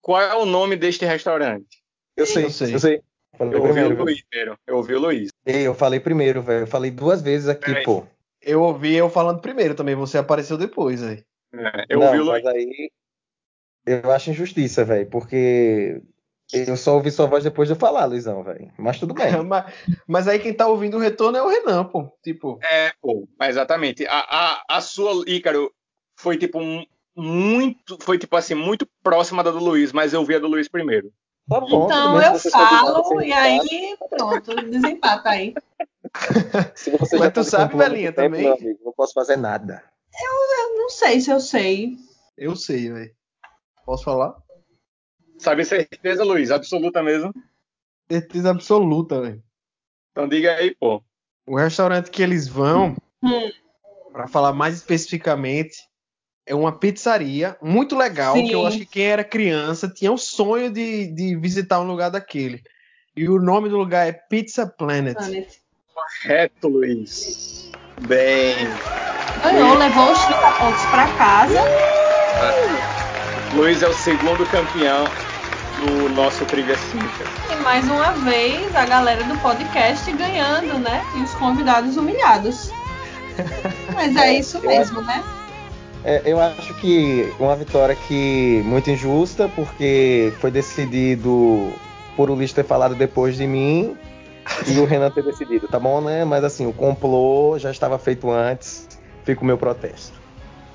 Qual 0.00 0.20
é 0.22 0.36
o 0.36 0.46
nome 0.46 0.76
deste 0.76 1.04
restaurante? 1.04 1.82
Eu 2.16 2.24
sei, 2.24 2.44
Eu 2.44 2.50
sei. 2.50 2.74
eu 2.74 2.78
sei. 2.78 3.02
Eu 3.40 3.46
ouvi 3.46 3.60
primeiro, 3.62 3.94
o? 3.96 4.04
Luiz 4.04 4.22
primeiro. 4.30 4.58
Eu 4.64 4.76
ouvi 4.76 4.94
o 4.94 5.00
Luiz. 5.00 5.30
Ei, 5.44 5.66
eu 5.66 5.74
falei 5.74 5.98
primeiro, 5.98 6.40
velho. 6.40 6.62
Eu 6.62 6.66
falei 6.68 6.90
duas 6.92 7.20
vezes 7.20 7.48
aqui, 7.48 7.66
Peraí. 7.66 7.84
pô. 7.84 8.06
Eu 8.40 8.62
ouvi 8.62 8.94
eu 8.94 9.10
falando 9.10 9.40
primeiro 9.40 9.74
também. 9.74 9.96
Você 9.96 10.18
apareceu 10.18 10.56
depois 10.56 11.02
aí. 11.02 11.24
É, 11.52 11.84
eu 11.88 11.98
Não, 11.98 12.06
ouvi 12.06 12.18
o 12.20 12.24
Luiz. 12.24 12.44
mas 12.44 12.54
aí 12.54 12.90
eu 13.86 14.10
acho 14.12 14.30
injustiça, 14.30 14.84
velho, 14.84 15.08
porque 15.10 16.00
eu 16.52 16.76
só 16.76 16.94
ouvi 16.94 17.10
sua 17.10 17.26
voz 17.26 17.44
depois 17.44 17.68
de 17.68 17.74
eu 17.74 17.78
falar, 17.78 18.04
Luizão, 18.06 18.42
velho. 18.42 18.72
Mas 18.78 18.98
tudo 18.98 19.14
bem. 19.14 19.26
mas, 19.44 19.74
mas 20.06 20.28
aí 20.28 20.38
quem 20.38 20.52
tá 20.54 20.66
ouvindo 20.66 20.96
o 20.96 21.00
retorno 21.00 21.36
é 21.38 21.42
o 21.42 21.48
Renan, 21.48 21.84
pô. 21.84 22.10
Tipo, 22.22 22.58
É, 22.62 22.92
pô, 23.00 23.28
exatamente. 23.42 24.06
A, 24.06 24.18
a, 24.18 24.62
a 24.76 24.80
sua, 24.80 25.24
Ícaro, 25.26 25.72
foi 26.16 26.36
tipo 26.36 26.58
um- 26.58 26.84
muito, 27.16 27.98
foi 28.00 28.18
tipo 28.18 28.36
assim, 28.36 28.54
muito 28.54 28.86
próxima 29.02 29.42
da 29.42 29.50
do 29.50 29.58
Luiz, 29.58 29.92
mas 29.92 30.12
eu 30.12 30.24
vi 30.24 30.34
a 30.36 30.38
do 30.38 30.46
Luiz 30.46 30.68
primeiro. 30.68 31.12
Tá 31.48 31.60
bom, 31.60 31.84
Então 31.86 32.20
eu 32.22 32.38
falo 32.38 33.22
e 33.22 33.32
aí 33.32 33.96
pronto, 34.10 34.54
desempata 34.70 35.30
aí. 35.30 35.54
Se 36.76 36.90
você 36.90 37.16
Mas 37.18 37.26
já 37.26 37.30
tu 37.32 37.44
sabe, 37.44 37.72
tempo, 37.72 38.12
também? 38.12 38.42
meu 38.42 38.54
amigo, 38.54 38.78
não 38.84 38.92
posso 38.92 39.12
fazer 39.14 39.36
nada. 39.36 39.82
Eu 40.20 40.76
não 40.78 40.88
sei 40.90 41.20
se 41.20 41.30
eu 41.30 41.40
sei. 41.40 41.96
eu 42.36 42.54
sei, 42.56 42.90
velho. 42.92 43.14
Posso 43.84 44.04
falar? 44.04 44.36
Sabe 45.38 45.64
certeza, 45.64 46.24
Luiz? 46.24 46.50
Absoluta 46.50 47.02
mesmo? 47.02 47.32
Certeza 48.10 48.50
absoluta, 48.50 49.20
velho. 49.20 49.42
Então 50.10 50.28
diga 50.28 50.54
aí, 50.54 50.74
pô. 50.74 51.02
O 51.46 51.56
restaurante 51.56 52.10
que 52.10 52.22
eles 52.22 52.48
vão, 52.48 52.96
Hum. 53.22 53.50
pra 54.12 54.26
falar 54.26 54.52
mais 54.52 54.74
especificamente, 54.74 55.76
é 56.46 56.54
uma 56.54 56.72
pizzaria 56.76 57.56
muito 57.62 57.96
legal, 57.96 58.34
Sim. 58.34 58.46
que 58.46 58.52
eu 58.54 58.66
acho 58.66 58.78
que 58.78 58.86
quem 58.86 59.04
era 59.04 59.22
criança 59.22 59.88
tinha 59.88 60.10
o 60.10 60.18
sonho 60.18 60.70
de, 60.70 61.06
de 61.12 61.36
visitar 61.36 61.80
um 61.80 61.86
lugar 61.86 62.10
daquele. 62.10 62.62
E 63.16 63.28
o 63.28 63.38
nome 63.40 63.68
do 63.68 63.76
lugar 63.76 64.06
é 64.08 64.12
Pizza 64.12 64.66
Planet. 64.66 65.16
Planet. 65.16 65.48
Correto, 65.94 66.68
Luiz. 66.68 67.70
Bem. 68.06 68.56
Ganhou, 69.42 69.76
levou 69.76 70.12
os 70.12 70.24
30 70.24 70.52
pontos 70.58 70.84
pra 70.86 71.06
casa. 71.16 71.60
Luiz 73.54 73.82
é 73.82 73.88
o 73.88 73.94
segundo 73.94 74.46
campeão 74.50 75.04
do 75.78 76.08
nosso 76.10 76.44
Trivia 76.44 76.76
Cínica. 76.76 77.24
E 77.50 77.56
mais 77.62 77.84
uma 77.88 78.12
vez 78.12 78.74
a 78.74 78.84
galera 78.84 79.22
do 79.24 79.36
podcast 79.38 80.10
ganhando, 80.12 80.78
né? 80.78 81.04
E 81.16 81.22
os 81.22 81.34
convidados 81.34 81.96
humilhados. 81.96 82.70
Mas 83.94 84.16
é 84.16 84.34
isso 84.34 84.60
mesmo, 84.60 85.02
né? 85.02 85.22
É, 86.04 86.22
eu 86.24 86.40
acho 86.40 86.74
que 86.74 87.32
uma 87.38 87.56
vitória 87.56 87.94
que 87.94 88.62
muito 88.64 88.90
injusta, 88.90 89.48
porque 89.54 90.32
foi 90.40 90.50
decidido 90.50 91.72
por 92.16 92.30
o 92.30 92.34
Luiz 92.34 92.52
ter 92.52 92.64
falado 92.64 92.94
depois 92.94 93.36
de 93.36 93.46
mim 93.46 93.96
e 94.66 94.78
o 94.78 94.84
Renan 94.84 95.10
ter 95.10 95.22
decidido, 95.22 95.68
tá 95.68 95.78
bom, 95.78 96.00
né? 96.00 96.24
Mas 96.24 96.44
assim, 96.44 96.66
o 96.66 96.72
complô 96.72 97.58
já 97.58 97.70
estava 97.70 97.98
feito 97.98 98.30
antes, 98.30 98.88
fica 99.24 99.42
o 99.42 99.44
meu 99.44 99.58
protesto. 99.58 100.17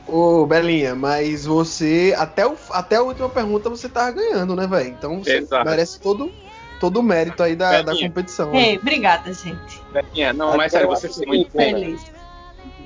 Ô, 0.08 0.46
Belinha, 0.46 0.96
mas 0.96 1.46
você, 1.46 2.14
até, 2.18 2.46
o, 2.46 2.56
até 2.72 2.98
a 2.98 3.02
última 3.02 3.30
pergunta, 3.30 3.70
você 3.70 3.88
tava 3.88 4.12
ganhando, 4.12 4.56
né, 4.56 4.68
velho? 4.68 4.90
Então 4.90 5.24
você 5.24 5.38
Exato. 5.38 5.70
merece 5.70 6.00
todo, 6.00 6.32
todo 6.80 7.00
o 7.00 7.04
mérito 7.04 7.42
aí 7.42 7.56
da, 7.56 7.82
da 7.82 7.96
competição. 7.96 8.52
né? 8.52 8.72
Ei, 8.72 8.78
obrigada, 8.78 9.32
gente. 9.32 9.82
Belinha, 9.92 10.34
não, 10.34 10.58
mas 10.58 10.72
sério, 10.72 10.90
você 10.90 11.08
foi 11.08 11.26
muito 11.26 11.56
bem. 11.56 11.74
Feliz. 11.74 12.02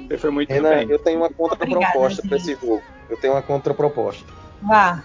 Você 0.08 0.18
foi 0.18 0.30
muito 0.30 0.50
Renan, 0.50 0.70
bem. 0.70 0.90
eu 0.90 1.00
tenho 1.00 1.20
uma 1.20 1.30
contraproposta 1.30 2.22
para 2.22 2.38
esse 2.38 2.56
jogo. 2.56 2.84
Eu 3.10 3.18
tenho 3.18 3.34
uma 3.34 3.42
contraproposta. 3.42 4.26
Vá. 4.62 5.04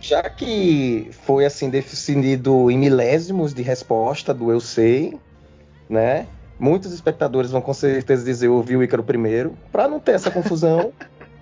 Já 0.00 0.22
que 0.22 1.10
foi 1.22 1.44
assim 1.44 1.68
definido 1.68 2.70
em 2.70 2.78
milésimos 2.78 3.52
de 3.52 3.62
resposta 3.62 4.32
do 4.32 4.50
eu 4.50 4.60
sei, 4.60 5.18
né? 5.88 6.26
Muitos 6.60 6.92
espectadores 6.92 7.50
vão 7.50 7.62
com 7.62 7.72
certeza 7.72 8.22
dizer 8.22 8.46
eu 8.48 8.54
ouvi 8.54 8.76
o 8.76 8.82
Ícaro 8.82 9.02
primeiro. 9.02 9.56
Para 9.72 9.88
não 9.88 9.98
ter 9.98 10.12
essa 10.12 10.30
confusão, 10.30 10.92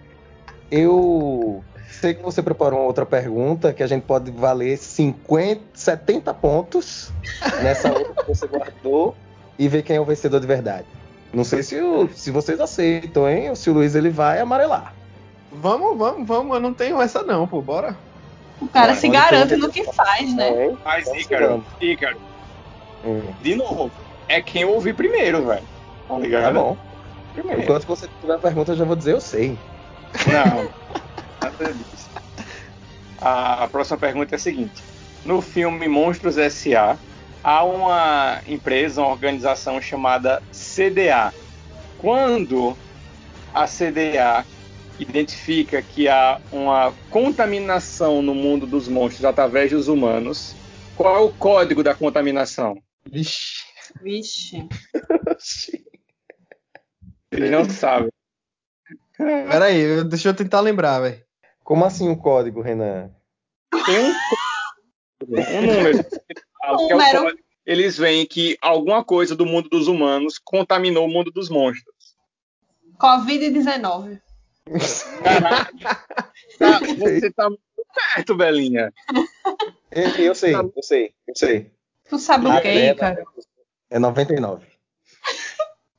eu 0.70 1.62
sei 1.90 2.14
que 2.14 2.22
você 2.22 2.40
preparou 2.40 2.78
uma 2.78 2.86
outra 2.86 3.04
pergunta 3.04 3.72
que 3.72 3.82
a 3.82 3.86
gente 3.88 4.02
pode 4.02 4.30
valer 4.30 4.78
50, 4.78 5.60
70 5.74 6.32
pontos 6.34 7.12
nessa 7.60 7.88
outra 7.92 8.22
que 8.22 8.28
você 8.28 8.46
guardou 8.46 9.16
e 9.58 9.66
ver 9.66 9.82
quem 9.82 9.96
é 9.96 10.00
o 10.00 10.04
vencedor 10.04 10.38
de 10.38 10.46
verdade. 10.46 10.86
Não 11.32 11.42
sei 11.42 11.64
se, 11.64 11.80
o, 11.80 12.08
se 12.14 12.30
vocês 12.30 12.60
aceitam, 12.60 13.28
hein? 13.28 13.50
Ou 13.50 13.56
se 13.56 13.68
o 13.68 13.72
Luiz 13.72 13.96
ele 13.96 14.10
vai 14.10 14.38
amarelar. 14.38 14.94
Vamos, 15.52 15.98
vamos, 15.98 16.28
vamos. 16.28 16.54
Eu 16.54 16.60
não 16.60 16.72
tenho 16.72 17.02
essa 17.02 17.24
não, 17.24 17.46
pô. 17.46 17.60
Bora. 17.60 17.96
O 18.60 18.68
cara 18.68 18.88
Vai, 18.88 18.96
se 18.96 19.08
garante 19.08 19.56
no 19.56 19.68
que 19.68 19.82
faz, 19.92 20.32
né? 20.32 20.66
Hein? 20.66 20.78
Mas, 20.84 21.04
Vamos 21.06 21.22
Ícaro. 21.22 21.64
Ícaro, 21.80 22.16
Hum, 23.04 23.22
de 23.42 23.54
novo, 23.54 23.90
é 24.28 24.40
quem 24.40 24.62
eu 24.62 24.70
ouvi 24.70 24.92
primeiro, 24.92 25.46
velho. 25.46 25.66
Tá 26.06 26.18
ligado? 26.18 26.42
tá 26.42 26.52
bom. 26.52 26.76
Primeiro. 27.34 27.62
Enquanto 27.62 27.86
você 27.86 28.08
tiver 28.20 28.34
a 28.34 28.38
pergunta, 28.38 28.72
eu 28.72 28.76
já 28.76 28.84
vou 28.84 28.96
dizer 28.96 29.12
eu 29.12 29.20
sei. 29.20 29.58
Não, 30.26 30.68
nada 31.42 31.72
disso. 31.72 32.10
A, 33.20 33.64
a 33.64 33.68
próxima 33.68 33.98
pergunta 33.98 34.34
é 34.34 34.36
a 34.36 34.38
seguinte: 34.38 34.82
No 35.24 35.40
filme 35.40 35.88
Monstros 35.88 36.38
S.A., 36.38 36.96
há 37.42 37.64
uma 37.64 38.40
empresa, 38.46 39.02
uma 39.02 39.10
organização 39.10 39.80
chamada 39.80 40.42
CDA. 40.52 41.32
Quando 41.98 42.76
a 43.54 43.66
CDA 43.66 44.44
identifica 44.98 45.80
que 45.80 46.08
há 46.08 46.40
uma 46.52 46.92
contaminação 47.10 48.20
no 48.20 48.34
mundo 48.34 48.66
dos 48.66 48.88
monstros 48.88 49.24
através 49.24 49.70
dos 49.70 49.88
humanos, 49.88 50.54
qual 50.96 51.16
é 51.16 51.20
o 51.20 51.28
código 51.30 51.82
da 51.82 51.94
contaminação? 51.94 52.76
Vixe. 53.08 53.57
Vixe. 54.02 54.68
Eles 57.30 57.50
não 57.50 57.68
sabem. 57.68 58.10
Pera 59.16 59.66
aí, 59.66 59.80
eu- 59.80 60.04
deixa 60.04 60.28
eu 60.30 60.34
tentar 60.34 60.60
lembrar, 60.60 61.00
velho. 61.00 61.22
Como 61.62 61.84
assim 61.84 62.08
o 62.08 62.16
código, 62.16 62.62
Renan? 62.62 63.10
Tem 63.84 63.98
um, 63.98 64.14
um 65.58 65.62
número. 65.66 66.04
que 66.08 66.12
é 66.62 66.70
o 66.72 66.76
Número. 66.88 67.20
código. 67.22 67.42
Eles 67.66 67.98
veem 67.98 68.24
que 68.24 68.56
alguma 68.62 69.04
coisa 69.04 69.36
do 69.36 69.44
mundo 69.44 69.68
dos 69.68 69.88
humanos 69.88 70.38
contaminou 70.42 71.04
o 71.04 71.10
mundo 71.10 71.30
dos 71.30 71.50
monstros. 71.50 71.94
Covid-19. 72.98 74.20
Caraca, 75.22 76.06
tá- 76.58 76.80
você 76.98 77.30
tá 77.30 77.48
muito 77.50 77.60
perto, 78.14 78.34
Belinha. 78.34 78.90
Eu, 79.90 80.08
eu 80.24 80.34
sei, 80.34 80.54
eu 80.54 80.72
sei, 80.82 81.14
eu 81.26 81.34
sei. 81.36 81.70
Tu 82.08 82.18
sabe 82.18 82.46
o 82.48 82.60
que, 82.62 82.94
cara? 82.94 83.22
É 83.90 83.98
99. 83.98 84.66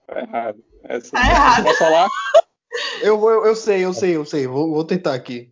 Tá 0.08 0.20
errado. 0.22 0.64
Essa- 0.84 1.12
Tá 1.12 1.20
errado. 1.30 1.64
Posso 1.64 1.78
falar? 1.80 2.08
Eu, 3.02 3.20
vou- 3.20 3.32
eu, 3.32 3.46
eu 3.48 3.56
sei, 3.56 3.84
eu 3.86 3.94
sei, 3.94 4.16
eu 4.16 4.26
sei. 4.26 4.48
Vou, 4.48 4.70
vou 4.72 4.84
tentar 4.86 5.14
aqui. 5.14 5.52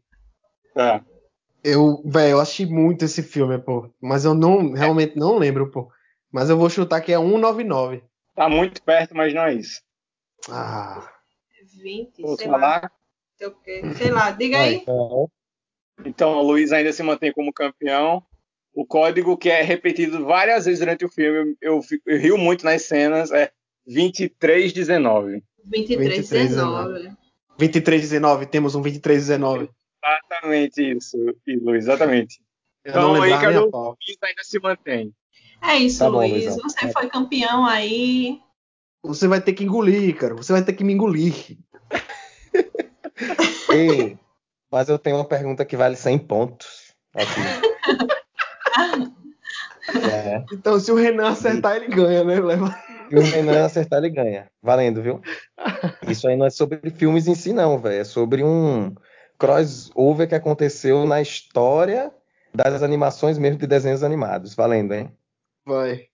Tá. 0.73 1.03
Eu, 1.63 2.01
velho, 2.05 2.31
eu 2.31 2.39
assisti 2.39 2.65
muito 2.65 3.03
esse 3.05 3.21
filme, 3.23 3.57
pô. 3.59 3.89
Mas 4.01 4.23
eu 4.25 4.33
não, 4.33 4.71
realmente 4.73 5.17
não 5.17 5.37
lembro, 5.37 5.69
pô. 5.71 5.91
Mas 6.31 6.49
eu 6.49 6.57
vou 6.57 6.69
chutar 6.69 7.01
que 7.01 7.11
é 7.11 7.17
199. 7.17 8.03
Tá 8.35 8.47
muito 8.47 8.81
perto, 8.83 9.15
mas 9.15 9.33
não 9.33 9.43
é 9.43 9.53
isso. 9.55 9.81
Ah. 10.49 11.11
20, 11.81 12.21
Posso 12.21 12.37
sei 12.37 12.47
lá. 12.47 12.59
falar? 12.59 12.91
sei 13.37 13.51
quê. 13.63 13.81
Sei 13.97 14.09
lá, 14.11 14.31
diga 14.31 14.59
aí. 14.59 14.83
Então, 16.05 16.33
o 16.37 16.41
Luiz 16.41 16.71
ainda 16.71 16.91
se 16.93 17.01
mantém 17.03 17.31
como 17.33 17.51
campeão. 17.53 18.23
O 18.79 18.85
código 18.85 19.35
que 19.35 19.49
é 19.49 19.63
repetido 19.63 20.23
várias 20.23 20.65
vezes 20.65 20.79
durante 20.79 21.03
o 21.03 21.09
filme, 21.09 21.55
eu, 21.59 21.81
fico- 21.81 22.03
eu 22.05 22.19
rio 22.19 22.37
muito 22.37 22.63
nas 22.63 22.83
cenas, 22.83 23.31
é 23.31 23.49
2319. 23.87 25.41
23, 25.65 26.07
23, 26.17 26.49
19. 26.49 27.11
2319, 27.57 28.45
temos 28.45 28.75
um 28.75 28.81
2319. 28.83 29.67
Exatamente 30.05 30.91
isso, 30.95 31.17
Luiz, 31.47 31.85
exatamente. 31.85 32.39
Eu 32.85 32.91
Então, 32.91 33.09
o 33.13 33.17
Luiz 33.17 33.33
ainda 33.33 34.43
se 34.43 34.59
mantém. 34.59 35.11
É 35.63 35.75
isso, 35.77 35.97
Tá 35.97 36.11
bom, 36.11 36.19
Luiz. 36.19 36.45
Luizão. 36.45 36.57
Você 36.61 36.91
foi 36.91 37.09
campeão 37.09 37.65
aí. 37.65 38.39
Você 39.03 39.27
vai 39.27 39.41
ter 39.41 39.53
que 39.53 39.63
engolir, 39.63 40.15
cara. 40.15 40.35
Você 40.35 40.53
vai 40.53 40.63
ter 40.63 40.73
que 40.73 40.83
me 40.83 40.93
engolir. 40.93 41.57
Ei, 43.73 44.19
mas 44.71 44.87
eu 44.87 44.99
tenho 44.99 45.15
uma 45.15 45.25
pergunta 45.25 45.65
que 45.65 45.75
vale 45.75 45.95
100 45.95 46.19
pontos. 46.19 46.93
Aqui. 47.15 47.25
É. 50.37 50.45
Então, 50.53 50.79
se 50.79 50.91
o 50.91 50.95
Renan 50.95 51.29
acertar, 51.29 51.75
ele 51.75 51.87
ganha, 51.87 52.23
né? 52.23 52.39
Leva. 52.39 52.77
E 53.09 53.15
o 53.15 53.21
Renan 53.21 53.65
acertar, 53.65 53.99
ele 53.99 54.09
ganha. 54.09 54.49
Valendo, 54.61 55.01
viu? 55.01 55.21
Isso 56.07 56.27
aí 56.27 56.35
não 56.35 56.45
é 56.45 56.49
sobre 56.49 56.89
filmes 56.91 57.27
em 57.27 57.35
si, 57.35 57.53
não, 57.53 57.77
velho. 57.77 58.01
É 58.01 58.03
sobre 58.03 58.43
um 58.43 58.93
crossover 59.37 60.27
que 60.27 60.35
aconteceu 60.35 61.05
na 61.05 61.21
história 61.21 62.11
das 62.53 62.81
animações 62.81 63.37
mesmo 63.37 63.59
de 63.59 63.67
desenhos 63.67 64.03
animados. 64.03 64.55
Valendo, 64.55 64.93
hein? 64.93 65.11
Vai. 65.65 66.07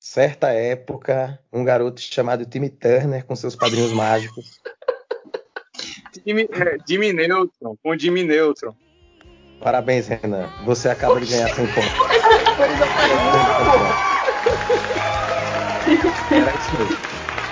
Certa 0.00 0.50
época, 0.50 1.38
um 1.52 1.62
garoto 1.62 2.00
chamado 2.00 2.44
Timmy 2.44 2.70
Turner 2.70 3.24
com 3.24 3.36
seus 3.36 3.54
padrinhos 3.54 3.92
mágicos. 3.92 4.60
Jimmy, 6.26 6.48
é, 6.52 6.76
Jimmy 6.86 7.12
Neutron, 7.12 7.76
com 7.82 7.96
Jimmy 7.96 8.24
Neutron. 8.24 8.74
Parabéns, 9.60 10.08
Renan. 10.08 10.48
Você 10.64 10.88
acaba 10.88 11.20
de 11.20 11.30
ganhar 11.30 11.54
100 11.54 11.66
pontos. 11.68 12.11
Era 16.30 16.54
isso 16.54 16.78
mesmo. 16.78 16.96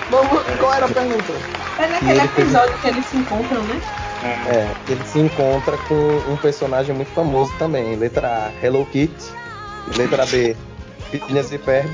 Vamos, 0.09 0.43
qual 0.59 0.73
era 0.73 0.85
a 0.85 0.89
pergunta? 0.89 1.33
É 1.79 1.87
naquele 1.87 2.21
episódio 2.21 2.77
que 2.79 2.87
eles 2.87 3.05
se 3.05 3.17
encontram, 3.17 3.61
né? 3.63 3.81
É, 4.23 4.91
ele 4.91 5.03
se 5.05 5.19
encontra 5.19 5.77
com 5.87 6.31
um 6.31 6.37
personagem 6.37 6.93
muito 6.95 7.11
famoso 7.11 7.51
também. 7.57 7.95
Letra 7.95 8.27
A, 8.47 8.65
Hello 8.65 8.85
Kitty. 8.85 9.31
Letra 9.97 10.25
B, 10.25 10.55
Phineas 11.09 11.51
e 11.51 11.57
Ferb. 11.57 11.89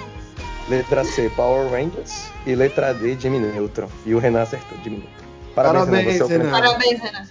Letra 0.68 1.04
C, 1.04 1.30
Power 1.36 1.70
Rangers. 1.72 2.30
E 2.46 2.54
letra 2.56 2.94
D, 2.94 3.18
Jimmy 3.20 3.40
Neutron. 3.40 3.88
E 4.06 4.14
o 4.14 4.20
Renan 4.20 4.42
acertou, 4.42 4.78
Jimmy 4.84 4.98
Neutron. 4.98 5.28
Parabéns, 5.56 5.86
Parabéns, 5.86 6.06
Renan. 6.06 6.18
Você, 6.18 6.22
é 6.22 6.26
o 6.26 6.28
Renan. 6.28 6.52
primeiro. 6.52 6.68
Parabéns, 6.68 7.02
Renan. 7.02 7.28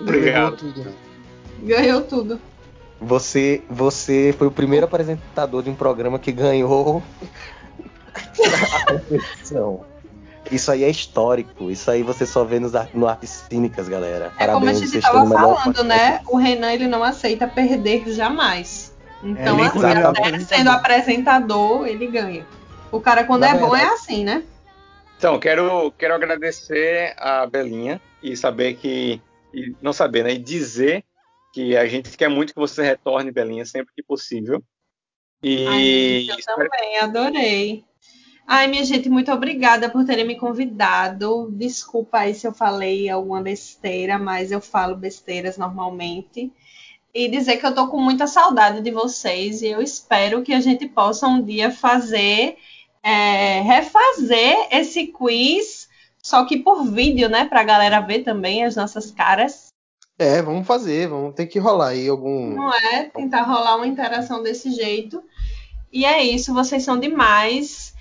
Obrigado. 0.00 0.42
Levou 0.44 0.56
tudo. 0.56 0.94
Ganhou 1.62 2.00
tudo. 2.02 2.40
Você, 3.00 3.62
você 3.68 4.34
foi 4.36 4.46
o 4.46 4.50
primeiro 4.50 4.86
apresentador 4.86 5.62
de 5.62 5.70
um 5.70 5.74
programa 5.74 6.18
que 6.18 6.32
ganhou 6.32 7.02
a 8.74 8.84
competição. 8.92 9.84
Isso 10.50 10.70
aí 10.70 10.82
é 10.82 10.88
histórico. 10.88 11.70
Isso 11.70 11.90
aí 11.90 12.02
você 12.02 12.24
só 12.24 12.42
vê 12.44 12.58
nos 12.58 12.74
ar- 12.74 12.88
no 12.94 13.06
Artes 13.06 13.44
Cínicas, 13.50 13.88
galera. 13.88 14.32
É 14.38 14.46
como 14.46 14.56
a 14.58 14.60
Parabéns, 14.60 14.78
gente 14.80 14.90
vocês 14.90 15.04
tava 15.04 15.18
estão 15.24 15.28
no 15.28 15.34
melhor 15.42 15.58
falando, 15.62 15.84
né? 15.84 16.20
O 16.26 16.36
Renan 16.36 16.72
ele 16.72 16.86
não 16.88 17.04
aceita 17.04 17.46
perder 17.46 18.08
jamais. 18.12 18.94
Então, 19.22 19.56
nem 19.56 19.66
assim, 19.66 19.84
é 19.84 20.02
até 20.04 20.38
sendo 20.40 20.70
apresentador, 20.70 21.86
ele 21.86 22.06
ganha. 22.06 22.46
O 22.90 23.00
cara, 23.00 23.24
quando 23.24 23.40
Na 23.42 23.48
é 23.48 23.54
bom, 23.58 23.74
é 23.76 23.80
verdade- 23.80 23.94
assim, 23.94 24.24
né? 24.24 24.42
Então, 25.18 25.38
quero, 25.38 25.92
quero 25.98 26.14
agradecer 26.14 27.14
a 27.18 27.44
Belinha 27.46 28.00
e 28.22 28.36
saber 28.36 28.74
que. 28.74 29.20
E 29.52 29.74
não 29.82 29.92
saber, 29.92 30.22
né? 30.24 30.32
E 30.32 30.38
dizer 30.38 31.04
que 31.52 31.76
a 31.76 31.86
gente 31.86 32.16
quer 32.16 32.28
muito 32.28 32.52
que 32.52 32.60
você 32.60 32.82
retorne, 32.82 33.30
Belinha, 33.30 33.64
sempre 33.64 33.92
que 33.94 34.02
possível. 34.02 34.62
E 35.42 35.66
Ai, 35.66 36.26
eu 36.30 36.44
também, 36.44 36.98
adorei. 36.98 37.84
Ai, 38.50 38.66
minha 38.66 38.82
gente, 38.82 39.10
muito 39.10 39.30
obrigada 39.30 39.90
por 39.90 40.06
terem 40.06 40.26
me 40.26 40.34
convidado. 40.36 41.50
Desculpa 41.52 42.20
aí 42.20 42.34
se 42.34 42.46
eu 42.46 42.52
falei 42.52 43.08
alguma 43.08 43.42
besteira, 43.42 44.18
mas 44.18 44.50
eu 44.50 44.60
falo 44.60 44.96
besteiras 44.96 45.58
normalmente. 45.58 46.50
E 47.14 47.28
dizer 47.28 47.58
que 47.58 47.66
eu 47.66 47.74
tô 47.74 47.88
com 47.88 48.00
muita 48.00 48.26
saudade 48.26 48.80
de 48.80 48.90
vocês 48.90 49.60
e 49.60 49.66
eu 49.66 49.82
espero 49.82 50.42
que 50.42 50.54
a 50.54 50.60
gente 50.60 50.88
possa 50.88 51.26
um 51.26 51.42
dia 51.42 51.70
fazer, 51.70 52.56
é, 53.02 53.60
refazer 53.60 54.68
esse 54.70 55.08
quiz, 55.08 55.88
só 56.22 56.46
que 56.46 56.58
por 56.58 56.84
vídeo, 56.84 57.28
né? 57.28 57.44
Pra 57.44 57.62
galera 57.64 58.00
ver 58.00 58.20
também 58.20 58.64
as 58.64 58.76
nossas 58.76 59.10
caras. 59.10 59.67
É, 60.18 60.42
vamos 60.42 60.66
fazer, 60.66 61.08
vamos 61.08 61.34
ter 61.34 61.46
que 61.46 61.60
rolar 61.60 61.90
aí 61.90 62.08
algum. 62.08 62.54
Não 62.54 62.74
é? 62.74 63.04
Tentar 63.04 63.42
rolar 63.42 63.76
uma 63.76 63.86
interação 63.86 64.42
desse 64.42 64.72
jeito. 64.72 65.22
E 65.92 66.04
é 66.04 66.22
isso, 66.22 66.52
vocês 66.52 66.82
são 66.82 66.98
demais. 66.98 67.94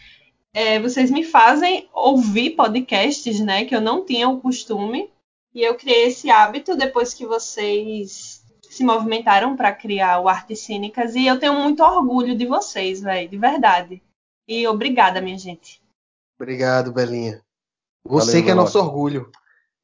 É, 0.51 0.79
vocês 0.79 1.11
me 1.11 1.23
fazem 1.23 1.87
ouvir 1.93 2.51
podcasts, 2.51 3.39
né? 3.39 3.65
Que 3.65 3.75
eu 3.75 3.81
não 3.81 4.03
tinha 4.03 4.27
o 4.27 4.41
costume. 4.41 5.11
E 5.53 5.61
eu 5.61 5.75
criei 5.75 6.07
esse 6.07 6.29
hábito 6.31 6.75
depois 6.75 7.13
que 7.13 7.25
vocês 7.25 8.43
se 8.67 8.83
movimentaram 8.83 9.55
para 9.55 9.71
criar 9.71 10.19
o 10.19 10.27
Artes 10.27 10.61
Cínicas. 10.61 11.13
E 11.15 11.27
eu 11.27 11.39
tenho 11.39 11.53
muito 11.53 11.83
orgulho 11.83 12.35
de 12.35 12.47
vocês, 12.47 13.01
velho, 13.01 13.29
de 13.29 13.37
verdade. 13.37 14.01
E 14.47 14.67
obrigada, 14.67 15.21
minha 15.21 15.37
gente. 15.37 15.81
Obrigado, 16.39 16.91
Belinha. 16.91 17.41
Você 18.05 18.31
Valeu, 18.31 18.43
que 18.43 18.51
é 18.51 18.55
nosso 18.55 18.79
orgulho. 18.79 19.31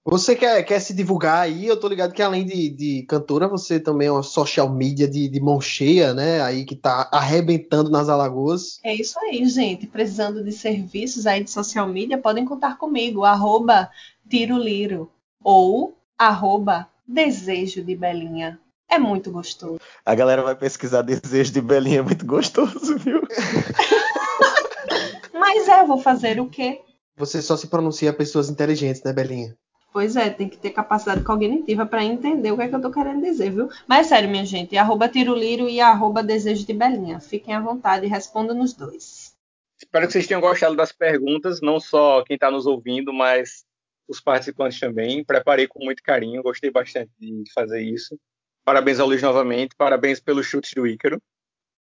Você 0.05 0.35
quer, 0.35 0.61
quer 0.63 0.81
se 0.81 0.93
divulgar 0.93 1.39
aí? 1.39 1.65
Eu 1.65 1.79
tô 1.79 1.87
ligado 1.87 2.13
que 2.13 2.21
além 2.21 2.45
de, 2.45 2.69
de 2.69 3.03
cantora, 3.03 3.47
você 3.47 3.79
também 3.79 4.09
é 4.09 4.11
uma 4.11 4.21
social 4.21 4.69
media 4.69 5.07
de, 5.07 5.29
de 5.29 5.39
mão 5.39 5.61
cheia, 5.61 6.13
né? 6.13 6.41
Aí 6.41 6.65
que 6.65 6.75
tá 6.75 7.09
arrebentando 7.09 7.89
nas 7.89 8.09
Alagoas. 8.09 8.81
É 8.83 8.93
isso 8.93 9.17
aí, 9.19 9.47
gente. 9.47 9.87
Precisando 9.87 10.43
de 10.43 10.51
serviços 10.51 11.25
aí 11.25 11.41
de 11.41 11.49
social 11.49 11.87
media, 11.87 12.17
podem 12.17 12.43
contar 12.43 12.77
comigo. 12.77 13.23
Arroba 13.23 13.89
Tiro 14.29 14.57
Liro 14.57 15.09
ou 15.41 15.97
arroba 16.17 16.89
Desejo 17.07 17.81
de 17.81 17.95
Belinha. 17.95 18.59
É 18.89 18.99
muito 18.99 19.31
gostoso. 19.31 19.79
A 20.05 20.13
galera 20.13 20.43
vai 20.43 20.55
pesquisar 20.55 21.01
Desejo 21.01 21.53
de 21.53 21.61
Belinha, 21.61 21.99
é 21.99 22.03
muito 22.03 22.25
gostoso, 22.25 22.97
viu? 22.97 23.21
Mas 25.33 25.69
é, 25.69 25.85
vou 25.85 25.97
fazer 25.97 26.41
o 26.41 26.49
quê? 26.49 26.81
Você 27.15 27.41
só 27.41 27.55
se 27.55 27.67
pronuncia 27.67 28.09
a 28.09 28.13
pessoas 28.13 28.49
inteligentes, 28.49 29.01
né, 29.01 29.13
Belinha? 29.13 29.55
Pois 29.93 30.15
é, 30.15 30.27
tem 30.31 30.49
que 30.49 30.57
ter 30.57 30.71
capacidade 30.71 31.23
cognitiva 31.23 31.85
para 31.85 32.03
entender 32.03 32.51
o 32.51 32.57
que 32.57 32.63
é 32.63 32.67
que 32.67 32.73
eu 32.73 32.81
tô 32.81 32.89
querendo 32.89 33.21
dizer, 33.21 33.51
viu? 33.51 33.69
Mas 33.87 34.07
sério, 34.07 34.27
minha 34.27 34.43
gente, 34.43 34.75
arroba 34.75 35.07
Tiroliro 35.07 35.69
e 35.69 35.79
arroba 35.79 36.23
Desejo 36.23 36.65
de 36.65 36.73
Belinha. 36.73 37.19
Fiquem 37.19 37.53
à 37.53 37.59
vontade 37.59 38.07
e 38.07 38.09
respondam 38.09 38.57
nos 38.57 38.73
dois. 38.73 39.35
Espero 39.77 40.07
que 40.07 40.13
vocês 40.13 40.25
tenham 40.25 40.41
gostado 40.41 40.75
das 40.75 40.91
perguntas, 40.91 41.61
não 41.61 41.79
só 41.79 42.23
quem 42.23 42.33
está 42.33 42.49
nos 42.49 42.65
ouvindo, 42.65 43.13
mas 43.13 43.65
os 44.07 44.19
participantes 44.19 44.79
também. 44.79 45.23
Preparei 45.23 45.67
com 45.67 45.85
muito 45.85 46.01
carinho, 46.01 46.41
gostei 46.41 46.71
bastante 46.71 47.11
de 47.19 47.43
fazer 47.53 47.81
isso. 47.81 48.19
Parabéns 48.65 48.99
ao 48.99 49.05
Luiz 49.05 49.21
novamente, 49.21 49.75
parabéns 49.75 50.19
pelos 50.19 50.47
chutes 50.47 50.73
do 50.73 50.87
Ícaro. 50.87 51.21